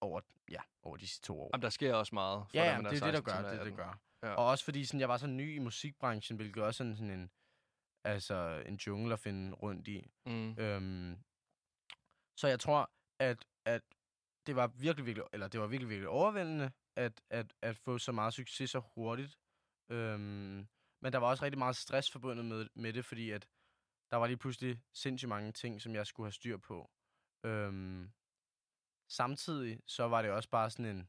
over, 0.00 0.20
ja, 0.50 0.60
over 0.82 0.96
disse 0.96 1.20
to 1.20 1.40
år. 1.40 1.50
Jamen, 1.54 1.62
der 1.62 1.70
sker 1.70 1.94
også 1.94 2.14
meget. 2.14 2.46
For 2.50 2.56
Ja, 2.56 2.64
ja, 2.64 2.78
det 2.78 2.86
er 2.86 2.90
det, 2.90 3.00
der 3.02 3.10
16 3.12 3.22
gør. 3.22 3.42
Det, 3.42 3.52
det, 3.52 3.58
18. 3.58 3.78
der 3.78 3.84
gør. 3.84 4.00
Ja. 4.22 4.34
Og 4.34 4.46
også 4.46 4.64
fordi 4.64 4.84
sådan, 4.84 5.00
jeg 5.00 5.08
var 5.08 5.16
så 5.16 5.26
ny 5.26 5.56
i 5.56 5.58
musikbranchen, 5.58 6.36
hvilket 6.36 6.62
også 6.62 6.84
er 6.84 6.94
sådan 6.94 7.10
en, 7.10 7.30
altså, 8.04 8.62
en 8.66 8.76
jungle 8.76 9.12
at 9.12 9.20
finde 9.20 9.52
rundt 9.54 9.88
i. 9.88 10.10
Mm. 10.26 10.58
Øhm, 10.58 11.18
så 12.36 12.48
jeg 12.48 12.60
tror, 12.60 12.90
at, 13.20 13.44
at 13.64 13.82
det 14.46 14.56
var 14.56 14.66
virkelig, 14.66 15.06
virkelig, 15.06 15.26
eller 15.32 15.48
det 15.48 15.60
var 15.60 15.66
virkelig, 15.66 15.88
virkelig 15.88 16.08
overvældende, 16.08 16.72
at, 16.96 17.22
at, 17.30 17.54
at 17.62 17.76
få 17.76 17.98
så 17.98 18.12
meget 18.12 18.34
succes 18.34 18.70
så 18.70 18.78
hurtigt. 18.94 19.38
Øhm, 19.88 20.68
men 21.02 21.12
der 21.12 21.18
var 21.18 21.26
også 21.26 21.44
rigtig 21.44 21.58
meget 21.58 21.76
stress 21.76 22.10
forbundet 22.10 22.44
med, 22.44 22.68
med 22.74 22.92
det, 22.92 23.04
fordi 23.04 23.30
at 23.30 23.48
der 24.10 24.16
var 24.16 24.26
lige 24.26 24.36
pludselig 24.36 24.82
sindssygt 24.92 25.28
mange 25.28 25.52
ting, 25.52 25.82
som 25.82 25.94
jeg 25.94 26.06
skulle 26.06 26.26
have 26.26 26.32
styr 26.32 26.56
på. 26.56 26.90
Øhm, 27.44 28.10
samtidig 29.08 29.80
så 29.86 30.08
var 30.08 30.22
det 30.22 30.30
også 30.30 30.48
bare 30.48 30.70
sådan 30.70 30.96
en, 30.96 31.08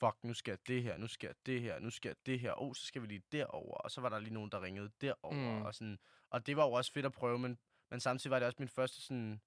fuck, 0.00 0.24
nu 0.24 0.34
skal 0.34 0.52
jeg 0.52 0.58
det 0.66 0.82
her, 0.82 0.98
nu 0.98 1.06
jeg 1.22 1.34
det 1.46 1.60
her, 1.60 1.78
nu 1.78 1.90
jeg 2.04 2.16
det 2.26 2.40
her, 2.40 2.52
oh, 2.56 2.74
så 2.74 2.86
skal 2.86 3.02
vi 3.02 3.06
lige 3.06 3.22
derover 3.32 3.74
og 3.74 3.90
så 3.90 4.00
var 4.00 4.08
der 4.08 4.18
lige 4.18 4.34
nogen, 4.34 4.50
der 4.50 4.62
ringede 4.62 4.90
derover 5.00 5.58
mm. 5.58 5.62
og 5.62 5.74
sådan, 5.74 5.98
og 6.30 6.46
det 6.46 6.56
var 6.56 6.64
jo 6.64 6.72
også 6.72 6.92
fedt 6.92 7.06
at 7.06 7.12
prøve, 7.12 7.38
men, 7.38 7.58
men 7.90 8.00
samtidig 8.00 8.30
var 8.30 8.38
det 8.38 8.46
også 8.46 8.56
min 8.58 8.68
første 8.68 9.00
sådan, 9.02 9.40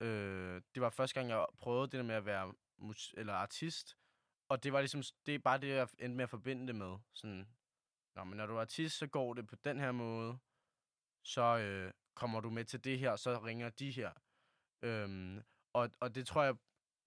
øh, 0.00 0.62
det 0.74 0.82
var 0.82 0.90
første 0.90 1.14
gang, 1.14 1.30
jeg 1.30 1.46
prøvede 1.58 1.86
det 1.86 1.92
der 1.92 2.02
med 2.02 2.14
at 2.14 2.26
være 2.26 2.54
mus- 2.78 3.14
eller 3.16 3.32
artist, 3.32 3.96
og 4.48 4.64
det 4.64 4.72
var 4.72 4.80
ligesom, 4.80 5.02
det 5.26 5.34
er 5.34 5.38
bare 5.38 5.58
det, 5.58 5.68
jeg 5.68 5.88
endte 5.98 6.16
med 6.16 6.22
at 6.22 6.30
forbinde 6.30 6.66
det 6.66 6.74
med, 6.74 6.98
sådan, 7.12 7.46
Nå, 8.16 8.24
men 8.24 8.36
når 8.36 8.46
du 8.46 8.56
er 8.56 8.60
artist, 8.60 8.98
så 8.98 9.06
går 9.06 9.34
det 9.34 9.46
på 9.46 9.56
den 9.56 9.80
her 9.80 9.92
måde, 9.92 10.38
så 11.24 11.58
øh, 11.58 11.92
kommer 12.14 12.40
du 12.40 12.50
med 12.50 12.64
til 12.64 12.84
det 12.84 12.98
her, 12.98 13.16
så 13.16 13.38
ringer 13.44 13.68
de 13.68 13.90
her. 13.90 14.12
Øhm, 14.82 15.42
og, 15.72 15.90
og 16.00 16.14
det 16.14 16.26
tror 16.26 16.42
jeg, 16.42 16.56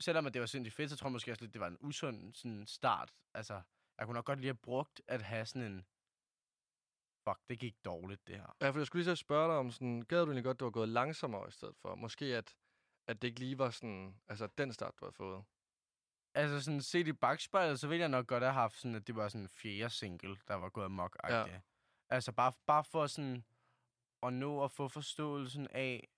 selvom 0.02 0.26
at 0.26 0.34
det 0.34 0.40
var 0.40 0.46
sindssygt 0.46 0.76
fedt, 0.76 0.90
så 0.90 0.98
tror 0.98 1.08
jeg 1.08 1.12
måske 1.12 1.32
også 1.32 1.44
lidt, 1.44 1.54
det 1.54 1.62
var 1.62 1.68
en 1.68 1.78
usund 1.80 2.34
sådan, 2.34 2.68
start. 2.68 3.14
Altså, 3.34 3.62
jeg 3.98 4.06
kunne 4.06 4.16
nok 4.16 4.26
godt 4.26 4.40
lige 4.40 4.54
have 4.54 4.64
brugt 4.64 5.02
at 5.08 5.22
have 5.22 5.46
sådan 5.46 5.72
en, 5.72 5.86
fuck, 7.28 7.40
det 7.50 7.60
gik 7.60 7.86
dårligt, 7.86 8.28
det 8.28 8.36
her. 8.36 8.56
Ja, 8.62 8.70
for 8.70 8.80
jeg 8.80 8.88
skulle 8.88 9.04
lige 9.04 9.16
så 9.16 9.20
spørge 9.20 9.50
dig 9.50 9.58
om 9.58 9.72
sådan, 9.72 10.02
gad 10.02 10.20
du 10.20 10.26
egentlig 10.26 10.44
godt, 10.44 10.60
du 10.60 10.66
var 10.66 10.72
gået 10.72 10.90
langsommere 10.90 11.48
i 11.48 11.52
stedet 11.52 11.78
for? 11.78 11.96
Måske 11.96 12.26
at, 12.26 12.56
at 13.08 13.22
det 13.22 13.28
ikke 13.28 13.40
lige 13.40 13.58
var 13.58 13.70
sådan, 13.70 14.16
altså 14.28 14.48
den 14.48 14.74
start, 14.74 14.94
du 15.00 15.06
havde 15.06 15.14
fået. 15.14 15.44
Altså 16.36 16.62
sådan 16.62 16.82
set 16.82 17.08
i 17.08 17.14
bagspejlet, 17.14 17.80
så 17.80 17.88
ville 17.88 18.00
jeg 18.02 18.10
nok 18.10 18.28
godt 18.28 18.44
have 18.44 18.54
haft 18.54 18.78
sådan, 18.78 18.96
at 18.96 19.08
det 19.08 19.16
var 19.16 19.28
sådan 19.28 19.42
en 19.42 19.50
fjerde 19.50 19.90
single, 19.90 20.38
der 20.48 20.56
var 20.56 20.70
gået 20.70 20.86
amok 20.86 21.18
Ja. 21.30 21.62
Altså 22.10 22.32
bare, 22.32 22.54
bare 22.66 22.84
for 22.84 23.08
sådan 23.08 23.44
at 24.24 24.34
nå 24.34 24.64
at 24.64 24.72
få 24.72 24.88
forståelsen 24.88 25.68
af, 25.72 26.10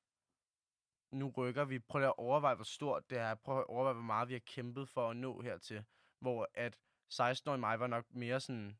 nu 1.12 1.34
rykker 1.38 1.65
vi. 1.65 1.80
Prøv 1.80 2.00
lige 2.00 2.08
at 2.08 2.17
overveje, 2.17 2.56
hvor 2.56 2.63
stort 2.63 3.10
det 3.10 3.17
er. 3.17 3.36
Prøv 3.36 3.60
at 3.60 3.65
overveje, 3.65 3.93
hvor 3.93 4.04
meget 4.04 4.28
vi 4.28 4.34
har 4.34 4.39
kæmpet 4.39 4.89
for 4.89 5.10
at 5.10 5.17
nå 5.17 5.41
hertil. 5.41 5.86
Hvor 6.19 6.50
at 6.54 6.80
16-årige 7.13 7.58
mig 7.58 7.80
var 7.80 7.88
nok 7.88 8.06
mere 8.10 8.39
sådan, 8.39 8.78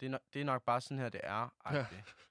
det 0.00 0.06
er, 0.06 0.10
nok, 0.10 0.22
det 0.32 0.40
er 0.40 0.44
nok 0.44 0.62
bare 0.64 0.80
sådan 0.80 0.98
her, 0.98 1.08
det 1.08 1.20
er. 1.24 1.54
Ja. 1.72 1.86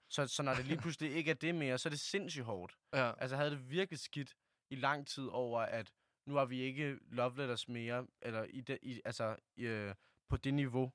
Så, 0.09 0.27
så 0.27 0.43
når 0.43 0.53
det 0.53 0.65
lige 0.65 0.81
pludselig 0.81 1.11
ikke 1.11 1.31
er 1.31 1.35
det 1.35 1.55
mere, 1.55 1.77
så 1.77 1.89
er 1.89 1.91
det 1.91 1.99
sindssygt 1.99 2.45
hårdt. 2.45 2.77
Ja. 2.93 3.13
Altså, 3.17 3.35
havde 3.35 3.51
det 3.51 3.69
virkelig 3.69 3.99
skidt 3.99 4.35
i 4.73 4.75
lang 4.75 5.07
tid 5.07 5.27
over, 5.27 5.59
at 5.61 5.91
nu 6.27 6.35
har 6.35 6.45
vi 6.45 6.59
ikke 6.59 6.99
love 7.11 7.37
letters 7.37 7.67
mere, 7.67 8.07
eller 8.21 8.43
i 8.43 8.61
det, 8.61 8.79
i, 8.81 9.01
altså, 9.05 9.35
i, 9.55 9.63
øh, 9.65 9.95
på 10.29 10.37
det 10.37 10.53
niveau. 10.53 10.91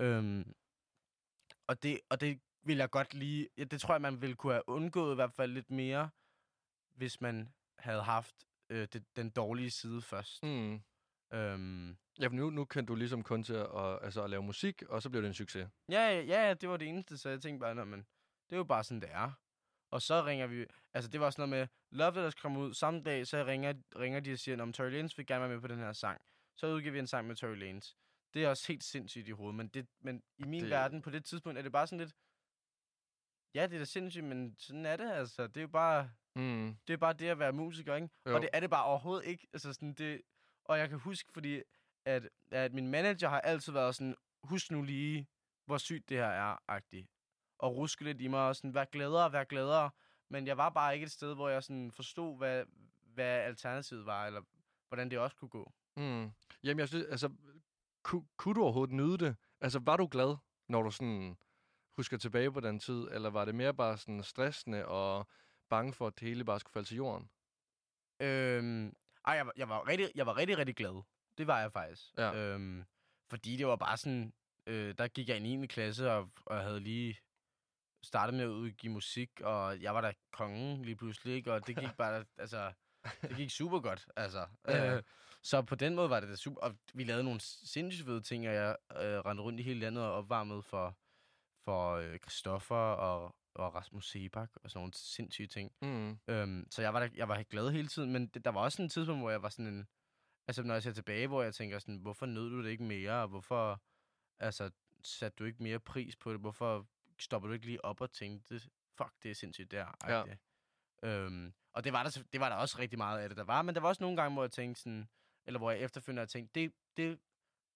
Øhm, 0.00 0.54
og, 1.66 1.82
det, 1.82 2.00
og 2.10 2.20
det 2.20 2.40
vil 2.62 2.76
jeg 2.76 2.90
godt 2.90 3.14
lige... 3.14 3.48
Ja, 3.58 3.64
det 3.64 3.80
tror 3.80 3.94
jeg, 3.94 4.00
man 4.00 4.22
ville 4.22 4.36
kunne 4.36 4.52
have 4.52 4.68
undgået 4.68 5.12
i 5.12 5.14
hvert 5.14 5.32
fald 5.32 5.52
lidt 5.52 5.70
mere, 5.70 6.10
hvis 6.96 7.20
man 7.20 7.54
havde 7.78 8.02
haft 8.02 8.34
øh, 8.70 8.88
det, 8.92 9.04
den 9.16 9.30
dårlige 9.30 9.70
side 9.70 10.02
først. 10.02 10.42
Mm. 10.42 10.82
Øhm, 11.32 11.96
Ja, 12.20 12.26
for 12.26 12.34
nu, 12.34 12.50
nu 12.50 12.64
kendte 12.64 12.90
du 12.90 12.94
ligesom 12.94 13.22
kun 13.22 13.42
til 13.42 13.54
at, 13.54 13.98
altså, 14.02 14.24
at 14.24 14.30
lave 14.30 14.42
musik, 14.42 14.82
og 14.82 15.02
så 15.02 15.10
blev 15.10 15.22
det 15.22 15.28
en 15.28 15.34
succes. 15.34 15.68
Ja, 15.88 16.20
ja, 16.20 16.46
ja, 16.46 16.54
det 16.54 16.68
var 16.68 16.76
det 16.76 16.88
eneste, 16.88 17.18
så 17.18 17.28
jeg 17.28 17.42
tænkte 17.42 17.60
bare, 17.60 17.74
"Nå, 17.74 17.84
men 17.84 18.00
det 18.50 18.52
er 18.52 18.56
jo 18.56 18.64
bare 18.64 18.84
sådan, 18.84 19.00
det 19.00 19.10
er. 19.12 19.32
Og 19.92 20.02
så 20.02 20.24
ringer 20.24 20.46
vi, 20.46 20.66
altså 20.94 21.10
det 21.10 21.20
var 21.20 21.30
sådan 21.30 21.48
noget 21.48 21.60
med, 21.60 21.96
Love 21.98 22.14
Letters 22.14 22.34
kom 22.34 22.56
ud 22.56 22.74
samme 22.74 23.02
dag, 23.02 23.26
så 23.26 23.44
ringer, 23.44 23.74
ringer 23.98 24.20
de 24.20 24.32
og 24.32 24.38
siger, 24.38 24.62
om 24.62 24.72
Tory 24.72 24.90
Lanez 24.90 25.18
vil 25.18 25.26
gerne 25.26 25.40
være 25.40 25.50
med 25.50 25.60
på 25.60 25.66
den 25.68 25.78
her 25.78 25.92
sang. 25.92 26.20
Så 26.56 26.66
udgiver 26.66 26.92
vi 26.92 26.98
en 26.98 27.06
sang 27.06 27.26
med 27.26 27.36
Tory 27.36 27.56
Lanez. 27.56 27.92
Det 28.34 28.44
er 28.44 28.48
også 28.48 28.68
helt 28.68 28.84
sindssygt 28.84 29.28
i 29.28 29.30
hovedet, 29.30 29.54
men, 29.54 29.68
det, 29.68 29.86
men 30.00 30.22
i 30.38 30.44
min 30.44 30.62
Det- 30.62 30.70
verden 30.70 31.02
på 31.02 31.10
det 31.10 31.24
tidspunkt 31.24 31.58
er 31.58 31.62
det 31.62 31.72
bare 31.72 31.86
sådan 31.86 31.98
lidt, 31.98 32.14
ja, 33.54 33.66
det 33.66 33.74
er 33.74 33.78
da 33.78 33.84
sindssygt, 33.84 34.24
men 34.24 34.54
sådan 34.58 34.86
er 34.86 34.96
det 34.96 35.10
altså. 35.12 35.46
Det 35.46 35.56
er 35.56 35.60
jo 35.62 35.68
bare, 35.68 36.10
Mm. 36.36 36.76
det 36.86 36.92
er 36.92 36.96
bare 36.96 37.12
det 37.12 37.28
at 37.28 37.38
være 37.38 37.52
musiker, 37.52 37.94
ikke? 37.94 38.08
Jo. 38.26 38.34
Og 38.34 38.40
det 38.42 38.50
er 38.52 38.60
det 38.60 38.70
bare 38.70 38.84
overhovedet 38.84 39.24
ikke. 39.26 39.46
Altså 39.52 39.72
sådan 39.72 39.94
det, 39.94 40.22
og 40.64 40.78
jeg 40.78 40.88
kan 40.88 40.98
huske, 40.98 41.32
fordi 41.32 41.62
at, 42.04 42.28
at 42.52 42.72
min 42.74 42.88
manager 42.90 43.28
har 43.28 43.40
altid 43.40 43.72
været 43.72 43.94
sådan, 43.94 44.14
husk 44.42 44.70
nu 44.70 44.82
lige, 44.82 45.26
hvor 45.66 45.78
sygt 45.78 46.08
det 46.08 46.16
her 46.16 46.26
er, 46.26 46.56
agtigt. 46.68 47.08
Og 47.62 47.76
ruske 47.76 48.04
lidt 48.04 48.20
i 48.20 48.26
mig, 48.28 48.40
og 48.48 48.56
sådan, 48.56 48.74
vær 48.74 48.84
gladere, 48.84 49.32
vær 49.32 49.44
gladere. 49.44 49.90
Men 50.28 50.46
jeg 50.46 50.56
var 50.56 50.68
bare 50.70 50.94
ikke 50.94 51.04
et 51.04 51.10
sted, 51.12 51.34
hvor 51.34 51.48
jeg 51.48 51.62
sådan 51.62 51.92
forstod, 51.92 52.36
hvad, 52.38 52.64
hvad 53.14 53.24
alternativet 53.40 54.06
var, 54.06 54.26
eller 54.26 54.40
hvordan 54.88 55.10
det 55.10 55.18
også 55.18 55.36
kunne 55.36 55.48
gå. 55.48 55.72
Mm. 55.96 56.32
Jamen, 56.62 56.78
jeg 56.78 56.88
synes, 56.88 57.04
altså, 57.06 57.30
ku, 58.02 58.24
kunne 58.36 58.54
du 58.54 58.62
overhovedet 58.62 58.94
nyde 58.94 59.18
det? 59.18 59.36
Altså, 59.60 59.78
var 59.78 59.96
du 59.96 60.08
glad, 60.10 60.36
når 60.68 60.82
du 60.82 60.90
sådan 60.90 61.36
husker 61.96 62.16
tilbage 62.16 62.52
på 62.52 62.60
den 62.60 62.78
tid, 62.78 63.08
eller 63.10 63.30
var 63.30 63.44
det 63.44 63.54
mere 63.54 63.74
bare 63.74 63.98
sådan 63.98 64.22
stressende 64.22 64.86
og 64.86 65.26
bange 65.68 65.92
for, 65.92 66.06
at 66.06 66.20
det 66.20 66.28
hele 66.28 66.44
bare 66.44 66.60
skulle 66.60 66.72
falde 66.72 66.88
til 66.88 66.96
jorden? 66.96 67.30
Øhm, 68.20 68.96
ej, 69.26 69.34
jeg, 69.34 69.46
var- 69.46 69.52
jeg, 69.56 69.68
var 69.68 69.88
rigtig, 69.88 70.08
jeg 70.14 70.26
var 70.26 70.36
rigtig, 70.36 70.58
rigtig 70.58 70.76
glad. 70.76 71.02
Det 71.38 71.46
var 71.46 71.60
jeg 71.60 71.72
faktisk. 71.72 72.02
Ja. 72.18 72.34
Øhm, 72.34 72.84
fordi 73.30 73.56
det 73.56 73.66
var 73.66 73.76
bare 73.76 73.96
sådan, 73.96 74.32
øh, 74.66 74.94
der 74.98 75.08
gik 75.08 75.28
jeg 75.28 75.36
i 75.36 75.56
9. 75.56 75.66
klasse, 75.66 76.12
og, 76.12 76.30
og 76.46 76.60
havde 76.62 76.80
lige 76.80 77.18
startet 78.02 78.34
med 78.34 78.44
at 78.44 78.48
udgive 78.48 78.92
musik, 78.92 79.40
og 79.40 79.82
jeg 79.82 79.94
var 79.94 80.00
der 80.00 80.12
kongen 80.32 80.84
lige 80.84 80.96
pludselig, 80.96 81.34
ikke? 81.34 81.52
Og 81.52 81.66
det 81.66 81.76
gik 81.76 81.96
bare, 81.98 82.24
altså, 82.38 82.72
det 83.22 83.36
gik 83.36 83.50
super 83.50 83.80
godt, 83.80 84.08
altså. 84.16 84.46
Ja. 84.68 84.96
Øh, 84.96 85.02
så 85.42 85.62
på 85.62 85.74
den 85.74 85.94
måde 85.94 86.10
var 86.10 86.20
det 86.20 86.28
da 86.28 86.36
super, 86.36 86.60
og 86.60 86.76
vi 86.94 87.04
lavede 87.04 87.24
nogle 87.24 87.40
sindssygt 87.40 88.06
fede 88.06 88.20
ting, 88.20 88.48
og 88.48 88.54
jeg 88.54 88.76
øh, 88.92 88.98
rendte 88.98 89.42
rundt 89.42 89.60
i 89.60 89.62
hele 89.62 89.80
landet 89.80 90.04
og 90.04 90.12
opvarmede 90.12 90.62
for, 90.62 90.96
for 91.64 91.92
øh, 91.92 92.18
Christoffer 92.18 92.74
og, 92.76 93.36
og 93.54 93.74
Rasmus 93.74 94.10
Sebak 94.10 94.50
og 94.54 94.70
sådan 94.70 94.80
nogle 94.80 94.92
sindssyge 94.94 95.48
ting. 95.48 95.72
Mm. 95.82 96.18
Øhm, 96.28 96.66
så 96.70 96.82
jeg 96.82 96.94
var, 96.94 97.00
da, 97.00 97.10
jeg 97.14 97.28
var 97.28 97.42
glad 97.42 97.70
hele 97.70 97.88
tiden, 97.88 98.12
men 98.12 98.26
det, 98.26 98.44
der 98.44 98.50
var 98.50 98.60
også 98.60 98.82
en 98.82 98.88
tidspunkt, 98.88 99.22
hvor 99.22 99.30
jeg 99.30 99.42
var 99.42 99.48
sådan 99.48 99.74
en... 99.74 99.86
Altså, 100.48 100.62
når 100.62 100.74
jeg 100.74 100.82
ser 100.82 100.92
tilbage, 100.92 101.26
hvor 101.26 101.42
jeg 101.42 101.54
tænker 101.54 101.78
sådan, 101.78 101.96
hvorfor 101.96 102.26
nød 102.26 102.50
du 102.50 102.62
det 102.62 102.70
ikke 102.70 102.84
mere, 102.84 103.12
og 103.12 103.28
hvorfor 103.28 103.82
altså, 104.38 104.70
satte 105.02 105.36
du 105.36 105.44
ikke 105.44 105.62
mere 105.62 105.80
pris 105.80 106.16
på 106.16 106.32
det, 106.32 106.40
hvorfor 106.40 106.86
stopper 107.18 107.48
du 107.48 107.54
ikke 107.54 107.66
lige 107.66 107.84
op 107.84 108.00
og 108.00 108.10
tænkte, 108.12 108.60
fuck, 108.96 109.12
det 109.22 109.30
er 109.30 109.34
sindssygt 109.34 109.70
der. 109.70 109.86
Ja. 110.08 110.36
Øhm, 111.02 111.52
og 111.72 111.84
det 111.84 111.92
var, 111.92 112.02
der, 112.02 112.22
det 112.32 112.40
var 112.40 112.48
der 112.48 112.56
også 112.56 112.78
rigtig 112.78 112.98
meget 112.98 113.20
af 113.20 113.28
det, 113.28 113.38
der 113.38 113.44
var, 113.44 113.62
men 113.62 113.74
der 113.74 113.80
var 113.80 113.88
også 113.88 114.02
nogle 114.02 114.16
gange, 114.16 114.34
hvor 114.34 114.42
jeg 114.42 114.50
tænkte 114.50 114.82
sådan, 114.82 115.08
eller 115.46 115.58
hvor 115.58 115.70
jeg 115.70 115.80
efterfølgende 115.80 116.20
har 116.20 116.26
tænkt, 116.26 116.54
det, 116.54 116.72
det 116.96 117.18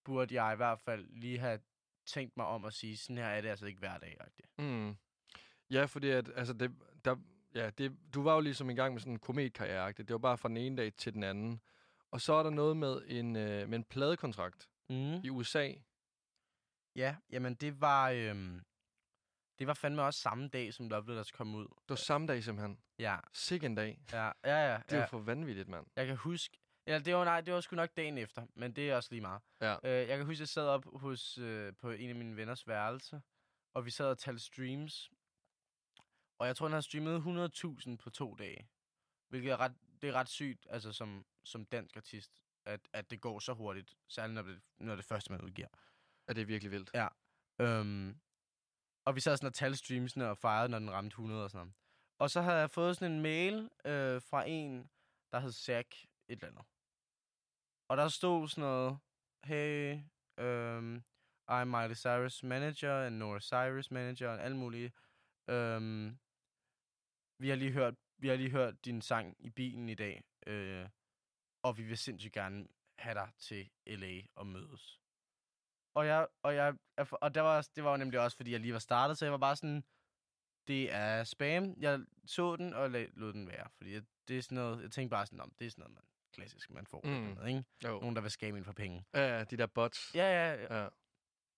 burde 0.05 0.43
jeg 0.43 0.53
i 0.53 0.57
hvert 0.57 0.81
fald 0.81 1.07
lige 1.11 1.39
have 1.39 1.61
tænkt 2.07 2.37
mig 2.37 2.47
om 2.47 2.65
at 2.65 2.75
sige, 2.75 2.97
sådan 2.97 3.19
her 3.19 3.27
er 3.27 3.41
det 3.41 3.49
altså 3.49 3.67
ikke 3.67 3.79
hver 3.79 3.99
dag. 3.99 4.19
Mm. 4.59 4.97
Ja, 5.71 5.85
fordi 5.85 6.11
at, 6.11 6.31
altså, 6.37 6.53
det, 6.53 6.75
der, 7.05 7.17
ja, 7.55 7.71
det, 7.71 7.97
du 8.15 8.23
var 8.23 8.35
jo 8.35 8.41
ligesom 8.41 8.71
i 8.71 8.75
gang 8.75 8.93
med 8.95 9.01
sådan 9.01 9.13
en 9.13 9.19
kometkarriere 9.19 9.93
Det 9.93 10.11
var 10.11 10.19
bare 10.19 10.39
fra 10.39 10.49
den 10.49 10.57
ene 10.57 10.77
dag 10.77 10.95
til 10.95 11.13
den 11.13 11.23
anden. 11.23 11.61
Og 12.11 12.21
så 12.21 12.33
er 12.33 12.43
der 12.43 12.51
noget 12.51 12.77
med 12.77 13.03
en, 13.07 13.37
øh, 13.37 13.69
med 13.69 13.79
en 13.79 13.85
pladekontrakt 13.85 14.69
Mm. 14.91 15.21
i 15.25 15.31
USA. 15.31 15.73
Ja, 16.97 17.17
jamen 17.31 17.55
det 17.55 17.81
var, 17.81 18.11
øhm, 18.11 18.63
det 19.59 19.67
var 19.67 19.75
fandme 19.75 20.03
også 20.03 20.21
samme 20.21 20.49
dag, 20.49 20.75
som 20.75 20.89
Love 20.89 21.07
Letters 21.07 21.31
kom 21.33 21.55
ud. 21.55 21.65
Det 21.65 21.89
var 21.89 21.97
samme 21.97 22.27
dag 22.27 22.45
simpelthen. 22.45 22.79
Ja, 22.99 23.19
Sikke 23.33 23.67
en 23.67 23.75
dag. 23.75 23.99
ja, 24.13 24.25
ja, 24.45 24.73
ja. 24.73 24.81
Det 24.91 24.93
er 24.93 24.99
ja. 24.99 25.05
for 25.05 25.19
vanvittigt, 25.19 25.69
mand. 25.69 25.87
Jeg 25.97 26.07
kan 26.07 26.17
huske, 26.17 26.59
ja, 26.87 26.99
det 26.99 27.15
var, 27.15 27.25
nej, 27.25 27.41
det 27.41 27.55
var 27.55 27.61
sgu 27.61 27.77
nok 27.77 27.97
dagen 27.97 28.19
efter, 28.19 28.47
men 28.55 28.73
det 28.77 28.91
er 28.91 28.97
også 28.97 29.09
lige 29.13 29.21
meget. 29.21 29.43
Ja. 29.61 29.77
Øh, 29.85 30.09
jeg 30.09 30.17
kan 30.17 30.27
huske, 30.27 30.41
jeg 30.41 30.49
sad 30.49 30.67
op 30.67 30.85
hos, 31.01 31.39
øh, 31.39 31.73
på 31.81 31.91
en 31.91 32.09
af 32.11 32.15
mine 32.17 32.37
venners 32.37 32.69
værelse, 32.69 33.23
og 33.75 33.85
vi 33.85 33.91
sad 33.91 34.07
og 34.07 34.19
talte 34.19 34.45
streams. 34.45 35.11
Og 36.39 36.47
jeg 36.47 36.57
tror, 36.57 36.67
han 36.67 36.73
har 36.73 36.81
streamet 36.81 37.21
100.000 37.91 37.97
på 37.97 38.11
to 38.11 38.35
dage. 38.35 38.69
Hvilket 39.29 39.53
er 39.53 39.57
ret, 39.57 39.73
det 40.03 40.09
er 40.09 40.13
ret 40.13 40.29
sygt, 40.29 40.67
altså 40.71 40.93
som, 40.93 41.27
som 41.45 41.65
dansk 41.65 41.97
artist, 41.97 42.43
at, 42.65 42.81
at 42.93 43.11
det 43.11 43.21
går 43.21 43.39
så 43.39 43.53
hurtigt. 43.53 43.95
Særligt 44.09 44.35
når 44.35 44.43
det, 44.43 44.61
når 44.79 44.97
det 44.97 45.03
er 45.03 45.07
første, 45.07 45.33
man 45.33 45.41
udgiver. 45.41 45.69
Ja, 46.29 46.33
det 46.33 46.43
er 46.43 46.47
virkelig 46.47 46.71
vildt. 46.73 46.91
Ja. 46.95 47.09
Øhm, 47.61 48.21
og 49.07 49.15
vi 49.15 49.21
sad 49.21 49.37
sådan 49.37 49.47
og 49.47 49.55
talte 49.55 49.79
streamsene 49.79 50.31
og 50.31 50.39
fejrede, 50.39 50.69
når 50.69 50.79
den 50.79 50.91
ramte 50.91 51.15
100 51.15 51.45
og 51.45 51.51
sådan 51.51 51.59
noget. 51.59 51.75
Og 52.19 52.31
så 52.31 52.41
havde 52.41 52.59
jeg 52.59 52.71
fået 52.71 52.97
sådan 52.97 53.13
en 53.13 53.23
mail 53.23 53.71
øh, 53.85 54.23
fra 54.23 54.45
en, 54.49 54.91
der 55.33 55.41
hed 55.41 55.53
Zack 55.53 55.95
et 56.05 56.09
eller 56.29 56.49
andet. 56.49 56.65
Og 57.89 57.97
der 57.97 58.09
stod 58.09 58.49
sådan 58.49 58.63
noget, 58.63 58.99
hey, 59.45 59.95
um, 60.41 61.05
I'm 61.51 61.65
Miley 61.65 61.95
Cyrus 61.95 62.43
manager, 62.43 63.07
and 63.07 63.17
Nora 63.17 63.41
Cyrus 63.41 63.91
manager, 63.91 64.29
og 64.29 64.45
alt 64.45 64.57
muligt. 64.57 64.95
Um, 65.53 66.19
vi 67.39 67.49
har 67.49 67.57
lige 67.57 67.73
hørt, 67.73 67.95
vi 68.19 68.29
har 68.29 68.37
lige 68.37 68.51
hørt 68.51 68.85
din 68.85 69.03
sang 69.03 69.37
i 69.39 69.51
bilen 69.51 69.89
i 69.89 69.95
dag, 69.95 70.25
øh, 70.47 70.89
og 71.63 71.79
vi 71.79 71.83
vil 71.83 71.99
sindssygt 71.99 72.33
gerne 72.35 72.69
have 72.99 73.15
dig 73.15 73.31
til 73.39 73.71
LA 73.87 74.23
og 74.35 74.47
mødes. 74.47 75.01
Og 75.97 76.07
jeg, 76.07 76.27
og 76.43 76.55
jeg, 76.55 76.75
og 77.11 77.35
der 77.35 77.41
var, 77.41 77.69
det 77.77 77.85
var 77.85 77.91
jo 77.91 77.97
nemlig 77.97 78.21
også, 78.21 78.37
fordi 78.37 78.53
jeg 78.53 78.61
lige 78.61 78.73
var 78.73 78.79
startet, 78.79 79.19
så 79.19 79.25
jeg 79.25 79.33
var 79.33 79.39
bare 79.39 79.57
sådan, 79.57 79.85
det 80.69 80.93
er 80.93 81.25
spam. 81.25 81.75
Jeg 81.79 82.01
så 82.27 82.57
den 82.57 82.75
og 82.75 82.91
lad, 82.91 83.07
lod 83.13 83.33
den 83.33 83.49
være, 83.49 83.69
fordi 83.77 83.93
jeg, 83.93 84.03
det 84.29 84.39
er 84.39 84.43
sådan 84.43 84.57
noget, 84.57 84.83
jeg 84.83 84.91
tænkte 84.91 85.11
bare 85.11 85.27
sådan, 85.27 85.41
om 85.41 85.53
det 85.59 85.67
er 85.67 85.71
sådan 85.71 85.83
noget, 85.83 85.95
man 85.95 86.05
klassisk, 86.33 86.71
man 86.71 86.87
får. 86.87 87.01
Mm. 87.05 87.11
Noget, 87.11 87.49
ikke? 87.49 87.65
Jo. 87.85 88.01
Nogen, 88.01 88.17
der 88.17 88.23
vil 88.23 88.31
skabe 88.31 88.57
ind 88.57 88.65
for 88.65 88.73
penge. 88.73 89.05
Ja, 89.15 89.45
de 89.45 89.57
der 89.57 89.67
bots. 89.67 90.15
Ja, 90.15 90.55
ja, 90.55 90.77
ja. 90.83 90.89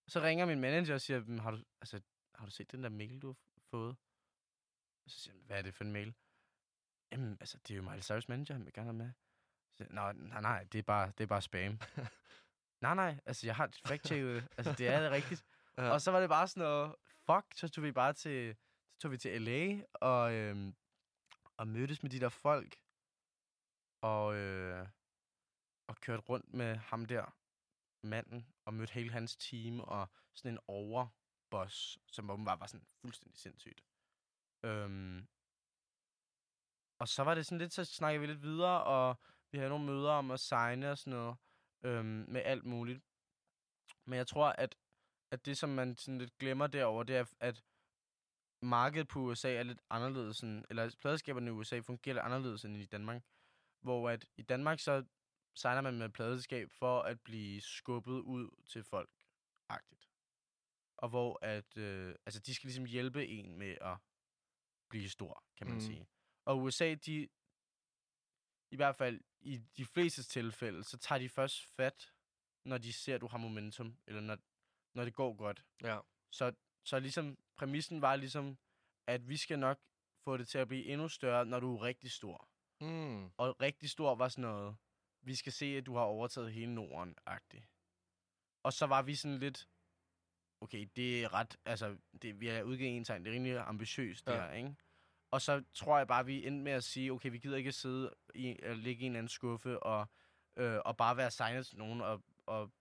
Så 0.09 0.21
ringer 0.21 0.47
min 0.47 0.61
manager 0.61 0.95
og 0.95 1.01
siger, 1.01 1.25
"Men 1.25 1.39
har 1.39 1.51
du, 1.51 1.59
altså, 1.81 2.01
har 2.35 2.45
du 2.45 2.51
set 2.51 2.73
den 2.73 2.83
der 2.83 2.89
mail, 2.89 3.23
du 3.23 3.27
har 3.29 3.61
fået? 3.71 3.97
Så 5.07 5.21
siger 5.21 5.35
han, 5.35 5.43
hvad 5.47 5.59
er 5.59 5.63
det 5.63 5.75
for 5.75 5.85
en 5.85 5.93
mail? 5.93 6.15
Jamen, 7.13 7.37
altså, 7.41 7.59
det 7.59 7.71
er 7.71 7.77
jo 7.77 7.83
Miley 7.83 8.03
Cyrus 8.03 8.29
manager, 8.29 8.55
han 8.55 8.65
vil 8.65 8.73
gerne 8.73 8.87
have 8.87 8.97
med. 9.05 9.11
Så, 9.77 9.87
Nå, 9.91 10.13
nej, 10.13 10.41
nej, 10.41 10.65
det 10.65 10.79
er 10.79 10.83
bare, 10.83 11.13
det 11.19 11.25
er 11.25 11.29
bare 11.29 11.43
spam. 11.43 11.79
nej, 12.81 12.95
nej, 12.95 13.21
altså, 13.27 13.47
jeg 13.47 13.57
har 13.57 13.67
fact-checket 13.87 14.35
det. 14.35 14.49
Altså, 14.59 14.75
det 14.79 14.89
er 14.89 15.01
det 15.01 15.11
rigtigt. 15.19 15.45
Ja. 15.79 15.91
Og 15.91 16.01
så 16.01 16.11
var 16.11 16.21
det 16.21 16.29
bare 16.29 16.49
sådan 16.49 16.63
noget, 16.63 16.95
fuck, 17.27 17.47
så 17.55 17.69
tog 17.69 17.85
vi 17.85 17.93
bare 17.93 18.13
til, 18.13 18.57
så 18.95 18.99
tog 19.01 19.11
vi 19.11 19.19
til 19.19 19.43
LA 19.43 19.83
og, 19.95 20.33
øhm, 20.33 20.77
og 21.57 21.69
mødtes 21.69 22.03
med 22.03 22.11
de 22.11 22.21
der 22.21 22.29
folk. 22.29 22.77
Og, 24.03 24.35
øh, 24.37 24.89
og 25.89 25.97
kørte 25.97 26.23
rundt 26.23 26.55
med 26.55 26.77
ham 26.77 27.07
der, 27.07 27.39
manden, 28.03 28.47
og 28.65 28.75
mødte 28.75 28.93
hele 28.93 29.11
hans 29.11 29.37
team, 29.37 29.81
og 29.81 30.09
sådan 30.35 30.53
en 30.53 30.59
overboss, 30.67 31.99
som 32.07 32.31
åbenbart 32.31 32.61
var 32.61 32.67
sådan 32.67 32.87
fuldstændig 33.01 33.39
sindssygt. 33.39 33.85
Øhm, 34.65 35.29
og 36.99 37.09
så 37.09 37.25
var 37.25 37.35
det 37.35 37.47
sådan 37.47 37.59
lidt, 37.59 37.73
så 37.73 37.85
snakkede 37.85 38.21
vi 38.21 38.27
lidt 38.27 38.43
videre, 38.43 38.85
og 38.85 39.17
vi 39.53 39.59
havde 39.59 39.71
nogle 39.71 39.87
møder 39.87 40.13
om 40.13 40.31
at 40.31 40.41
signe 40.41 40.91
og 40.91 40.99
sådan 40.99 41.11
noget, 41.11 41.37
øhm, 41.83 42.25
med 42.29 42.43
alt 42.45 42.65
muligt. 42.65 43.03
Men 44.05 44.17
jeg 44.17 44.27
tror, 44.27 44.49
at, 44.49 44.77
at 45.31 45.47
det, 45.47 45.59
som 45.59 45.71
man 45.71 45.97
sådan 45.97 46.19
lidt 46.19 46.39
glemmer 46.39 46.67
derover, 46.67 47.03
det 47.03 47.17
er, 47.17 47.25
at 47.41 47.65
markedet 48.63 49.09
på 49.09 49.21
USA 49.21 49.55
er 49.55 49.63
lidt 49.63 49.81
anderledes, 49.91 50.37
sådan, 50.37 50.65
eller 50.71 50.97
pladeskaberne 51.01 51.51
i 51.51 51.53
USA 51.53 51.81
fungerer 51.81 52.15
lidt 52.15 52.25
anderledes 52.25 52.65
end 52.65 52.77
i 52.77 52.87
Danmark. 52.87 53.23
Hvor 53.81 54.11
at 54.11 54.27
i 54.37 54.43
Danmark, 54.43 54.81
så 54.81 55.05
signer 55.55 55.81
man 55.81 55.99
med 55.99 56.09
pladeskab 56.09 56.73
for 56.73 57.03
at 57.03 57.21
blive 57.21 57.61
skubbet 57.61 58.21
ud 58.21 58.51
til 58.67 58.85
folk, 58.85 59.11
agtigt. 59.69 60.09
Og 60.97 61.09
hvor 61.09 61.39
at, 61.43 61.77
øh, 61.77 62.15
altså 62.27 62.41
de 62.41 62.55
skal 62.55 62.67
ligesom 62.67 62.85
hjælpe 62.85 63.27
en 63.27 63.59
med 63.59 63.77
at 63.81 63.97
blive 64.91 65.09
stor, 65.09 65.45
kan 65.57 65.67
man 65.67 65.75
mm. 65.75 65.81
sige. 65.81 66.09
Og 66.45 66.63
USA, 66.63 66.95
de, 66.95 67.29
i 68.71 68.77
hvert 68.77 68.97
fald 68.97 69.21
i 69.41 69.57
de 69.77 69.85
fleste 69.85 70.23
tilfælde, 70.23 70.85
så 70.85 70.99
tager 70.99 71.19
de 71.19 71.29
først 71.29 71.67
fat, 71.77 72.13
når 72.65 72.79
de 72.79 72.93
ser, 72.93 73.15
at 73.15 73.21
du 73.21 73.27
har 73.27 73.39
momentum, 73.39 73.97
eller 74.07 74.21
når, 74.21 74.39
når 74.95 75.05
det 75.05 75.15
går 75.15 75.35
godt. 75.37 75.65
Ja. 75.83 75.99
Så, 76.31 76.53
så 76.85 76.99
ligesom, 77.01 77.39
præmissen 77.57 78.03
var 78.03 78.17
ligesom, 78.17 78.59
at 79.07 79.29
vi 79.29 79.37
skal 79.37 79.59
nok 79.59 79.79
få 80.25 80.37
det 80.37 80.49
til 80.49 80.59
at 80.59 80.69
blive 80.69 80.85
endnu 80.85 81.09
større, 81.09 81.47
når 81.47 81.61
du 81.61 81.77
er 81.77 81.83
rigtig 81.83 82.11
stor. 82.11 82.49
Mm. 82.81 83.25
Og 83.37 83.61
rigtig 83.61 83.91
stor 83.91 84.15
var 84.15 84.29
sådan 84.29 84.43
noget, 84.43 84.77
vi 85.23 85.35
skal 85.35 85.53
se, 85.53 85.67
at 85.67 85.87
du 85.87 85.95
har 85.97 86.03
overtaget 86.05 86.53
hele 86.53 86.75
Norden-agtigt. 86.75 87.67
Og 88.63 88.73
så 88.73 88.87
var 88.87 89.03
vi 89.03 89.15
sådan 89.15 89.39
lidt, 89.39 89.69
okay, 90.61 90.89
det 90.97 91.25
er 91.25 91.33
ret, 91.35 91.57
altså, 91.65 91.97
det, 92.23 92.41
vi 92.41 92.49
er 92.49 92.63
udgivet 92.63 92.97
en 92.97 93.05
tegn, 93.05 93.25
det 93.25 93.31
er 93.31 93.35
rimelig 93.35 93.57
ambitiøst 93.57 94.27
det 94.27 94.33
Ja. 94.33 94.41
her, 94.41 94.53
ikke? 94.53 94.75
Og 95.31 95.43
så 95.43 95.65
tror 95.75 95.99
jeg 95.99 96.07
bare, 96.07 96.27
vi 96.27 96.47
endte 96.47 96.65
med 96.65 96.73
at 96.73 96.85
sige, 96.85 97.13
okay, 97.13 97.31
vi 97.31 97.39
gider 97.39 97.57
ikke 97.57 97.69
at 97.69 97.75
sidde 97.75 98.15
i, 98.35 98.57
at 98.63 98.79
ligge 98.79 99.03
i 99.03 99.07
en 99.07 99.17
anden 99.17 99.29
skuffe 99.29 99.83
og, 99.83 100.07
øh, 100.57 100.79
og 100.85 100.97
bare 100.97 101.17
være 101.17 101.31
signet 101.31 101.67
til 101.67 101.79
nogen 101.79 102.01
og, 102.01 102.23
og 102.47 102.73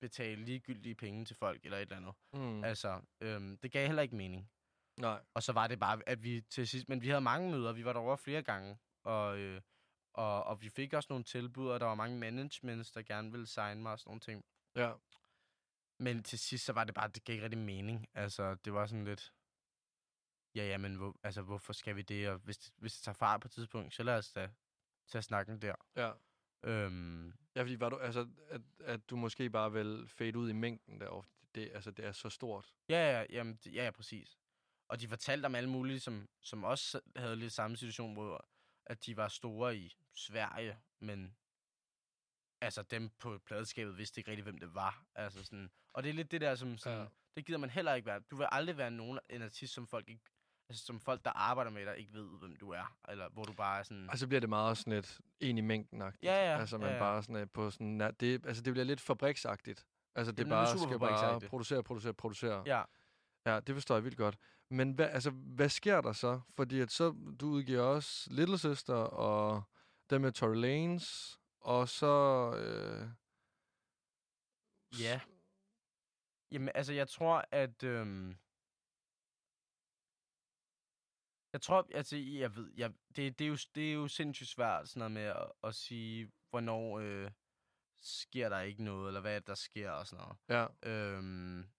betale 0.00 0.44
ligegyldige 0.44 0.94
penge 0.94 1.24
til 1.24 1.36
folk 1.36 1.64
eller 1.64 1.78
et 1.78 1.82
eller 1.82 1.96
andet. 1.96 2.14
Mm. 2.32 2.64
Altså, 2.64 3.00
øhm, 3.20 3.58
det 3.58 3.72
gav 3.72 3.86
heller 3.86 4.02
ikke 4.02 4.16
mening. 4.16 4.50
Nej. 5.00 5.20
Og 5.34 5.42
så 5.42 5.52
var 5.52 5.66
det 5.66 5.80
bare, 5.80 6.00
at 6.06 6.22
vi 6.22 6.40
til 6.40 6.68
sidst... 6.68 6.88
Men 6.88 7.02
vi 7.02 7.08
havde 7.08 7.20
mange 7.20 7.50
møder, 7.50 7.72
vi 7.72 7.84
var 7.84 7.92
derovre 7.92 8.18
flere 8.18 8.42
gange, 8.42 8.78
og, 9.04 9.38
øh, 9.38 9.60
og, 10.12 10.44
og 10.44 10.62
vi 10.62 10.68
fik 10.68 10.92
også 10.92 11.06
nogle 11.10 11.24
tilbud, 11.24 11.68
og 11.68 11.80
der 11.80 11.86
var 11.86 11.94
mange 11.94 12.18
managements, 12.18 12.90
der 12.90 13.02
gerne 13.02 13.30
ville 13.30 13.46
signe 13.46 13.82
mig 13.82 13.92
og 13.92 13.98
sådan 13.98 14.10
nogle 14.10 14.20
ting. 14.20 14.44
Ja. 14.76 14.92
Men 15.98 16.22
til 16.22 16.38
sidst, 16.38 16.64
så 16.64 16.72
var 16.72 16.84
det 16.84 16.94
bare, 16.94 17.08
det 17.08 17.24
gav 17.24 17.34
ikke 17.34 17.44
rigtig 17.44 17.58
mening. 17.58 18.08
Altså, 18.14 18.54
det 18.54 18.72
var 18.72 18.86
sådan 18.86 19.04
lidt... 19.04 19.32
Ja, 20.54 20.66
ja, 20.66 20.78
men 20.78 20.94
hvor, 20.96 21.16
altså, 21.22 21.42
hvorfor 21.42 21.72
skal 21.72 21.96
vi 21.96 22.02
det? 22.02 22.28
Og 22.28 22.38
hvis, 22.38 22.72
hvis 22.76 22.94
det 22.94 23.02
tager 23.02 23.14
fart 23.14 23.40
på 23.40 23.48
et 23.48 23.52
tidspunkt, 23.52 23.94
så 23.94 24.02
lad 24.02 24.18
os 24.18 24.32
da 24.32 24.50
tage 25.08 25.22
snakken 25.22 25.62
der. 25.62 25.74
Ja. 25.96 26.12
Øhm, 26.62 27.32
Ja, 27.56 27.62
fordi 27.62 27.80
var 27.80 27.88
du, 27.88 27.96
altså, 27.98 28.28
at, 28.48 28.60
at 28.80 29.10
du 29.10 29.16
måske 29.16 29.50
bare 29.50 29.72
vil 29.72 30.08
fade 30.08 30.38
ud 30.38 30.50
i 30.50 30.52
mængden 30.52 31.00
derovre. 31.00 31.28
Det, 31.54 31.70
altså, 31.74 31.90
det 31.90 32.04
er 32.04 32.12
så 32.12 32.30
stort. 32.30 32.74
Ja, 32.88 33.18
ja, 33.20 33.26
jamen, 33.30 33.56
det- 33.56 33.74
ja, 33.74 33.84
ja, 33.84 33.90
præcis. 33.90 34.38
Og 34.88 35.00
de 35.00 35.08
fortalte 35.08 35.46
om 35.46 35.54
alle 35.54 35.70
mulige, 35.70 36.00
som, 36.00 36.28
som 36.40 36.64
også 36.64 37.00
havde 37.16 37.36
lidt 37.36 37.52
samme 37.52 37.76
situation, 37.76 38.12
hvor 38.14 38.48
at 38.86 39.06
de 39.06 39.16
var 39.16 39.28
store 39.28 39.76
i 39.76 39.96
Sverige, 40.14 40.78
men 41.00 41.36
altså 42.60 42.82
dem 42.82 43.10
på 43.10 43.38
pladeskabet 43.38 43.98
vidste 43.98 44.20
ikke 44.20 44.30
rigtig, 44.30 44.42
hvem 44.42 44.58
det 44.58 44.74
var. 44.74 45.04
Altså 45.14 45.44
sådan, 45.44 45.70
og 45.92 46.02
det 46.02 46.10
er 46.10 46.14
lidt 46.14 46.30
det 46.30 46.40
der, 46.40 46.54
som 46.54 46.78
sådan, 46.78 46.98
ja. 46.98 47.06
det 47.36 47.46
gider 47.46 47.58
man 47.58 47.70
heller 47.70 47.94
ikke 47.94 48.06
være. 48.06 48.20
Du 48.20 48.36
vil 48.36 48.46
aldrig 48.52 48.76
være 48.76 48.90
nogen 48.90 49.18
en 49.30 49.42
artist, 49.42 49.74
som 49.74 49.86
folk 49.86 50.08
ikke, 50.08 50.22
altså 50.68 50.84
som 50.86 51.00
folk, 51.00 51.24
der 51.24 51.30
arbejder 51.30 51.70
med 51.70 51.86
dig, 51.86 51.98
ikke 51.98 52.12
ved, 52.12 52.38
hvem 52.38 52.56
du 52.56 52.70
er. 52.70 52.96
Eller 53.08 53.28
hvor 53.28 53.42
du 53.44 53.52
bare 53.52 53.78
er 53.78 53.82
sådan, 53.82 54.10
Og 54.10 54.18
så 54.18 54.26
bliver 54.26 54.40
det 54.40 54.48
meget 54.48 54.78
sådan 54.78 54.92
lidt 54.92 55.20
en 55.40 55.58
i 55.58 55.60
mængden. 55.60 56.00
Ja, 56.00 56.10
ja, 56.22 56.58
Altså, 56.58 56.78
man 56.78 56.88
ja, 56.88 56.94
ja. 56.94 57.00
bare 57.00 57.22
sådan 57.22 57.48
på 57.48 57.70
sådan... 57.70 58.00
na- 58.02 58.10
Det, 58.10 58.46
altså, 58.46 58.62
det 58.62 58.72
bliver 58.72 58.84
lidt 58.84 59.00
fabriksagtigt. 59.00 59.86
Altså, 60.14 60.32
det 60.32 60.38
Jamen, 60.38 60.50
bare 60.50 60.72
det 60.72 60.80
skal 60.80 60.98
bare 60.98 61.40
producere, 61.40 61.82
producere, 61.82 62.14
producere. 62.14 62.62
ja, 62.66 62.82
Ja, 63.46 63.60
det 63.60 63.74
forstår 63.74 63.94
jeg 63.94 64.04
vildt 64.04 64.16
godt. 64.16 64.38
Men 64.70 64.92
hvad, 64.92 65.08
altså, 65.08 65.30
hvad 65.30 65.68
sker 65.68 66.00
der 66.00 66.12
så? 66.12 66.40
Fordi 66.56 66.80
at 66.80 66.90
så, 66.90 67.34
du 67.40 67.46
udgiver 67.46 67.82
også 67.82 68.28
Little 68.30 68.58
Sister 68.58 68.94
og 68.94 69.62
dem 70.10 70.20
med 70.20 70.32
Tory 70.32 70.54
Lanez, 70.54 71.36
og 71.60 71.88
så... 71.88 72.06
Øh, 72.56 73.08
ja. 75.00 75.20
Jamen, 76.52 76.68
altså, 76.74 76.92
jeg 76.92 77.08
tror, 77.08 77.44
at... 77.50 77.82
Øhm, 77.82 78.36
jeg 81.52 81.62
tror, 81.62 81.88
altså, 81.94 82.16
jeg 82.16 82.56
ved, 82.56 82.72
jeg, 82.76 82.92
det, 83.16 83.38
det, 83.38 83.44
er 83.44 83.48
jo, 83.48 83.56
det 83.74 83.88
er 83.88 83.92
jo 83.92 84.08
sindssygt 84.08 84.48
svært, 84.48 84.88
sådan 84.88 84.98
noget 84.98 85.12
med 85.12 85.22
at, 85.22 85.52
at 85.64 85.74
sige, 85.74 86.32
hvornår 86.50 86.98
øh, 86.98 87.30
sker 88.02 88.48
der 88.48 88.60
ikke 88.60 88.84
noget, 88.84 89.08
eller 89.08 89.20
hvad 89.20 89.36
er 89.36 89.40
der 89.40 89.54
sker, 89.54 89.90
og 89.90 90.06
sådan 90.06 90.24
noget. 90.24 90.68
ja, 90.82 90.90
Øhm, 90.90 91.70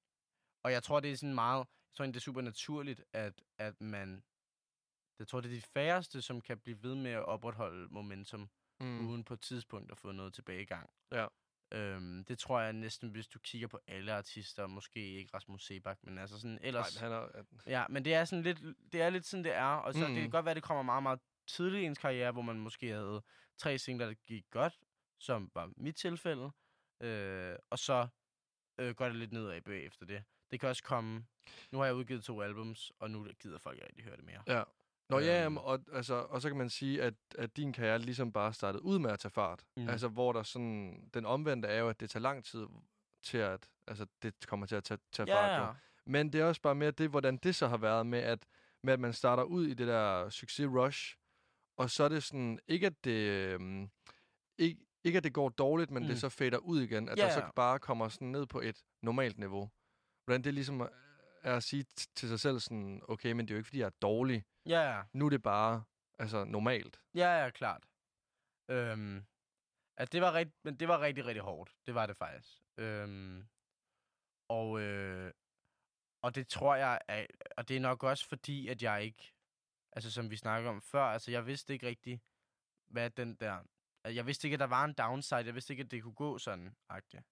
og 0.64 0.72
jeg 0.72 0.84
tror, 0.84 1.00
det 1.00 1.12
er 1.12 1.16
sådan 1.16 1.36
meget, 1.36 1.60
jeg 1.60 1.96
tror 1.96 2.06
det 2.06 2.16
er 2.16 2.20
super 2.20 2.42
naturligt, 2.42 3.04
at, 3.14 3.44
at 3.58 3.82
man, 3.82 4.24
jeg 5.20 5.28
tror, 5.28 5.42
det 5.42 5.50
er 5.52 5.56
de 5.56 5.62
færreste, 5.62 6.22
som 6.22 6.42
kan 6.42 6.60
blive 6.60 6.84
ved 6.84 6.96
med 6.96 7.12
at 7.12 7.26
opretholde 7.26 7.88
momentum, 7.92 8.50
mm, 8.80 9.08
uden 9.08 9.24
på 9.24 9.34
et 9.34 9.42
tidspunkt 9.42 9.92
at 9.92 9.98
få 9.98 10.12
noget 10.12 10.34
tilbagegang. 10.34 10.90
Ja. 11.12 11.28
Øhm, 11.72 12.26
det 12.26 12.40
tror 12.40 12.60
jeg 12.60 12.74
næsten, 12.74 13.10
hvis 13.10 13.28
du 13.28 13.40
kigger 13.40 13.68
på 13.68 13.80
alle 13.88 14.14
artister, 14.14 14.68
måske 14.68 15.00
ikke 15.00 15.30
Rasmus 15.34 15.66
Sebak, 15.66 15.98
men 16.04 16.18
altså 16.18 16.40
sådan 16.40 16.52
nej, 16.52 16.60
ellers... 16.64 17.02
men 17.02 17.04
han 17.04 17.12
er, 17.12 17.18
at, 17.34 17.46
Ja, 17.68 17.86
men 17.90 18.06
det 18.06 18.14
er 18.14 18.26
sådan 18.26 18.44
lidt, 18.44 18.60
det 18.94 19.02
er 19.02 19.10
lidt 19.10 19.26
sådan, 19.26 19.44
det 19.44 19.54
er. 19.54 19.64
Og 19.66 19.94
så 19.94 20.00
mm. 20.00 20.06
det 20.06 20.16
Mm. 20.16 20.22
kan 20.22 20.30
godt 20.30 20.46
være, 20.46 20.56
det 20.56 20.64
kommer 20.64 20.84
meget, 20.84 21.04
meget 21.04 21.20
tidligt 21.48 21.82
i 21.82 21.86
ens 21.86 21.98
karriere, 21.98 22.32
hvor 22.32 22.42
man 22.42 22.60
måske 22.60 22.88
havde 22.90 23.22
tre 23.58 23.78
singler, 23.78 24.06
der 24.06 24.14
gik 24.14 24.46
godt, 24.52 24.80
som 25.20 25.52
var 25.54 25.72
mit 25.78 25.96
tilfælde. 25.96 26.52
Øh, 27.02 27.56
og 27.70 27.80
så 27.80 28.08
øh, 28.78 28.96
går 28.96 29.06
det 29.06 29.16
lidt 29.16 29.32
nedad 29.32 29.62
bagefter 29.62 30.06
det. 30.06 30.24
Det 30.52 30.60
kan 30.60 30.70
også 30.70 30.84
komme... 30.84 31.26
Nu 31.72 31.78
har 31.78 31.86
jeg 31.86 31.96
udgivet 31.96 32.24
to 32.24 32.42
albums, 32.42 32.92
og 33.00 33.12
nu 33.12 33.28
gider 33.40 33.58
folk 33.60 33.76
ikke 33.78 33.88
rigtig 33.88 34.04
høre 34.06 34.16
det 34.18 34.26
mere. 34.26 34.44
ja. 34.48 34.64
Nå 35.10 35.20
ja, 35.20 35.46
Øhm. 35.46 35.58
og, 35.58 35.80
altså, 35.94 36.14
og 36.14 36.42
så 36.42 36.50
kan 36.50 36.58
man 36.58 36.70
sige, 36.70 37.02
at, 37.04 37.14
at 37.38 37.58
din 37.58 37.74
karriere 37.74 38.00
ligesom 38.00 38.32
bare 38.32 38.54
startede 38.54 38.84
ud 38.84 39.00
med 39.00 39.12
at 39.12 39.20
tage 39.20 39.32
fart. 39.32 39.66
Mm. 39.78 39.90
Altså, 39.90 40.08
hvor 40.08 40.34
der 40.34 40.44
sådan... 40.44 41.10
Den 41.14 41.26
omvendte 41.26 41.68
er 41.68 41.80
jo, 41.80 41.90
at 41.90 42.00
det 42.00 42.10
tager 42.10 42.22
lang 42.22 42.46
tid 42.46 42.66
til 43.24 43.38
at... 43.38 43.70
Altså, 43.88 44.06
det 44.22 44.36
kommer 44.48 44.66
til 44.66 44.76
at 44.76 44.84
tage, 44.84 44.98
tage 45.12 45.28
fart. 45.28 45.60
jo. 45.60 45.66
ja. 45.66 45.72
Men 46.06 46.34
det 46.34 46.42
er 46.42 46.46
også 46.46 46.62
bare 46.62 46.76
mere 46.76 46.92
det, 46.92 47.10
hvordan 47.10 47.38
det 47.38 47.56
så 47.56 47.68
har 47.68 47.78
været 47.78 48.06
med, 48.06 48.20
at, 48.20 48.46
med 48.84 48.94
at 48.94 49.00
man 49.00 49.14
starter 49.14 49.44
ud 49.44 49.68
i 49.68 49.74
det 49.74 49.88
der 49.88 50.30
succes-rush, 50.30 51.16
og 51.78 51.90
så 51.90 52.04
er 52.04 52.10
det 52.10 52.24
sådan, 52.24 52.60
ikke 52.68 52.88
at 52.88 53.04
det, 53.04 53.30
øhm, 53.30 53.90
ikke, 54.58 54.86
ikke 55.04 55.18
at 55.18 55.24
det 55.24 55.34
går 55.34 55.50
dårligt, 55.50 55.92
men 55.92 56.04
mm. 56.04 56.10
det 56.10 56.20
så 56.20 56.30
fader 56.30 56.58
ud 56.58 56.82
igen, 56.82 57.10
at 57.10 57.18
Ja, 57.18 57.24
der 57.24 57.30
så 57.30 57.40
ja. 57.40 57.52
bare 57.52 57.80
kommer 57.80 58.10
sådan 58.10 58.28
ned 58.28 58.46
på 58.46 58.62
et 58.62 58.84
normalt 59.02 59.40
niveau. 59.40 59.70
Hvordan 60.26 60.44
det 60.44 60.54
ligesom 60.54 60.90
er 61.44 61.56
at 61.56 61.64
sige 61.64 61.84
til 62.16 62.30
sig 62.30 62.40
selv 62.40 62.60
sådan, 62.60 63.02
okay, 63.08 63.32
men 63.32 63.46
det 63.48 63.52
er 63.52 63.56
jo 63.56 63.58
ikke, 63.60 63.68
fordi 63.68 63.80
jeg 63.80 63.86
er 63.86 63.98
dårlig. 64.02 64.46
Ja, 64.66 64.82
ja. 64.96 65.04
Nu 65.14 65.26
er 65.26 65.30
det 65.30 65.44
bare 65.44 65.84
altså, 66.20 66.44
normalt. 66.44 67.02
Ja, 67.16 67.44
ja, 67.44 67.50
klart. 67.50 67.84
Øhm, 68.70 69.26
at 69.98 70.12
det 70.12 70.22
var, 70.22 70.34
rigt, 70.34 70.52
men 70.64 70.76
det 70.80 70.88
var 70.88 71.02
rigtig, 71.02 71.26
rigtig 71.26 71.44
hårdt. 71.44 71.76
Det 71.86 71.96
var 71.96 72.06
det 72.06 72.18
faktisk. 72.18 72.62
Øhm, 72.78 73.48
og, 74.50 74.82
øh, 74.82 75.34
og 76.24 76.36
det 76.36 76.48
tror 76.48 76.76
jeg, 76.76 77.00
er, 77.08 77.26
og 77.58 77.68
det 77.68 77.78
er 77.78 77.82
nok 77.82 78.04
også 78.04 78.28
fordi, 78.28 78.68
at 78.68 78.84
jeg 78.84 79.04
ikke, 79.04 79.34
altså 79.94 80.12
som 80.12 80.32
vi 80.32 80.36
snakkede 80.38 80.70
om 80.70 80.82
før, 80.82 81.04
altså 81.04 81.32
jeg 81.32 81.46
vidste 81.46 81.74
ikke 81.74 81.88
rigtig, 81.88 82.22
hvad 82.88 83.10
den 83.10 83.36
der, 83.36 83.54
altså, 84.04 84.16
jeg 84.16 84.26
vidste 84.28 84.48
ikke, 84.48 84.56
at 84.56 84.60
der 84.60 84.66
var 84.68 84.86
en 84.86 84.94
downside, 84.94 85.46
jeg 85.46 85.54
vidste 85.56 85.74
ikke, 85.74 85.84
at 85.84 85.92
det 85.92 86.04
kunne 86.04 86.14
gå 86.14 86.38
sådan, 86.38 86.76
agtigt. 86.90 87.24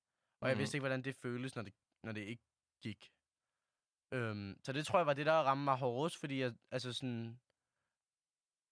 Og 0.41 0.47
jeg 0.47 0.55
Mhm. 0.55 0.59
vidste 0.59 0.77
ikke, 0.77 0.81
hvordan 0.81 1.03
det 1.03 1.15
føles, 1.15 1.55
når 1.55 1.63
det, 1.63 1.73
når 2.03 2.11
det 2.11 2.21
ikke 2.21 2.43
gik. 2.81 3.11
Øhm, 4.11 4.59
så 4.63 4.71
det 4.73 4.85
tror 4.85 4.99
jeg 4.99 5.05
var 5.05 5.13
det, 5.13 5.25
der 5.25 5.33
ramte 5.33 5.63
mig 5.63 5.77
hårdest, 5.77 6.17
fordi 6.17 6.39
jeg, 6.39 6.53
altså 6.71 6.93
sådan, 6.93 7.39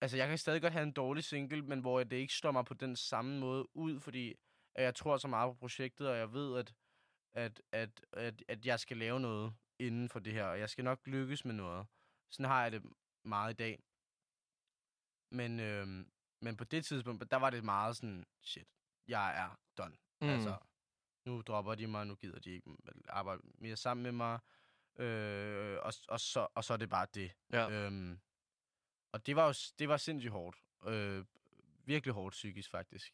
altså 0.02 0.18
jeg 0.18 0.28
kan 0.28 0.38
stadig 0.38 0.62
godt 0.62 0.74
have 0.74 0.84
en 0.84 0.92
dårlig 0.92 1.24
single, 1.24 1.62
men 1.62 1.80
hvor 1.80 2.04
det 2.04 2.16
ikke 2.16 2.34
slår 2.34 2.52
mig 2.52 2.66
på 2.66 2.74
den 2.74 2.96
samme 2.96 3.40
måde 3.40 3.76
ud, 3.76 4.00
fordi 4.00 4.36
at 4.76 4.84
jeg 4.84 4.96
tror 4.96 5.18
så 5.18 5.28
meget 5.28 5.54
på 5.54 5.60
projektet, 5.60 6.10
og 6.10 6.18
jeg 6.18 6.34
ved, 6.34 6.58
at, 6.58 6.74
at, 7.34 7.62
at, 7.72 8.06
at, 8.14 8.44
at 8.48 8.66
jeg 8.66 8.80
skal 8.80 8.98
lave 8.98 9.20
noget 9.20 9.54
inden 9.80 10.10
for 10.10 10.20
det 10.20 10.34
her, 10.34 10.46
og 10.46 10.60
jeg 10.60 10.70
skal 10.70 10.84
nok 10.84 11.08
lykkes 11.08 11.46
med 11.46 11.54
noget. 11.54 11.88
Sådan 12.30 12.50
har 12.50 12.64
jeg 12.64 12.72
det 12.72 12.84
meget 13.26 13.54
i 13.54 13.56
dag. 13.56 13.84
Men, 15.32 15.60
øhm, 15.60 16.12
men 16.42 16.58
på 16.58 16.64
det 16.64 16.86
tidspunkt, 16.86 17.32
der 17.32 17.38
var 17.38 17.50
det 17.50 17.64
meget 17.64 17.96
sådan, 17.96 18.26
shit, 18.44 18.68
jeg 19.08 19.38
er 19.44 19.60
done. 19.78 19.98
Mm. 20.22 20.30
Altså, 20.30 20.58
nu 21.26 21.42
dropper 21.42 21.76
de 21.76 21.88
mig, 21.88 22.08
nu 22.08 22.16
gider 22.16 22.40
de 22.40 22.52
ikke 22.52 22.78
arbejde 23.10 23.42
mere 23.58 23.76
sammen 23.76 24.04
med 24.04 24.12
mig, 24.12 24.40
øh, 25.00 25.78
og, 25.82 25.94
og, 26.08 26.20
så, 26.20 26.48
og 26.56 26.64
så 26.64 26.74
er 26.74 26.78
det 26.78 26.90
bare 26.90 27.08
det. 27.14 27.32
Ja. 27.54 27.70
Øhm, 27.70 28.20
og 29.12 29.26
det 29.26 29.36
var 29.36 29.48
jo 29.48 29.54
det 29.80 29.90
var 29.90 29.98
sindssygt 29.98 30.32
hårdt. 30.32 30.58
Øh, 30.88 31.26
virkelig 31.86 32.14
hårdt 32.14 32.34
psykisk, 32.34 32.72
faktisk. 32.72 33.14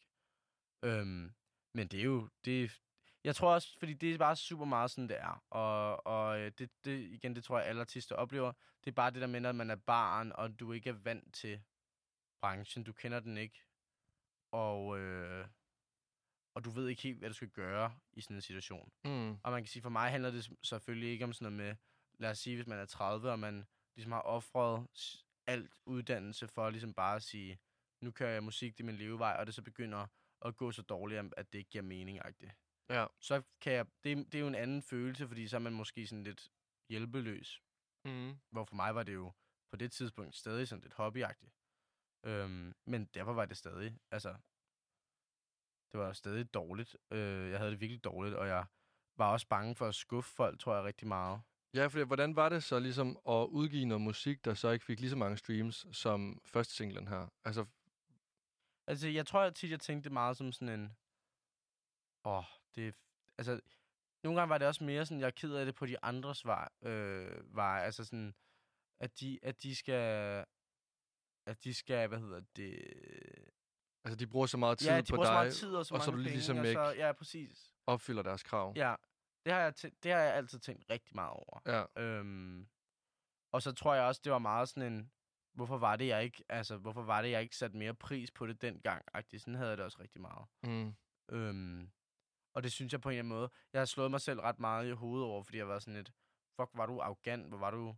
Øhm, 0.82 1.34
men 1.72 1.88
det 1.88 2.00
er 2.00 2.04
jo... 2.04 2.28
Det, 2.44 2.80
jeg 3.24 3.36
tror 3.36 3.54
også, 3.54 3.78
fordi 3.78 3.94
det 3.94 4.14
er 4.14 4.18
bare 4.18 4.36
super 4.36 4.64
meget 4.64 4.90
sådan, 4.90 5.08
det 5.08 5.20
er. 5.20 5.44
Og, 5.50 6.06
og 6.06 6.40
øh, 6.40 6.52
det, 6.58 6.70
det, 6.84 6.98
igen, 6.98 7.36
det 7.36 7.44
tror 7.44 7.58
jeg, 7.58 7.68
alle 7.68 7.80
artister 7.80 8.16
oplever. 8.16 8.52
Det 8.84 8.90
er 8.90 8.94
bare 8.94 9.10
det 9.10 9.20
der 9.20 9.26
med, 9.26 9.46
at 9.46 9.54
man 9.54 9.70
er 9.70 9.76
barn, 9.76 10.32
og 10.34 10.60
du 10.60 10.72
ikke 10.72 10.90
er 10.90 10.94
vant 10.94 11.34
til 11.34 11.62
branchen. 12.40 12.84
Du 12.84 12.92
kender 12.92 13.20
den 13.20 13.36
ikke. 13.36 13.64
Og, 14.52 14.98
øh, 14.98 15.46
og 16.56 16.64
du 16.64 16.70
ved 16.70 16.88
ikke 16.88 17.02
helt, 17.02 17.18
hvad 17.18 17.28
du 17.28 17.34
skal 17.34 17.48
gøre 17.48 17.94
i 18.12 18.20
sådan 18.20 18.36
en 18.36 18.42
situation. 18.42 18.92
Mm. 19.04 19.30
Og 19.44 19.52
man 19.52 19.62
kan 19.62 19.66
sige, 19.66 19.82
for 19.82 19.88
mig 19.90 20.10
handler 20.10 20.30
det 20.30 20.50
selvfølgelig 20.62 21.08
ikke 21.10 21.24
om 21.24 21.32
sådan 21.32 21.52
noget 21.52 21.66
med, 21.68 21.76
lad 22.18 22.30
os 22.30 22.38
sige, 22.38 22.56
hvis 22.56 22.66
man 22.66 22.78
er 22.78 22.86
30, 22.86 23.30
og 23.30 23.38
man 23.38 23.66
ligesom 23.96 24.12
har 24.12 24.20
offret 24.20 24.86
alt 25.46 25.72
uddannelse 25.86 26.48
for 26.48 26.70
ligesom 26.70 26.94
bare 26.94 27.16
at 27.16 27.22
sige, 27.22 27.58
nu 28.02 28.10
kører 28.10 28.30
jeg 28.30 28.42
musik, 28.44 28.78
det 28.78 28.84
er 28.84 28.86
min 28.86 28.96
levevej, 28.96 29.36
og 29.38 29.46
det 29.46 29.54
så 29.54 29.62
begynder 29.62 30.06
at 30.42 30.56
gå 30.56 30.72
så 30.72 30.82
dårligt, 30.82 31.18
at- 31.20 31.34
at 31.36 31.52
det 31.52 31.58
ikke 31.58 31.70
giver 31.70 31.82
mening 31.82 32.20
-agtigt. 32.26 32.86
Ja. 32.90 33.06
Så 33.20 33.42
kan 33.60 33.72
jeg, 33.72 33.86
det, 34.04 34.16
det 34.32 34.34
er 34.34 34.40
jo 34.42 34.46
en 34.48 34.54
anden 34.54 34.82
følelse, 34.82 35.28
fordi 35.28 35.48
så 35.48 35.56
er 35.56 35.60
man 35.60 35.72
måske 35.72 36.06
sådan 36.06 36.24
lidt 36.24 36.48
hjælpeløs. 36.88 37.62
Mm. 38.04 38.38
Hvor 38.50 38.64
for 38.64 38.74
mig 38.76 38.94
var 38.94 39.02
det 39.02 39.14
jo 39.14 39.32
på 39.70 39.76
det 39.76 39.92
tidspunkt 39.92 40.34
stadig 40.36 40.68
sådan 40.68 40.82
lidt 40.82 40.94
hobbyagtigt. 40.94 41.52
Øhm, 42.26 42.74
men 42.86 43.04
derfor 43.14 43.32
var 43.32 43.44
det 43.46 43.56
stadig, 43.56 43.98
altså, 44.10 44.36
det 45.92 46.00
var 46.00 46.12
stadig 46.12 46.54
dårligt. 46.54 46.96
Øh, 47.10 47.50
jeg 47.50 47.58
havde 47.58 47.70
det 47.70 47.80
virkelig 47.80 48.04
dårligt, 48.04 48.34
og 48.36 48.48
jeg 48.48 48.64
var 49.16 49.32
også 49.32 49.46
bange 49.48 49.74
for 49.74 49.86
at 49.88 49.94
skuffe 49.94 50.34
folk, 50.34 50.60
tror 50.60 50.74
jeg, 50.74 50.84
rigtig 50.84 51.08
meget. 51.08 51.40
Ja, 51.74 51.86
for 51.86 52.04
hvordan 52.04 52.36
var 52.36 52.48
det 52.48 52.62
så 52.64 52.78
ligesom 52.78 53.18
at 53.28 53.46
udgive 53.50 53.84
noget 53.84 54.00
musik, 54.00 54.44
der 54.44 54.54
så 54.54 54.70
ikke 54.70 54.84
fik 54.84 55.00
lige 55.00 55.10
så 55.10 55.16
mange 55.16 55.36
streams 55.36 55.86
som 55.92 56.40
første 56.44 56.74
singlen 56.74 57.08
her? 57.08 57.28
Altså, 57.44 57.66
Altså, 58.88 59.08
jeg 59.08 59.26
tror 59.26 59.42
jeg 59.42 59.54
tit, 59.54 59.70
jeg 59.70 59.80
tænkte 59.80 60.10
meget 60.10 60.36
som 60.36 60.52
sådan 60.52 60.80
en... 60.80 60.96
Åh, 62.24 62.44
det 62.74 62.88
er... 62.88 62.92
f- 62.92 63.34
Altså, 63.38 63.60
nogle 64.22 64.40
gange 64.40 64.50
var 64.50 64.58
det 64.58 64.68
også 64.68 64.84
mere 64.84 65.06
sådan, 65.06 65.20
jeg 65.20 65.26
er 65.26 65.30
ked 65.30 65.54
af 65.54 65.64
det 65.66 65.74
på 65.74 65.86
de 65.86 66.04
andres 66.04 66.44
vej. 66.46 66.68
Øh, 66.82 67.56
vej. 67.56 67.80
Altså 67.84 68.04
sådan, 68.04 68.34
at 69.00 69.20
de, 69.20 69.38
at 69.42 69.62
de 69.62 69.76
skal... 69.76 70.44
At 71.46 71.64
de 71.64 71.74
skal, 71.74 72.08
hvad 72.08 72.18
hedder 72.18 72.40
det... 72.56 72.84
altså 74.06 74.16
de 74.16 74.26
bruger 74.26 74.46
så 74.46 74.56
meget 74.56 74.78
tid 74.78 74.88
ja, 74.88 75.00
de 75.00 75.12
på 75.12 75.16
bruger 75.16 75.26
så 75.26 75.32
dig, 75.32 75.38
meget 75.40 75.54
tid 75.54 75.74
og 75.74 75.86
så 75.86 75.94
og 75.94 76.00
så 76.02 76.10
du 76.10 76.16
penge, 76.16 76.30
ligesom 76.30 76.58
og 76.58 76.66
ikke 76.66 76.80
så, 76.84 76.94
Ja, 76.96 77.12
præcis. 77.12 77.74
opfylder 77.86 78.22
deres 78.22 78.42
krav. 78.42 78.72
Ja, 78.76 78.94
det 79.46 79.52
har, 79.54 79.60
jeg 79.60 79.72
tæ- 79.78 79.98
det 80.02 80.12
har 80.12 80.20
jeg 80.20 80.34
altid 80.34 80.58
tænkt 80.58 80.84
rigtig 80.90 81.14
meget 81.14 81.30
over. 81.30 81.60
Ja. 81.66 82.02
Øhm, 82.02 82.68
og 83.52 83.62
så 83.62 83.72
tror 83.72 83.94
jeg 83.94 84.04
også, 84.04 84.20
det 84.24 84.32
var 84.32 84.38
meget 84.38 84.68
sådan 84.68 84.92
en, 84.92 85.12
hvorfor 85.54 85.78
var 85.78 85.96
det, 85.96 86.06
jeg 86.06 86.24
ikke, 86.24 86.44
altså, 86.48 86.76
hvorfor 86.76 87.02
var 87.02 87.22
det, 87.22 87.30
jeg 87.30 87.42
ikke 87.42 87.56
satte 87.56 87.76
mere 87.76 87.94
pris 87.94 88.30
på 88.30 88.46
det 88.46 88.62
dengang? 88.62 89.04
Agtigt. 89.14 89.42
Sådan 89.42 89.54
havde 89.54 89.68
jeg 89.70 89.76
det 89.78 89.84
også 89.84 89.98
rigtig 90.00 90.20
meget. 90.20 90.46
Mm. 90.62 90.94
Øhm, 91.30 91.90
og 92.54 92.62
det 92.62 92.72
synes 92.72 92.92
jeg 92.92 93.00
på 93.00 93.08
en 93.08 93.12
eller 93.12 93.20
anden 93.22 93.34
måde, 93.38 93.50
jeg 93.72 93.80
har 93.80 93.86
slået 93.86 94.10
mig 94.10 94.20
selv 94.20 94.40
ret 94.40 94.58
meget 94.58 94.88
i 94.88 94.90
hovedet 94.90 95.26
over, 95.26 95.42
fordi 95.42 95.58
jeg 95.58 95.68
var 95.68 95.78
sådan 95.78 95.94
lidt, 95.94 96.12
fuck, 96.60 96.70
var 96.74 96.86
du 96.86 97.00
arrogant, 97.00 97.48
hvor 97.48 97.58
var 97.58 97.70
du 97.70 97.96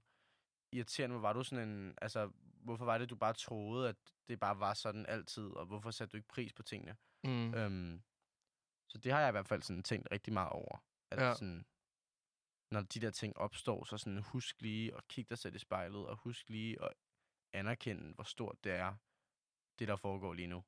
irriterende, 0.73 1.15
hvor 1.19 1.29
var 1.29 1.33
du 1.33 1.43
sådan 1.43 1.69
en, 1.69 1.95
altså, 2.03 2.31
hvorfor 2.69 2.85
var 2.85 2.99
det, 2.99 3.11
du 3.11 3.17
bare 3.17 3.35
troede, 3.35 3.89
at 3.89 3.97
det 4.29 4.41
bare 4.41 4.61
var 4.61 4.75
sådan 4.75 5.07
altid, 5.07 5.47
og 5.51 5.67
hvorfor 5.67 5.91
satte 5.91 6.13
du 6.13 6.17
ikke 6.17 6.29
pris 6.29 6.53
på 6.53 6.63
tingene? 6.63 6.97
Mm. 7.25 7.55
Øhm, 7.55 8.03
så 8.89 8.99
det 8.99 9.13
har 9.13 9.21
jeg 9.21 9.29
i 9.29 9.33
hvert 9.33 9.49
fald 9.49 9.63
sådan 9.63 9.83
tænkt 9.83 10.09
rigtig 10.13 10.33
meget 10.33 10.51
over. 10.51 10.85
At 11.11 11.21
Ja. 11.21 11.35
sådan, 11.35 11.67
når 12.71 12.81
de 12.81 13.01
der 13.01 13.11
ting 13.11 13.37
opstår, 13.37 13.85
så 13.85 13.99
sådan 13.99 14.23
husk 14.23 14.63
lige 14.63 14.97
at 14.97 15.09
kigge 15.09 15.29
dig 15.29 15.39
selv 15.39 15.55
i 15.55 15.59
spejlet, 15.59 16.07
og 16.07 16.17
husk 16.17 16.49
lige 16.49 16.83
at 16.85 16.93
anerkende, 17.53 18.15
hvor 18.15 18.25
stort 18.25 18.65
det 18.65 18.73
er, 18.73 18.95
det 19.79 19.89
der 19.89 19.97
foregår 19.97 20.33
lige 20.35 20.47
nu. 20.49 20.65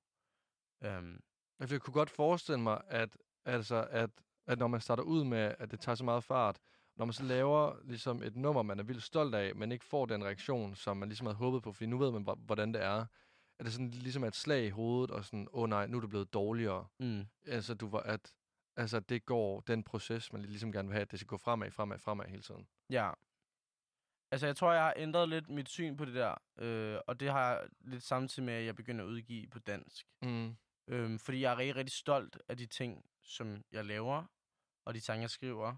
Øhm, 0.84 1.20
jeg 1.60 1.80
kunne 1.80 1.94
godt 1.94 2.10
forestille 2.10 2.60
mig, 2.60 2.82
at, 2.86 3.18
altså, 3.44 3.88
at, 3.90 4.10
at 4.46 4.58
når 4.58 4.66
man 4.66 4.80
starter 4.80 5.02
ud 5.02 5.24
med, 5.24 5.54
at 5.58 5.70
det 5.70 5.80
tager 5.80 5.96
så 5.96 6.04
meget 6.04 6.24
fart, 6.24 6.58
når 6.96 7.04
man 7.04 7.12
så 7.12 7.22
laver 7.22 7.76
ligesom 7.84 8.22
et 8.22 8.36
nummer, 8.36 8.62
man 8.62 8.78
er 8.78 8.82
vildt 8.82 9.02
stolt 9.02 9.34
af, 9.34 9.54
men 9.56 9.72
ikke 9.72 9.84
får 9.84 10.06
den 10.06 10.24
reaktion, 10.24 10.74
som 10.74 10.96
man 10.96 11.08
ligesom 11.08 11.26
havde 11.26 11.36
håbet 11.36 11.62
på, 11.62 11.72
fordi 11.72 11.86
nu 11.86 11.98
ved 11.98 12.10
man, 12.10 12.22
hvor- 12.22 12.34
hvordan 12.46 12.74
det 12.74 12.82
er. 12.82 13.06
Er 13.58 13.64
det 13.64 13.72
sådan 13.72 13.90
ligesom 13.90 14.24
et 14.24 14.36
slag 14.36 14.64
i 14.66 14.70
hovedet, 14.70 15.10
og 15.10 15.24
sådan, 15.24 15.48
åh 15.52 15.62
oh, 15.62 15.68
nej, 15.68 15.86
nu 15.86 15.96
er 15.96 16.00
det 16.00 16.10
blevet 16.10 16.32
dårligere. 16.34 16.86
mm, 16.98 17.26
Altså, 17.46 17.74
du 17.74 17.88
var, 17.88 18.00
at 18.00 18.34
altså, 18.76 19.00
det 19.00 19.24
går 19.26 19.60
den 19.60 19.84
proces, 19.84 20.32
man 20.32 20.42
ligesom 20.42 20.72
gerne 20.72 20.88
vil 20.88 20.92
have, 20.94 21.02
at 21.02 21.10
det 21.10 21.18
skal 21.20 21.26
gå 21.28 21.36
fremad, 21.38 21.70
fremad, 21.70 21.98
fremad 21.98 22.26
hele 22.26 22.42
tiden. 22.42 22.68
ja. 22.90 23.10
Altså, 24.32 24.46
jeg 24.46 24.56
tror, 24.56 24.72
jeg 24.72 24.82
har 24.82 24.94
ændret 24.96 25.28
lidt 25.28 25.48
mit 25.48 25.68
syn 25.68 25.96
på 25.96 26.04
det 26.04 26.14
der, 26.14 26.34
øh, 26.58 27.00
og 27.06 27.20
det 27.20 27.30
har 27.30 27.50
jeg 27.50 27.68
lidt 27.80 28.02
samtidig 28.02 28.44
med, 28.46 28.54
at 28.54 28.64
jeg 28.64 28.76
begynder 28.76 29.04
at 29.04 29.08
udgive 29.08 29.46
på 29.46 29.58
dansk. 29.58 30.06
Mm. 30.22 30.56
Øhm, 30.86 31.18
fordi 31.18 31.40
jeg 31.40 31.52
er 31.52 31.58
rigtig, 31.58 31.76
rigtig 31.76 31.92
stolt 31.92 32.38
af 32.48 32.56
de 32.56 32.66
ting, 32.66 33.04
som 33.22 33.64
jeg 33.72 33.84
laver, 33.84 34.24
og 34.84 34.94
de 34.94 35.00
sange, 35.00 35.22
jeg 35.22 35.30
skriver. 35.30 35.76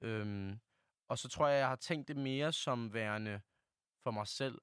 Øhm, 0.00 0.60
og 1.08 1.18
så 1.18 1.28
tror 1.28 1.48
jeg, 1.48 1.58
jeg 1.58 1.68
har 1.68 1.76
tænkt 1.76 2.08
det 2.08 2.16
mere 2.16 2.52
som 2.52 2.92
værende 2.94 3.40
for 4.02 4.10
mig 4.10 4.26
selv 4.26 4.58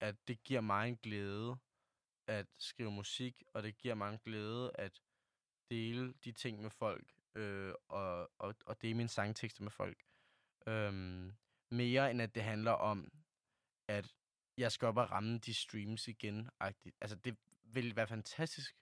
At 0.00 0.16
det 0.28 0.42
giver 0.42 0.60
mig 0.60 0.88
en 0.88 0.96
glæde 0.96 1.58
at 2.26 2.46
skrive 2.58 2.90
musik, 2.90 3.42
og 3.54 3.62
det 3.62 3.78
giver 3.78 3.94
mig 3.94 4.12
en 4.12 4.18
glæde 4.18 4.70
at 4.74 5.00
dele 5.70 6.14
de 6.24 6.32
ting 6.32 6.62
med 6.62 6.70
folk, 6.70 7.12
øh, 7.34 7.74
og, 7.88 8.30
og, 8.38 8.54
og 8.66 8.82
dele 8.82 8.94
mine 8.94 9.08
sangtekster 9.08 9.62
med 9.62 9.70
folk. 9.70 10.04
Øhm, 10.66 11.32
mere 11.70 12.10
end 12.10 12.22
at 12.22 12.34
det 12.34 12.42
handler 12.42 12.72
om, 12.72 13.12
at 13.88 14.14
jeg 14.56 14.72
skal 14.72 14.88
op 14.88 14.96
og 14.96 15.10
ramme 15.10 15.38
de 15.38 15.54
streams 15.54 16.08
igen. 16.08 16.50
-agtigt. 16.62 16.98
Altså, 17.00 17.16
det 17.16 17.36
ville 17.62 17.96
være 17.96 18.06
fantastisk, 18.06 18.76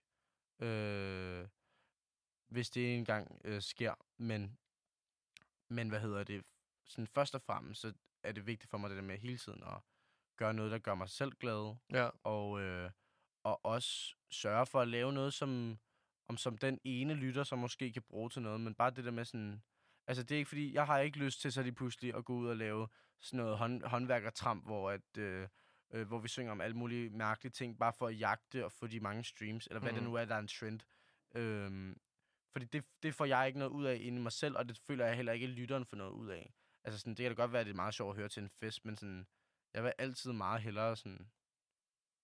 øh, 0.61 1.49
hvis 2.49 2.71
det 2.71 2.95
engang 2.95 3.41
øh, 3.45 3.63
sker. 3.63 3.95
Men, 4.19 4.59
men 5.69 5.89
hvad 5.89 6.01
hedder 6.01 6.25
det? 6.25 6.45
Sådan 6.85 7.07
først 7.07 7.35
og 7.35 7.43
fremmest, 7.43 7.81
så 7.81 7.93
er 8.23 8.33
det 8.33 8.47
vigtigt 8.47 8.71
for 8.71 8.79
mig 8.79 8.91
det 8.91 8.97
der 8.97 9.03
med 9.03 9.19
hele 9.19 9.39
tiden 9.39 9.63
at 9.63 9.81
gøre 10.37 10.55
noget, 10.55 10.73
der 10.73 10.79
gør 10.79 10.95
mig 10.95 11.09
selv 11.09 11.33
glad. 11.33 11.77
Ja. 11.93 12.09
Og, 12.23 12.61
øh, 12.61 12.91
og 13.45 13.65
også 13.65 14.15
sørge 14.31 14.67
for 14.67 14.81
at 14.81 14.89
lave 14.89 15.13
noget, 15.13 15.35
som, 15.35 15.79
om 16.29 16.37
som 16.37 16.59
den 16.59 16.79
ene 16.85 17.15
lytter, 17.15 17.45
som 17.45 17.59
måske 17.59 17.93
kan 17.93 18.03
bruge 18.03 18.31
til 18.31 18.43
noget. 18.43 18.61
Men 18.61 18.75
bare 18.75 18.91
det 18.91 19.05
der 19.05 19.11
med 19.11 19.25
sådan... 19.25 19.63
Altså, 20.07 20.23
det 20.23 20.35
er 20.35 20.39
ikke 20.39 20.49
fordi, 20.49 20.75
jeg 20.75 20.87
har 20.87 20.99
ikke 20.99 21.19
lyst 21.19 21.41
til 21.41 21.53
så 21.53 21.63
lige 21.63 21.75
pludselig 21.75 22.15
at 22.15 22.25
gå 22.25 22.35
ud 22.35 22.49
og 22.49 22.57
lave 22.57 22.89
sådan 23.21 23.37
noget 23.37 23.59
hånd, 23.59 23.83
håndværkertramp, 23.83 24.65
hvor 24.65 24.91
at... 24.91 25.19
Øh, 25.19 25.49
øh, 25.91 26.07
hvor 26.07 26.19
vi 26.19 26.29
synger 26.29 26.53
om 26.53 26.61
alle 26.61 26.77
mulige 26.77 27.11
mærkelige 27.11 27.53
ting, 27.53 27.79
bare 27.79 27.93
for 27.93 28.07
at 28.07 28.21
jagte 28.21 28.65
og 28.65 28.73
få 28.73 28.87
de 28.87 29.01
mange 29.01 29.25
streams, 29.25 29.67
eller 29.67 29.81
hvad 29.81 29.91
mm. 29.91 29.95
det 29.95 30.03
Mhm. 30.03 30.11
nu 30.11 30.17
er, 30.17 30.25
der 30.25 30.35
er 30.35 30.39
en 30.39 30.49
trend. 30.49 30.81
Øhm, 31.35 31.97
fordi 32.57 32.67
det, 32.67 32.85
det 33.03 33.15
får 33.15 33.25
jeg 33.25 33.47
ikke 33.47 33.59
noget 33.59 33.73
ud 33.73 33.85
af 33.85 33.99
inde 34.01 34.19
i 34.19 34.23
mig 34.23 34.33
selv, 34.33 34.57
og 34.57 34.69
det 34.69 34.79
føler 34.79 35.07
jeg 35.07 35.17
heller 35.17 35.33
ikke, 35.33 35.47
at 35.47 35.53
lytteren 35.53 35.85
får 35.85 35.97
noget 35.97 36.13
ud 36.13 36.29
af. 36.29 36.55
Altså 36.85 37.01
sådan, 37.01 37.15
det 37.15 37.23
kan 37.23 37.31
da 37.31 37.43
godt 37.43 37.53
være, 37.53 37.61
at 37.61 37.67
det 37.67 37.73
er 37.73 37.77
meget 37.77 37.95
sjovt 37.95 38.11
at 38.11 38.17
høre 38.17 38.29
til 38.29 38.43
en 38.43 38.49
fest, 38.49 38.85
men 38.85 38.97
sådan, 38.97 39.27
jeg 39.75 39.85
vil 39.85 39.93
altid 39.99 40.33
meget 40.33 40.63
hellere 40.63 40.97
sådan, 40.97 41.31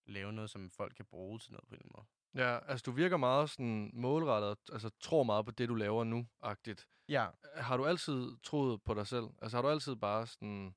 lave 0.06 0.32
noget, 0.32 0.50
som 0.50 0.70
folk 0.70 0.94
kan 0.94 1.04
bruge 1.04 1.38
til 1.38 1.52
noget 1.52 1.68
på 1.68 1.74
en 1.74 1.80
eller 1.80 1.84
anden 1.84 2.06
måde. 2.34 2.46
Ja, 2.46 2.70
altså 2.70 2.82
du 2.82 2.92
virker 2.92 3.16
meget 3.16 3.50
sådan 3.50 3.90
målrettet, 3.94 4.72
altså 4.72 4.90
tror 5.00 5.22
meget 5.22 5.44
på 5.44 5.50
det, 5.50 5.68
du 5.68 5.74
laver 5.74 6.04
nu-agtigt. 6.04 6.88
Ja. 7.08 7.28
Har 7.54 7.76
du 7.76 7.86
altid 7.86 8.36
troet 8.42 8.82
på 8.82 8.94
dig 8.94 9.06
selv? 9.06 9.26
Altså 9.42 9.56
har 9.56 9.62
du 9.62 9.68
altid 9.68 9.96
bare 9.96 10.26
sådan 10.26 10.74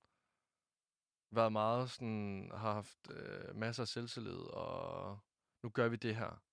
været 1.31 1.51
meget 1.51 1.89
sådan, 1.89 2.51
har 2.53 2.73
haft 2.73 3.11
øh, 3.11 3.55
masser 3.55 3.83
af 3.83 3.87
selvtillid, 3.87 4.39
og 4.53 5.19
nu 5.63 5.69
gør 5.69 5.87
vi 5.87 5.95
det 5.95 6.15
her? 6.15 6.44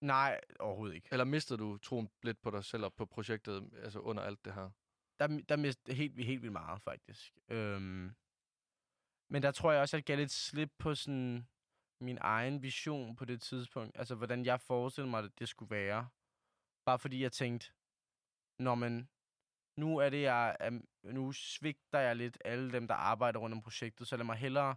Nej, 0.00 0.40
overhovedet 0.60 0.94
ikke. 0.94 1.08
Eller 1.12 1.24
mistede 1.24 1.58
du 1.58 1.78
troen 1.78 2.10
lidt 2.22 2.42
på 2.42 2.50
dig 2.50 2.64
selv 2.64 2.84
og 2.84 2.94
på 2.94 3.06
projektet, 3.06 3.70
altså 3.82 3.98
under 3.98 4.22
alt 4.22 4.44
det 4.44 4.54
her? 4.54 4.70
Der, 5.18 5.40
der 5.48 5.56
mistede 5.56 5.96
helt, 5.96 6.24
helt 6.24 6.42
vildt 6.42 6.52
meget, 6.52 6.82
faktisk. 6.82 7.38
Øhm, 7.48 8.14
men 9.30 9.42
der 9.42 9.50
tror 9.50 9.72
jeg 9.72 9.80
også, 9.80 9.96
at 9.96 9.98
jeg 9.98 10.04
gav 10.04 10.16
lidt 10.16 10.30
slip 10.30 10.70
på 10.78 10.94
sådan 10.94 11.48
min 12.00 12.18
egen 12.20 12.62
vision 12.62 13.16
på 13.16 13.24
det 13.24 13.42
tidspunkt. 13.42 13.98
Altså, 13.98 14.14
hvordan 14.14 14.44
jeg 14.44 14.60
forestillede 14.60 15.10
mig, 15.10 15.24
at 15.24 15.38
det 15.38 15.48
skulle 15.48 15.70
være. 15.70 16.08
Bare 16.84 16.98
fordi 16.98 17.22
jeg 17.22 17.32
tænkte, 17.32 17.72
når 18.58 18.74
man 18.74 19.08
nu 19.76 19.96
er 19.96 20.10
det, 20.10 20.22
jeg 20.22 20.56
nu 21.02 21.32
svigter 21.32 21.98
jeg 21.98 22.16
lidt 22.16 22.38
alle 22.44 22.72
dem, 22.72 22.88
der 22.88 22.94
arbejder 22.94 23.40
rundt 23.40 23.54
om 23.54 23.62
projektet, 23.62 24.06
så 24.06 24.16
lad 24.16 24.24
mig 24.24 24.36
hellere 24.36 24.76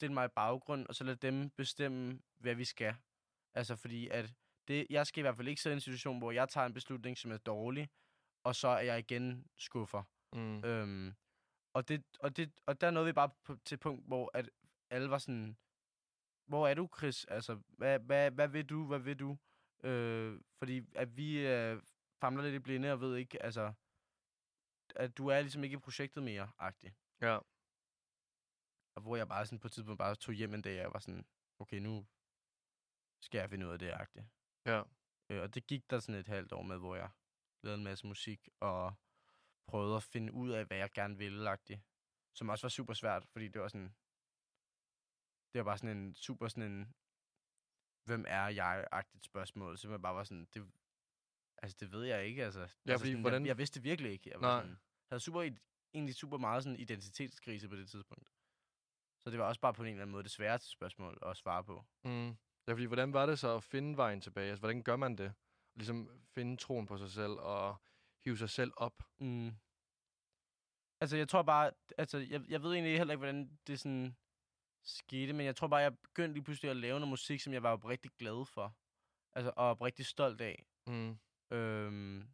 stille 0.00 0.14
mig 0.14 0.24
i 0.24 0.28
baggrund, 0.28 0.86
og 0.86 0.94
så 0.94 1.04
lad 1.04 1.16
dem 1.16 1.50
bestemme, 1.50 2.20
hvad 2.38 2.54
vi 2.54 2.64
skal. 2.64 2.94
Altså, 3.54 3.76
fordi 3.76 4.08
at 4.08 4.34
det, 4.70 4.86
jeg 4.90 5.06
skal 5.06 5.20
i 5.20 5.22
hvert 5.22 5.36
fald 5.36 5.48
ikke 5.48 5.62
sidde 5.62 5.74
i 5.74 5.76
en 5.76 5.80
situation, 5.80 6.18
hvor 6.18 6.32
jeg 6.32 6.48
tager 6.48 6.66
en 6.66 6.74
beslutning, 6.74 7.18
som 7.18 7.30
er 7.30 7.36
dårlig, 7.36 7.90
og 8.44 8.54
så 8.54 8.68
er 8.68 8.80
jeg 8.80 8.98
igen 8.98 9.46
skuffer. 9.56 10.02
Mm. 10.32 10.64
Øhm, 10.64 11.14
og, 11.74 11.88
det, 11.88 12.04
og, 12.20 12.36
det, 12.36 12.60
og 12.66 12.80
der 12.80 12.90
nåede 12.90 13.06
vi 13.06 13.12
bare 13.12 13.30
på, 13.44 13.56
til 13.64 13.74
et 13.74 13.80
punkt, 13.80 14.06
hvor 14.06 14.30
at 14.34 14.50
alle 14.90 15.10
var 15.10 15.18
sådan, 15.18 15.56
hvor 16.46 16.68
er 16.68 16.74
du, 16.74 16.88
Chris? 16.96 17.24
Altså, 17.24 17.60
hvad, 17.68 17.98
hvad, 17.98 18.30
hvad 18.30 18.48
vil 18.48 18.66
du? 18.66 18.86
Hvad 18.86 18.98
vil 18.98 19.18
du? 19.18 19.38
Øh, 19.84 20.40
fordi 20.58 20.82
at 20.94 21.16
vi 21.16 21.46
øh, 21.46 21.82
famler 22.20 22.42
lidt 22.42 22.54
i 22.54 22.58
blinde 22.58 22.92
og 22.92 23.00
ved 23.00 23.16
ikke, 23.16 23.42
altså, 23.42 23.72
at 24.96 25.18
du 25.18 25.26
er 25.26 25.40
ligesom 25.40 25.64
ikke 25.64 25.74
i 25.74 25.86
projektet 25.86 26.22
mere, 26.22 26.50
agtig. 26.58 26.94
Ja. 27.20 27.38
Og 28.94 29.02
hvor 29.02 29.16
jeg 29.16 29.28
bare 29.28 29.46
sådan 29.46 29.58
på 29.58 29.68
et 29.68 29.72
tidspunkt 29.72 29.98
bare 29.98 30.14
tog 30.14 30.34
hjem 30.34 30.54
en 30.54 30.62
dag, 30.62 30.72
og 30.72 30.82
jeg 30.82 30.92
var 30.92 30.98
sådan, 30.98 31.26
okay, 31.58 31.76
nu 31.76 32.06
skal 33.20 33.38
jeg 33.38 33.50
finde 33.50 33.66
ud 33.66 33.72
af 33.72 33.78
det, 33.78 33.90
agtigt. 33.90 34.26
Ja. 34.66 34.82
Øh, 35.30 35.42
og 35.42 35.54
det 35.54 35.66
gik 35.66 35.90
der 35.90 35.98
sådan 36.00 36.20
et 36.20 36.26
halvt 36.26 36.52
år 36.52 36.62
med, 36.62 36.78
hvor 36.78 36.96
jeg 36.96 37.10
lavede 37.62 37.78
en 37.78 37.84
masse 37.84 38.06
musik, 38.06 38.48
og 38.60 38.94
prøvede 39.66 39.96
at 39.96 40.02
finde 40.02 40.32
ud 40.32 40.50
af, 40.50 40.64
hvad 40.66 40.76
jeg 40.76 40.90
gerne 40.90 41.16
ville, 41.18 41.50
agtigt. 41.50 41.80
Som 42.34 42.48
også 42.48 42.64
var 42.66 42.68
super 42.68 42.94
svært, 42.94 43.26
fordi 43.32 43.48
det 43.48 43.60
var 43.60 43.68
sådan, 43.68 43.94
det 45.52 45.58
var 45.58 45.64
bare 45.64 45.78
sådan 45.78 45.96
en 45.96 46.14
super 46.14 46.48
sådan 46.48 46.72
en, 46.72 46.94
hvem 48.04 48.24
er 48.28 48.46
jeg-agtigt 48.48 49.24
spørgsmål. 49.24 49.78
Så 49.78 49.88
man 49.88 50.02
bare 50.02 50.14
var 50.14 50.24
sådan, 50.24 50.44
det, 50.54 50.72
altså 51.62 51.76
det 51.80 51.92
ved 51.92 52.04
jeg 52.04 52.26
ikke, 52.26 52.44
altså. 52.44 52.60
Ja, 52.60 52.64
altså 52.64 52.98
fordi 52.98 53.10
sådan, 53.10 53.20
hvordan- 53.20 53.42
jeg, 53.42 53.48
jeg, 53.48 53.58
vidste 53.58 53.74
det 53.74 53.84
virkelig 53.84 54.12
ikke. 54.12 54.30
Jeg 54.30 54.40
var 54.40 54.48
Nej. 54.48 54.60
sådan, 54.62 54.78
havde 55.10 55.20
super, 55.20 55.50
egentlig 55.94 56.14
super 56.14 56.38
meget 56.38 56.62
sådan 56.64 56.78
identitetskrise 56.78 57.68
på 57.68 57.76
det 57.76 57.90
tidspunkt. 57.90 58.28
Så 59.22 59.30
det 59.30 59.38
var 59.38 59.44
også 59.44 59.60
bare 59.60 59.74
på 59.74 59.82
en 59.82 59.88
eller 59.88 60.02
anden 60.02 60.12
måde 60.12 60.22
det 60.22 60.30
sværeste 60.30 60.68
spørgsmål 60.70 61.18
at 61.22 61.36
svare 61.36 61.64
på. 61.64 61.84
Mm. 62.04 62.36
Ja, 62.66 62.72
fordi 62.72 62.84
hvordan 62.84 63.12
var 63.12 63.26
det 63.26 63.38
så 63.38 63.56
at 63.56 63.62
finde 63.62 63.96
vejen 63.96 64.20
tilbage? 64.20 64.48
Altså, 64.48 64.60
hvordan 64.60 64.82
gør 64.82 64.96
man 64.96 65.16
det? 65.16 65.32
Ligesom 65.74 66.08
finde 66.34 66.56
troen 66.56 66.86
på 66.86 66.98
sig 66.98 67.10
selv 67.10 67.32
og 67.32 67.76
hive 68.24 68.38
sig 68.38 68.50
selv 68.50 68.72
op. 68.76 69.02
Mm. 69.18 69.52
Altså, 71.00 71.16
jeg 71.16 71.28
tror 71.28 71.42
bare, 71.42 71.70
altså, 71.98 72.18
jeg, 72.18 72.42
jeg 72.48 72.62
ved 72.62 72.72
egentlig 72.72 72.98
heller 72.98 73.12
ikke, 73.14 73.24
hvordan 73.24 73.58
det 73.66 73.80
sådan 73.80 74.16
skete, 74.82 75.32
men 75.32 75.46
jeg 75.46 75.56
tror 75.56 75.68
bare, 75.68 75.80
jeg 75.80 75.98
begyndte 75.98 76.32
lige 76.32 76.44
pludselig 76.44 76.70
at 76.70 76.76
lave 76.76 77.00
noget 77.00 77.08
musik, 77.08 77.40
som 77.40 77.52
jeg 77.52 77.62
var 77.62 77.88
rigtig 77.88 78.10
glad 78.18 78.46
for. 78.46 78.76
Altså, 79.34 79.52
og 79.56 79.80
rigtig 79.80 80.06
stolt 80.06 80.40
af. 80.40 80.66
Mm. 80.86 81.18
Øhm, 81.50 82.28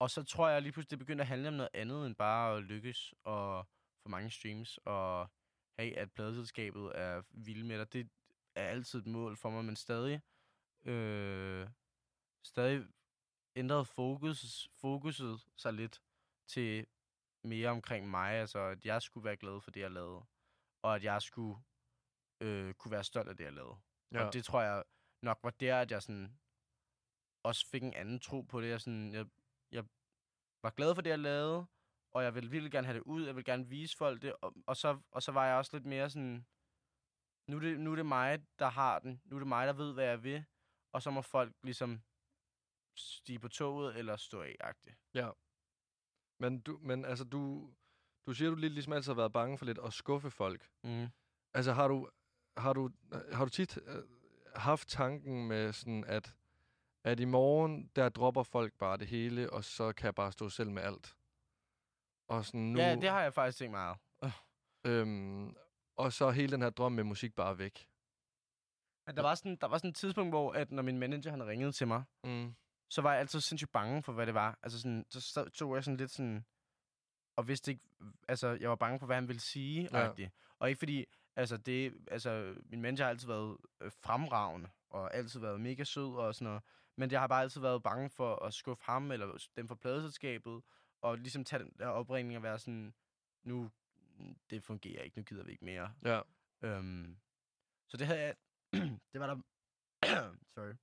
og 0.00 0.10
så 0.10 0.22
tror 0.22 0.48
jeg 0.48 0.62
lige 0.62 0.72
pludselig, 0.72 0.90
det 0.90 0.98
begyndte 0.98 1.22
at 1.22 1.28
handle 1.28 1.48
om 1.48 1.54
noget 1.54 1.70
andet 1.74 2.06
end 2.06 2.16
bare 2.16 2.56
at 2.56 2.62
lykkes 2.62 3.14
og 3.24 3.66
få 4.02 4.08
mange 4.08 4.30
streams 4.30 4.78
og 4.84 5.30
have, 5.78 5.98
at 5.98 6.12
pladeselskabet 6.12 6.92
er 6.94 7.22
vilde 7.30 7.66
med 7.66 7.78
dig. 7.78 7.92
Det 7.92 8.10
er 8.54 8.68
altid 8.68 8.98
et 8.98 9.06
mål 9.06 9.36
for 9.36 9.50
mig, 9.50 9.64
men 9.64 9.76
stadig, 9.76 10.20
øh, 10.84 11.68
stadig 12.44 12.86
ændrede 13.56 13.84
fokus, 13.84 14.68
fokuset 14.74 15.40
sig 15.56 15.72
lidt 15.72 16.02
til 16.46 16.86
mere 17.44 17.68
omkring 17.68 18.10
mig, 18.10 18.32
altså 18.32 18.58
at 18.58 18.84
jeg 18.84 19.02
skulle 19.02 19.24
være 19.24 19.36
glad 19.36 19.60
for 19.60 19.70
det, 19.70 19.80
jeg 19.80 19.90
lavede, 19.90 20.24
og 20.82 20.94
at 20.94 21.04
jeg 21.04 21.22
skulle 21.22 21.60
øh, 22.40 22.74
kunne 22.74 22.92
være 22.92 23.04
stolt 23.04 23.28
af 23.28 23.36
det, 23.36 23.44
jeg 23.44 23.52
lavede. 23.52 23.76
Ja. 24.12 24.26
Og 24.26 24.32
det 24.32 24.44
tror 24.44 24.62
jeg 24.62 24.84
nok 25.22 25.38
var 25.42 25.50
der, 25.50 25.80
at 25.80 25.90
jeg 25.90 26.02
sådan 26.02 26.38
også 27.42 27.66
fik 27.66 27.82
en 27.82 27.94
anden 27.94 28.20
tro 28.20 28.40
på 28.40 28.60
det. 28.60 28.68
Jeg, 28.68 28.80
sådan, 28.80 29.12
jeg, 29.12 29.26
jeg 29.72 29.84
var 30.62 30.70
glad 30.70 30.94
for 30.94 31.02
det, 31.02 31.10
jeg 31.10 31.18
lavede, 31.18 31.66
og 32.12 32.24
jeg 32.24 32.34
ville 32.34 32.50
virkelig 32.50 32.72
gerne 32.72 32.86
have 32.86 32.98
det 32.98 33.02
ud. 33.02 33.26
Jeg 33.26 33.36
ville 33.36 33.52
gerne 33.52 33.68
vise 33.68 33.96
folk 33.96 34.22
det. 34.22 34.34
Og, 34.40 34.54
og, 34.66 34.76
så, 34.76 35.00
og 35.10 35.22
så 35.22 35.32
var 35.32 35.46
jeg 35.46 35.56
også 35.56 35.76
lidt 35.76 35.86
mere 35.86 36.10
sådan, 36.10 36.46
nu 37.50 37.56
er, 37.56 37.60
det, 37.60 37.80
nu 37.80 37.92
er 37.92 37.96
det 37.96 38.06
mig, 38.06 38.38
der 38.58 38.68
har 38.68 38.98
den. 38.98 39.20
Nu 39.24 39.36
er 39.36 39.40
det 39.40 39.48
mig, 39.48 39.66
der 39.66 39.72
ved, 39.72 39.92
hvad 39.92 40.04
jeg 40.04 40.22
vil. 40.22 40.44
Og 40.92 41.02
så 41.02 41.10
må 41.10 41.22
folk 41.22 41.52
ligesom 41.62 42.00
stige 42.96 43.38
på 43.38 43.48
toget 43.48 43.96
eller 43.96 44.16
stå 44.16 44.42
af-agtigt. 44.42 44.96
Men, 46.40 46.60
du, 46.60 46.78
men 46.82 47.04
altså, 47.04 47.24
du, 47.24 47.70
du 48.26 48.32
siger, 48.32 48.50
du 48.50 48.56
lidt 48.56 48.72
ligesom 48.72 48.92
altid 48.92 49.12
har 49.12 49.16
været 49.16 49.32
bange 49.32 49.58
for 49.58 49.64
lidt 49.64 49.78
at 49.78 49.92
skuffe 49.92 50.30
folk. 50.30 50.68
Mm. 50.84 51.06
Altså, 51.54 51.72
har 51.72 51.88
du, 51.88 52.08
har 52.56 52.72
du, 52.72 52.90
har 53.32 53.44
du 53.44 53.50
tit 53.50 53.78
øh, 53.86 54.02
haft 54.56 54.88
tanken 54.88 55.48
med 55.48 55.72
sådan, 55.72 56.04
at, 56.04 56.34
at 57.04 57.20
i 57.20 57.24
morgen, 57.24 57.90
der 57.96 58.08
dropper 58.08 58.42
folk 58.42 58.72
bare 58.78 58.96
det 58.96 59.06
hele, 59.06 59.52
og 59.52 59.64
så 59.64 59.92
kan 59.92 60.04
jeg 60.04 60.14
bare 60.14 60.32
stå 60.32 60.48
selv 60.48 60.70
med 60.70 60.82
alt? 60.82 61.16
Og 62.28 62.44
sådan 62.44 62.60
nu, 62.60 62.78
Ja, 62.78 62.94
det 62.94 63.08
har 63.08 63.22
jeg 63.22 63.34
faktisk 63.34 63.58
tænkt 63.58 63.70
meget. 63.70 63.98
øhm, 64.84 65.56
og 66.04 66.12
så 66.12 66.30
hele 66.30 66.52
den 66.52 66.62
her 66.62 66.70
drøm 66.70 66.92
med 66.92 67.04
musik 67.04 67.34
bare 67.34 67.58
væk. 67.58 67.86
Men 69.06 69.16
der 69.16 69.22
var, 69.22 69.34
sådan, 69.34 69.56
der 69.56 69.66
var 69.66 69.78
sådan 69.78 69.90
et 69.90 69.96
tidspunkt, 69.96 70.32
hvor 70.32 70.52
at 70.52 70.70
når 70.70 70.82
min 70.82 70.98
manager 70.98 71.30
han 71.30 71.46
ringede 71.46 71.72
til 71.72 71.88
mig, 71.88 72.04
Mm. 72.24 72.54
så 72.88 73.02
var 73.02 73.10
jeg 73.12 73.20
altid 73.20 73.40
sindssygt 73.40 73.72
bange 73.72 74.02
for, 74.02 74.12
hvad 74.12 74.26
det 74.26 74.34
var. 74.34 74.58
Altså 74.62 74.80
sådan, 74.80 75.06
så 75.10 75.20
stod 75.54 75.76
jeg 75.76 75.84
sådan 75.84 75.96
lidt 75.96 76.10
sådan, 76.10 76.44
og 77.36 77.48
vidste 77.48 77.70
ikke, 77.70 77.84
altså 78.28 78.48
jeg 78.48 78.68
var 78.70 78.76
bange 78.76 78.98
for, 78.98 79.06
hvad 79.06 79.16
han 79.16 79.28
ville 79.28 79.40
sige, 79.40 79.88
Ja. 79.92 80.12
ja. 80.18 80.28
Og 80.58 80.68
ikke 80.68 80.78
fordi, 80.78 81.06
altså 81.36 81.56
det, 81.56 81.94
altså 82.10 82.54
min 82.64 82.80
manager 82.82 83.04
har 83.04 83.10
altid 83.10 83.28
været 83.28 83.56
øh, 83.80 83.92
fremragende, 83.92 84.68
og 84.90 85.14
altid 85.14 85.40
været 85.40 85.60
mega 85.60 85.84
sød 85.84 86.14
og 86.16 86.34
sådan 86.34 86.44
noget. 86.46 86.62
Men 86.96 87.10
jeg 87.10 87.20
har 87.20 87.26
bare 87.26 87.42
altid 87.42 87.60
været 87.60 87.82
bange 87.82 88.10
for 88.10 88.36
at 88.36 88.54
skuffe 88.54 88.84
ham, 88.84 89.10
eller 89.12 89.46
dem 89.56 89.68
fra 89.68 89.74
pladeselskabet, 89.74 90.62
og 91.02 91.18
ligesom 91.18 91.44
tage 91.44 91.62
den 91.62 91.72
der 91.78 91.86
opringning 91.86 92.36
og 92.36 92.42
være 92.42 92.58
sådan, 92.58 92.94
nu, 93.42 93.70
det 94.50 94.62
fungerer 94.62 95.02
ikke, 95.02 95.18
nu 95.18 95.22
gider 95.22 95.44
vi 95.44 95.52
ikke 95.52 95.64
mere. 95.64 95.94
Ja. 96.04 96.20
Øhm, 96.62 97.16
så 97.88 97.96
det 97.96 98.06
havde 98.06 98.20
jeg, 98.20 98.34
det 99.12 99.20
var 99.20 99.26
der, 99.26 99.36
sorry, 100.54 100.74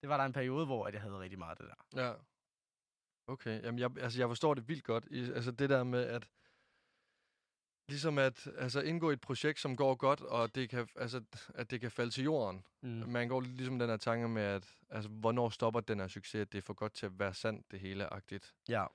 det 0.00 0.08
var 0.08 0.16
der 0.16 0.24
en 0.24 0.32
periode, 0.32 0.66
hvor 0.66 0.86
at 0.86 0.94
jeg 0.94 1.02
havde 1.02 1.18
rigtig 1.18 1.38
meget 1.38 1.50
af 1.50 1.56
det 1.56 1.66
der. 1.66 2.02
Ja. 2.02 2.14
Okay, 3.26 3.62
jamen 3.62 3.78
jeg, 3.78 3.90
altså 3.98 4.18
jeg 4.18 4.28
forstår 4.28 4.54
det 4.54 4.68
vildt 4.68 4.84
godt. 4.84 5.06
I, 5.10 5.20
altså 5.20 5.50
det 5.50 5.70
der 5.70 5.84
med, 5.84 6.04
at 6.04 6.28
ligesom 7.88 8.18
at 8.18 8.48
altså 8.58 8.80
indgå 8.80 9.10
i 9.10 9.12
et 9.12 9.20
projekt, 9.20 9.60
som 9.60 9.76
går 9.76 9.94
godt, 9.94 10.20
og 10.20 10.54
det 10.54 10.68
kan, 10.68 10.88
altså, 10.96 11.22
at 11.54 11.70
det 11.70 11.80
kan 11.80 11.90
falde 11.90 12.10
til 12.10 12.24
jorden. 12.24 12.64
Mm. 12.82 12.88
Man 12.88 13.28
går 13.28 13.40
ligesom 13.40 13.78
den 13.78 13.88
her 13.88 13.96
tanke 13.96 14.28
med, 14.28 14.42
at 14.42 14.76
altså, 14.90 15.10
hvornår 15.10 15.48
stopper 15.48 15.80
den 15.80 16.00
her 16.00 16.08
succes, 16.08 16.40
at 16.40 16.52
det 16.52 16.58
er 16.58 16.62
for 16.62 16.74
godt 16.74 16.92
til 16.92 17.06
at 17.06 17.18
være 17.18 17.34
sandt, 17.34 17.70
det 17.70 17.80
hele 17.80 18.12
agtigt. 18.12 18.54
Ja. 18.68 18.86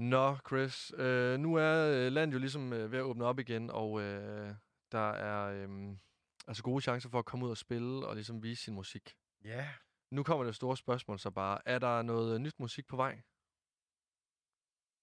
Nå, 0.00 0.36
Chris, 0.48 0.92
øh, 0.96 1.38
nu 1.40 1.54
er 1.54 1.86
øh, 1.86 2.12
landet 2.12 2.34
jo 2.34 2.38
ligesom 2.38 2.72
øh, 2.72 2.92
ved 2.92 2.98
at 2.98 3.02
åbne 3.02 3.24
op 3.24 3.38
igen, 3.38 3.70
og 3.70 4.00
øh, 4.00 4.54
der 4.92 5.10
er 5.10 5.46
øh, 5.52 5.96
altså 6.48 6.62
gode 6.62 6.82
chancer 6.82 7.08
for 7.10 7.18
at 7.18 7.24
komme 7.24 7.44
ud 7.46 7.50
og 7.50 7.56
spille 7.56 8.06
og 8.06 8.14
ligesom 8.14 8.42
vise 8.42 8.62
sin 8.64 8.74
musik. 8.74 9.16
Ja. 9.44 9.68
Nu 10.10 10.22
kommer 10.22 10.44
det 10.44 10.54
store 10.54 10.76
spørgsmål 10.76 11.18
så 11.18 11.30
bare. 11.30 11.58
Er 11.68 11.78
der 11.78 12.02
noget 12.02 12.40
nyt 12.40 12.60
musik 12.60 12.86
på 12.88 12.96
vej? 12.96 13.20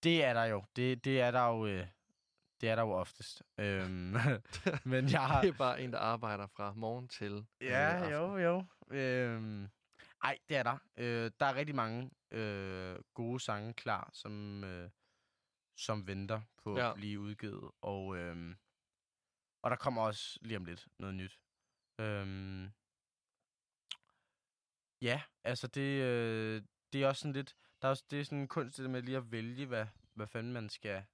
Det 0.03 0.23
er 0.23 0.33
der 0.33 0.43
jo. 0.45 0.63
Det, 0.75 1.05
det 1.05 1.21
er 1.21 1.31
der 1.31 1.47
jo, 1.47 1.65
øh, 1.65 1.87
det 2.61 2.69
er 2.69 2.75
der 2.75 2.81
jo 2.83 2.91
oftest. 2.91 3.43
Øhm, 3.57 4.15
men 4.91 5.09
jeg 5.11 5.21
har... 5.21 5.41
Det 5.45 5.49
er 5.49 5.57
bare 5.57 5.81
en, 5.81 5.93
der 5.93 5.99
arbejder 5.99 6.47
fra 6.47 6.73
morgen 6.73 7.07
til 7.07 7.45
øh, 7.61 7.67
Ja, 7.67 7.77
aften. 7.77 8.11
jo, 8.11 8.37
jo. 8.37 8.63
Øhm, 8.97 9.67
ej, 10.23 10.37
det 10.49 10.57
er 10.57 10.63
der. 10.63 10.77
Øh, 10.97 11.31
der 11.39 11.45
er 11.45 11.55
rigtig 11.55 11.75
mange 11.75 12.11
øh, 12.31 12.99
gode 13.13 13.39
sange 13.39 13.73
klar, 13.73 14.09
som, 14.13 14.63
øh, 14.63 14.89
som 15.77 16.07
venter 16.07 16.41
på 16.63 16.77
Ja. 16.77 16.89
at 16.89 16.95
blive 16.95 17.19
udgivet. 17.19 17.71
Og, 17.81 18.17
øh, 18.17 18.55
og 19.61 19.69
der 19.71 19.77
kommer 19.77 20.01
også 20.01 20.39
lige 20.41 20.57
om 20.57 20.65
lidt 20.65 20.87
noget 20.99 21.15
nyt. 21.15 21.39
Øhm, 21.99 22.69
ja, 25.01 25.21
altså 25.43 25.67
det, 25.67 26.01
øh, 26.03 26.61
det 26.93 27.03
er 27.03 27.07
også 27.07 27.19
sådan 27.19 27.33
lidt... 27.33 27.55
Der 27.81 27.87
er 27.87 27.89
også, 27.89 28.03
det 28.11 28.19
er 28.19 28.23
sådan 28.23 28.37
en 28.37 28.47
kunst 28.47 28.77
det 28.77 28.89
med 28.89 29.01
lige 29.01 29.17
at 29.17 29.31
vælge, 29.31 29.65
hvad, 29.65 29.85
hvad 30.13 30.27
fanden 30.27 30.53
man 30.53 30.69
skal 30.69 31.05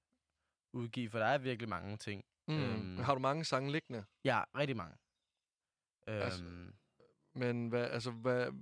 udgive, 0.72 1.10
for 1.10 1.18
der 1.18 1.26
er 1.26 1.38
virkelig 1.38 1.68
mange 1.68 1.96
ting. 1.96 2.24
Mm. 2.48 2.54
Øhm. 2.54 2.98
Har 2.98 3.14
du 3.14 3.20
mange 3.20 3.44
sange 3.44 3.72
liggende? 3.72 4.04
Ja, 4.24 4.44
rigtig 4.54 4.76
mange. 4.76 4.96
Altså, 6.06 6.44
Øhm, 6.44 6.74
Men 7.34 7.68
hvad, 7.68 7.90
altså, 7.90 8.10
hvad, 8.10 8.52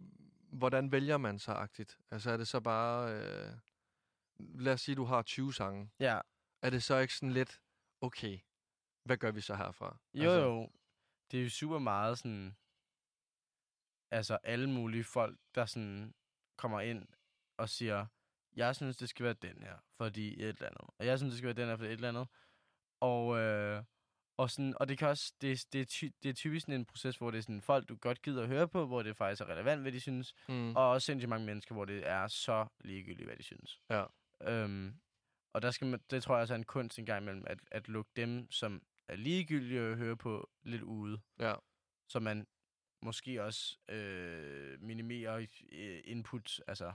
hvordan 0.53 0.93
vælger 0.93 1.17
man 1.17 1.39
så 1.39 1.53
agtigt? 1.53 1.99
Altså 2.11 2.31
er 2.31 2.37
det 2.37 2.49
så 2.49 2.61
bare... 2.61 3.15
Øh, 3.15 3.59
lad 4.39 4.73
os 4.73 4.81
sige, 4.81 4.95
du 4.95 5.05
har 5.05 5.23
20 5.23 5.55
sange. 5.55 5.91
Ja. 6.01 6.21
Er 6.63 6.71
det 6.71 6.83
så 6.83 6.99
ikke 6.99 7.15
sådan 7.15 7.33
lidt, 7.33 7.61
okay, 8.01 8.39
hvad 9.05 9.17
gør 9.17 9.31
vi 9.31 9.41
så 9.41 9.55
herfra? 9.55 9.99
Jo, 10.15 10.31
altså, 10.31 10.41
jo. 10.41 10.71
Det 11.31 11.39
er 11.39 11.45
jo 11.45 11.51
super 11.51 11.79
meget 11.79 12.19
sådan... 12.19 12.57
Altså, 14.11 14.39
alle 14.43 14.71
mulige 14.71 15.05
folk, 15.05 15.39
der 15.55 15.67
sådan 15.67 16.15
kommer 16.57 16.81
ind 16.81 17.09
og 17.57 17.69
siger, 17.69 18.07
jeg 18.57 18.77
synes, 18.77 18.97
det 18.97 19.09
skal 19.09 19.25
være 19.25 19.35
den 19.35 19.63
her, 19.63 19.79
fordi 19.97 20.43
et 20.43 20.49
eller 20.49 20.67
andet. 20.67 20.91
Og 20.99 21.07
jeg 21.07 21.19
synes, 21.19 21.33
det 21.33 21.39
skal 21.39 21.47
være 21.47 21.63
den 21.63 21.69
her, 21.69 21.77
fordi 21.77 21.89
et 21.89 21.93
eller 21.93 22.09
andet. 22.09 22.29
Og, 23.01 23.39
øh, 23.39 23.85
og, 24.43 24.51
sådan, 24.51 24.75
og 24.77 24.89
det 24.89 24.99
kan 24.99 25.09
også, 25.09 25.33
det, 25.41 25.67
det, 25.73 25.81
er 25.81 25.85
ty, 25.85 26.05
det 26.23 26.29
er 26.29 26.33
typisk 26.33 26.65
sådan 26.65 26.81
en 26.81 26.85
proces, 26.85 27.17
hvor 27.17 27.31
det 27.31 27.39
er 27.39 27.43
sådan 27.43 27.63
folk, 27.63 27.89
du 27.89 27.97
godt 27.97 28.23
gider 28.23 28.43
at 28.43 28.49
høre 28.49 28.69
på, 28.69 28.87
hvor 28.87 29.03
det 29.03 29.17
faktisk 29.17 29.43
er 29.43 29.47
relevant, 29.47 29.83
hvad 29.83 29.93
de 29.93 30.01
synes. 30.01 30.35
Mm. 30.49 30.77
Og 30.77 30.91
også 30.91 31.07
sindssygt 31.07 31.29
mange 31.29 31.47
mennesker, 31.47 31.75
hvor 31.75 31.85
det 31.85 32.09
er 32.09 32.29
så 32.29 32.67
ligegyldigt, 32.81 33.27
hvad 33.27 33.37
de 33.37 33.43
synes. 33.43 33.81
Ja. 33.91 34.05
Øhm, 34.43 34.95
og 35.53 35.63
der 35.63 35.71
skal 35.71 35.87
man, 35.87 36.01
det 36.11 36.23
tror 36.23 36.35
jeg 36.35 36.43
også 36.43 36.55
er 36.55 36.59
en 36.59 36.65
kunst 36.65 36.99
en 36.99 37.07
gang 37.07 37.23
imellem, 37.23 37.45
at, 37.47 37.59
at 37.71 37.89
lukke 37.89 38.11
dem, 38.17 38.51
som 38.51 38.83
er 39.09 39.17
ligegyldige 39.17 39.81
at 39.81 39.97
høre 39.97 40.17
på, 40.17 40.51
lidt 40.63 40.83
ude. 40.83 41.21
Ja. 41.41 41.55
Så 42.09 42.21
man 42.21 42.47
måske 43.03 43.45
også 43.45 43.79
øh, 43.89 44.81
minimerer 44.81 45.47
øh, 45.73 46.01
input, 46.05 46.61
altså, 46.67 46.93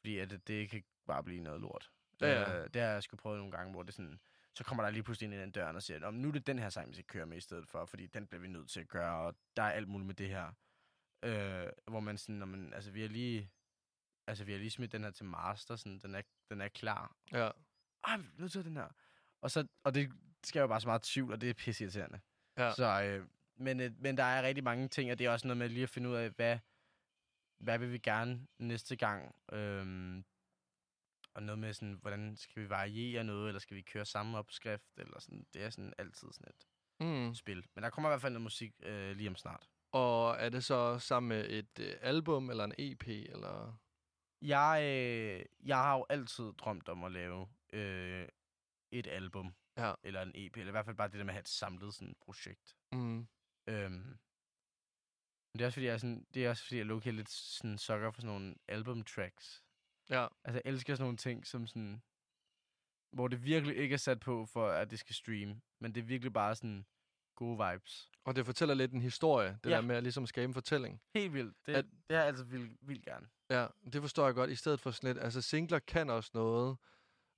fordi 0.00 0.18
at 0.18 0.30
det, 0.30 0.48
det 0.48 0.70
kan 0.70 0.82
bare 1.06 1.24
blive 1.24 1.40
noget 1.40 1.60
lort. 1.60 1.90
Ja, 2.20 2.40
ja. 2.40 2.62
Øh, 2.62 2.68
det 2.74 2.82
har 2.82 2.88
jeg 2.88 3.02
sgu 3.02 3.16
prøvet 3.16 3.38
nogle 3.38 3.52
gange, 3.52 3.72
hvor 3.72 3.82
det 3.82 3.94
sådan, 3.94 4.20
så 4.54 4.64
kommer 4.64 4.84
der 4.84 4.90
lige 4.90 5.02
pludselig 5.02 5.26
ind 5.26 5.34
i 5.34 5.38
den 5.38 5.50
dør 5.50 5.72
og 5.72 5.82
siger, 5.82 6.10
nu 6.10 6.28
er 6.28 6.32
det 6.32 6.46
den 6.46 6.58
her 6.58 6.68
sang, 6.68 6.88
vi 6.88 6.94
skal 6.94 7.04
køre 7.04 7.26
med 7.26 7.36
i 7.36 7.40
stedet 7.40 7.68
for, 7.68 7.84
fordi 7.84 8.06
den 8.06 8.26
bliver 8.26 8.40
vi 8.40 8.48
nødt 8.48 8.70
til 8.70 8.80
at 8.80 8.88
gøre, 8.88 9.26
og 9.26 9.34
der 9.56 9.62
er 9.62 9.70
alt 9.70 9.88
muligt 9.88 10.06
med 10.06 10.14
det 10.14 10.28
her. 10.28 10.52
Øh, 11.24 11.68
hvor 11.86 12.00
man 12.00 12.18
sådan, 12.18 12.34
når 12.34 12.46
man, 12.46 12.72
altså 12.72 12.90
vi 12.90 13.00
har 13.00 13.08
lige, 13.08 13.50
altså 14.26 14.44
vi 14.44 14.52
har 14.52 14.58
lige 14.58 14.70
smidt 14.70 14.92
den 14.92 15.04
her 15.04 15.10
til 15.10 15.26
master, 15.26 15.76
sådan, 15.76 15.98
den 15.98 16.14
er, 16.14 16.22
den 16.50 16.60
er 16.60 16.68
klar. 16.68 17.16
Ja. 17.32 17.50
Ej, 18.04 18.16
vi 18.16 18.26
er 18.26 18.40
nødt 18.40 18.52
til 18.52 18.64
den 18.64 18.76
her. 18.76 18.88
Og, 19.40 19.50
så, 19.50 19.66
og 19.84 19.94
det 19.94 20.12
skal 20.44 20.60
jo 20.60 20.66
bare 20.66 20.80
så 20.80 20.88
meget 20.88 21.02
tvivl, 21.02 21.32
og 21.32 21.40
det 21.40 21.50
er 21.50 21.54
pisseirriterende. 21.54 22.20
Ja. 22.58 22.72
Så, 22.74 23.02
øh, 23.02 23.26
men, 23.56 23.80
øh, 23.80 23.92
men 23.98 24.16
der 24.16 24.24
er 24.24 24.42
rigtig 24.42 24.64
mange 24.64 24.88
ting, 24.88 25.12
og 25.12 25.18
det 25.18 25.26
er 25.26 25.30
også 25.30 25.46
noget 25.46 25.58
med 25.58 25.68
lige 25.68 25.82
at 25.82 25.88
finde 25.88 26.08
ud 26.08 26.14
af, 26.14 26.30
hvad, 26.30 26.58
hvad 27.58 27.78
vil 27.78 27.92
vi 27.92 27.98
gerne 27.98 28.46
næste 28.58 28.96
gang? 28.96 29.34
Øhm, 29.52 30.24
og 31.34 31.42
noget 31.42 31.58
med 31.58 31.72
sådan, 31.72 31.98
hvordan 32.02 32.36
skal 32.36 32.62
vi 32.62 32.68
variere 32.68 33.24
noget, 33.24 33.48
eller 33.48 33.58
skal 33.60 33.76
vi 33.76 33.82
køre 33.82 34.04
samme 34.04 34.38
opskrift, 34.38 34.90
eller 34.96 35.20
sådan. 35.20 35.46
Det 35.54 35.62
er 35.62 35.70
sådan 35.70 35.92
altid 35.98 36.28
sådan 36.32 36.48
et 36.56 36.66
Mm. 37.00 37.34
spil. 37.34 37.66
Men 37.74 37.84
der 37.84 37.90
kommer 37.90 38.08
i 38.08 38.12
hvert 38.12 38.20
fald 38.20 38.32
noget 38.32 38.42
musik 38.42 38.72
øh, 38.82 39.16
lige 39.16 39.28
om 39.28 39.36
snart. 39.36 39.68
Og 39.92 40.36
er 40.38 40.48
det 40.48 40.64
så 40.64 40.98
sammen 40.98 41.28
med 41.28 41.50
et 41.50 41.78
øh, 41.80 41.96
album 42.00 42.50
eller 42.50 42.64
en 42.64 42.74
EP? 42.78 43.08
Eller? 43.08 43.78
Jeg, 44.42 44.80
øh, 44.84 45.44
jeg 45.68 45.76
har 45.76 45.96
jo 45.96 46.06
altid 46.08 46.52
drømt 46.52 46.88
om 46.88 47.04
at 47.04 47.12
lave 47.12 47.48
øh, 47.72 48.28
et 48.90 49.06
album, 49.06 49.54
Ja. 49.76 49.94
eller 50.02 50.22
en 50.22 50.32
EP, 50.34 50.56
eller 50.56 50.70
i 50.70 50.70
hvert 50.70 50.84
fald 50.84 50.96
bare 50.96 51.08
det 51.08 51.18
der 51.18 51.24
med 51.24 51.30
at 51.30 51.34
have 51.34 51.40
et 51.40 51.48
samlet 51.48 51.94
sådan, 51.94 52.14
projekt. 52.20 52.76
Mm. 52.92 53.28
Øhm, 53.66 54.18
det 55.52 55.60
er 55.60 55.66
også 55.66 55.74
fordi, 55.76 55.86
jeg 55.86 55.94
er, 55.94 55.98
sådan, 55.98 56.26
det 56.34 56.44
er 56.44 56.50
også 56.50 56.62
fordi, 56.64 56.76
jeg 56.76 56.88
er 56.88 57.10
lidt 57.10 57.28
sådan 57.30 57.78
sukker 57.78 58.10
for 58.10 58.20
sådan 58.20 58.32
nogle 58.34 58.54
album 58.68 59.02
tracks. 59.04 59.64
Ja. 60.10 60.26
Altså, 60.44 60.60
jeg 60.64 60.72
elsker 60.72 60.94
sådan 60.94 61.04
nogle 61.04 61.16
ting, 61.16 61.46
som 61.46 61.66
sådan... 61.66 62.02
Hvor 63.12 63.28
det 63.28 63.44
virkelig 63.44 63.76
ikke 63.76 63.92
er 63.92 63.96
sat 63.98 64.20
på, 64.20 64.46
for 64.46 64.68
at 64.68 64.90
det 64.90 64.98
skal 64.98 65.14
streame. 65.14 65.60
Men 65.80 65.94
det 65.94 66.00
er 66.00 66.04
virkelig 66.04 66.32
bare 66.32 66.54
sådan 66.54 66.86
gode 67.36 67.70
vibes. 67.70 68.10
Og 68.24 68.36
det 68.36 68.46
fortæller 68.46 68.74
lidt 68.74 68.92
en 68.92 69.00
historie, 69.02 69.58
det 69.64 69.70
Ja. 69.70 69.76
der 69.76 69.80
med 69.80 69.96
at 69.96 70.02
ligesom 70.02 70.26
skabe 70.26 70.44
en 70.44 70.54
fortælling. 70.54 71.00
Helt 71.14 71.32
vildt. 71.34 71.56
Det, 71.66 71.74
At- 71.74 71.84
det 71.84 72.14
jeg 72.14 72.26
altid 72.26 72.44
vildt, 72.44 72.78
vildt 72.88 73.04
gerne. 73.04 73.28
Ja, 73.50 73.66
det 73.92 74.00
forstår 74.00 74.24
jeg 74.26 74.34
godt. 74.34 74.50
I 74.50 74.54
stedet 74.54 74.80
for 74.80 74.90
sådan 74.90 75.14
lidt, 75.14 75.24
altså 75.24 75.42
singler 75.42 75.78
kan 75.78 76.10
også 76.10 76.30
noget, 76.34 76.76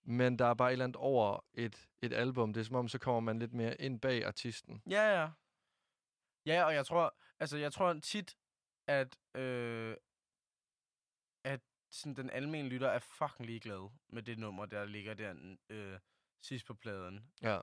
men 0.05 0.39
der 0.39 0.47
er 0.47 0.55
bare 0.55 0.69
et 0.69 0.73
eller 0.73 0.85
andet 0.85 0.97
over 0.97 1.45
et, 1.55 1.89
et 2.03 2.13
album. 2.13 2.53
Det 2.53 2.61
er 2.61 2.65
som 2.65 2.77
om, 2.77 2.89
så 2.89 2.99
kommer 2.99 3.21
man 3.21 3.39
lidt 3.39 3.53
mere 3.53 3.81
ind 3.81 4.01
bag 4.01 4.25
artisten. 4.25 4.83
Ja, 4.91 5.21
ja. 5.21 5.31
Ja, 6.47 6.65
og 6.65 6.75
jeg 6.75 6.87
tror, 6.87 7.17
altså 7.39 7.57
jeg 7.59 7.73
tror 7.73 8.01
tit, 8.03 8.37
at, 8.87 9.17
øh, 9.37 9.91
at 9.93 9.99
sådan, 11.95 12.17
den 12.17 12.31
almindelige 12.31 12.73
lytter 12.73 12.89
er 12.89 12.99
fucking 12.99 13.47
ligeglad 13.47 13.91
med 14.09 14.23
det 14.23 14.39
nummer, 14.39 14.67
der 14.67 14.85
ligger 14.85 15.15
der 15.15 15.57
øh, 15.69 15.99
sidst 16.41 16.67
på 16.67 16.75
pladen. 16.75 17.33
Ja. 17.43 17.61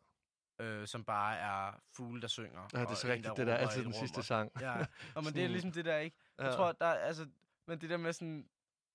Øh, 0.59 0.87
som 0.87 1.03
bare 1.03 1.37
er 1.37 1.79
fugle, 1.91 2.21
der 2.21 2.27
synger. 2.27 2.67
Ja, 2.73 2.79
det 2.79 2.89
er 2.89 2.93
så 2.93 3.07
rigtigt. 3.07 3.37
Det 3.37 3.47
der 3.47 3.53
er 3.53 3.57
altid 3.57 3.83
den 3.83 3.93
sidste 3.93 4.23
sang. 4.23 4.51
Ja, 4.61 4.85
og 5.15 5.23
men 5.23 5.33
det 5.33 5.43
er 5.43 5.47
ligesom 5.47 5.71
det 5.71 5.85
der, 5.85 5.97
ikke? 5.97 6.17
Ja. 6.39 6.45
Jeg 6.45 6.53
tror, 6.55 6.71
der 6.71 6.85
er, 6.85 6.99
altså, 6.99 7.27
men 7.67 7.81
det 7.81 7.89
der 7.89 7.97
med 7.97 8.13
sådan, 8.13 8.49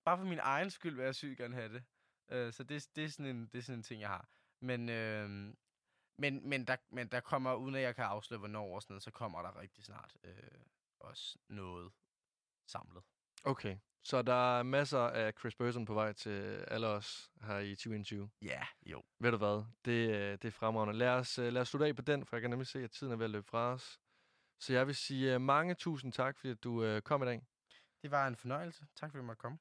bare 0.05 0.18
for 0.18 0.24
min 0.24 0.39
egen 0.43 0.70
skyld 0.70 0.97
vil 0.97 1.05
jeg 1.05 1.14
sygt 1.14 1.39
gerne 1.39 1.55
have 1.55 1.72
det. 1.72 1.84
Øh, 2.28 2.53
så 2.53 2.62
det, 2.62 2.89
det, 2.97 3.05
er 3.05 3.09
sådan 3.09 3.37
en, 3.37 3.47
det 3.47 3.59
er 3.59 3.62
sådan 3.62 3.78
en 3.78 3.82
ting, 3.82 4.01
jeg 4.01 4.09
har. 4.09 4.28
Men, 4.61 4.89
øh, 4.89 5.28
men, 6.18 6.49
men, 6.49 6.64
der, 6.66 6.76
men 6.91 7.09
der 7.09 7.20
kommer, 7.20 7.55
uden 7.55 7.74
at 7.74 7.82
jeg 7.82 7.95
kan 7.95 8.05
afsløre, 8.05 8.39
hvornår 8.39 8.74
og 8.74 8.82
sådan 8.82 8.93
noget, 8.93 9.03
så 9.03 9.11
kommer 9.11 9.43
der 9.43 9.61
rigtig 9.61 9.84
snart 9.84 10.16
øh, 10.24 10.34
også 11.01 11.39
noget 11.49 11.93
samlet. 12.66 13.03
Okay, 13.45 13.76
så 14.07 14.22
der 14.22 14.59
er 14.59 14.62
masser 14.62 14.98
af 14.98 15.32
Chris 15.38 15.54
Burton 15.54 15.84
på 15.84 15.94
vej 15.94 16.12
til 16.12 16.64
alle 16.68 16.86
os 16.86 17.30
her 17.42 17.59
i 17.59 17.74
2021. 17.74 18.30
Ja, 18.42 18.46
yeah, 18.46 18.66
jo. 18.86 19.02
Ved 19.18 19.30
du 19.30 19.36
hvad? 19.36 19.64
Det, 19.84 20.11
øh, 20.11 20.32
det 20.32 20.44
er 20.44 20.50
fremragende. 20.50 20.98
Lad 20.98 21.09
os, 21.09 21.38
øh, 21.38 21.52
lad 21.52 21.62
os 21.62 21.68
slutte 21.68 21.86
af 21.86 21.96
på 21.96 22.02
den, 22.02 22.26
for 22.26 22.36
jeg 22.36 22.40
kan 22.40 22.50
nemlig 22.50 22.66
se, 22.66 22.84
at 22.84 22.90
tiden 22.90 23.12
er 23.12 23.16
ved 23.16 23.24
at 23.24 23.30
løbe 23.30 23.46
fra 23.46 23.72
os. 23.72 24.00
Så 24.61 24.72
jeg 24.72 24.86
vil 24.86 24.94
sige 24.94 25.34
øh, 25.34 25.40
mange 25.40 25.74
tusind 25.74 26.12
tak, 26.12 26.38
fordi 26.38 26.50
at 26.50 26.64
du 26.64 27.00
kom 27.04 27.22
i 27.22 27.26
dag. 27.26 27.42
Det 28.02 28.11
var 28.11 28.26
en 28.26 28.36
fornøjelse. 28.36 28.86
Tak 28.96 29.11
fordi 29.11 29.20
du 29.20 29.26
måtte 29.26 29.40
komme. 29.40 29.54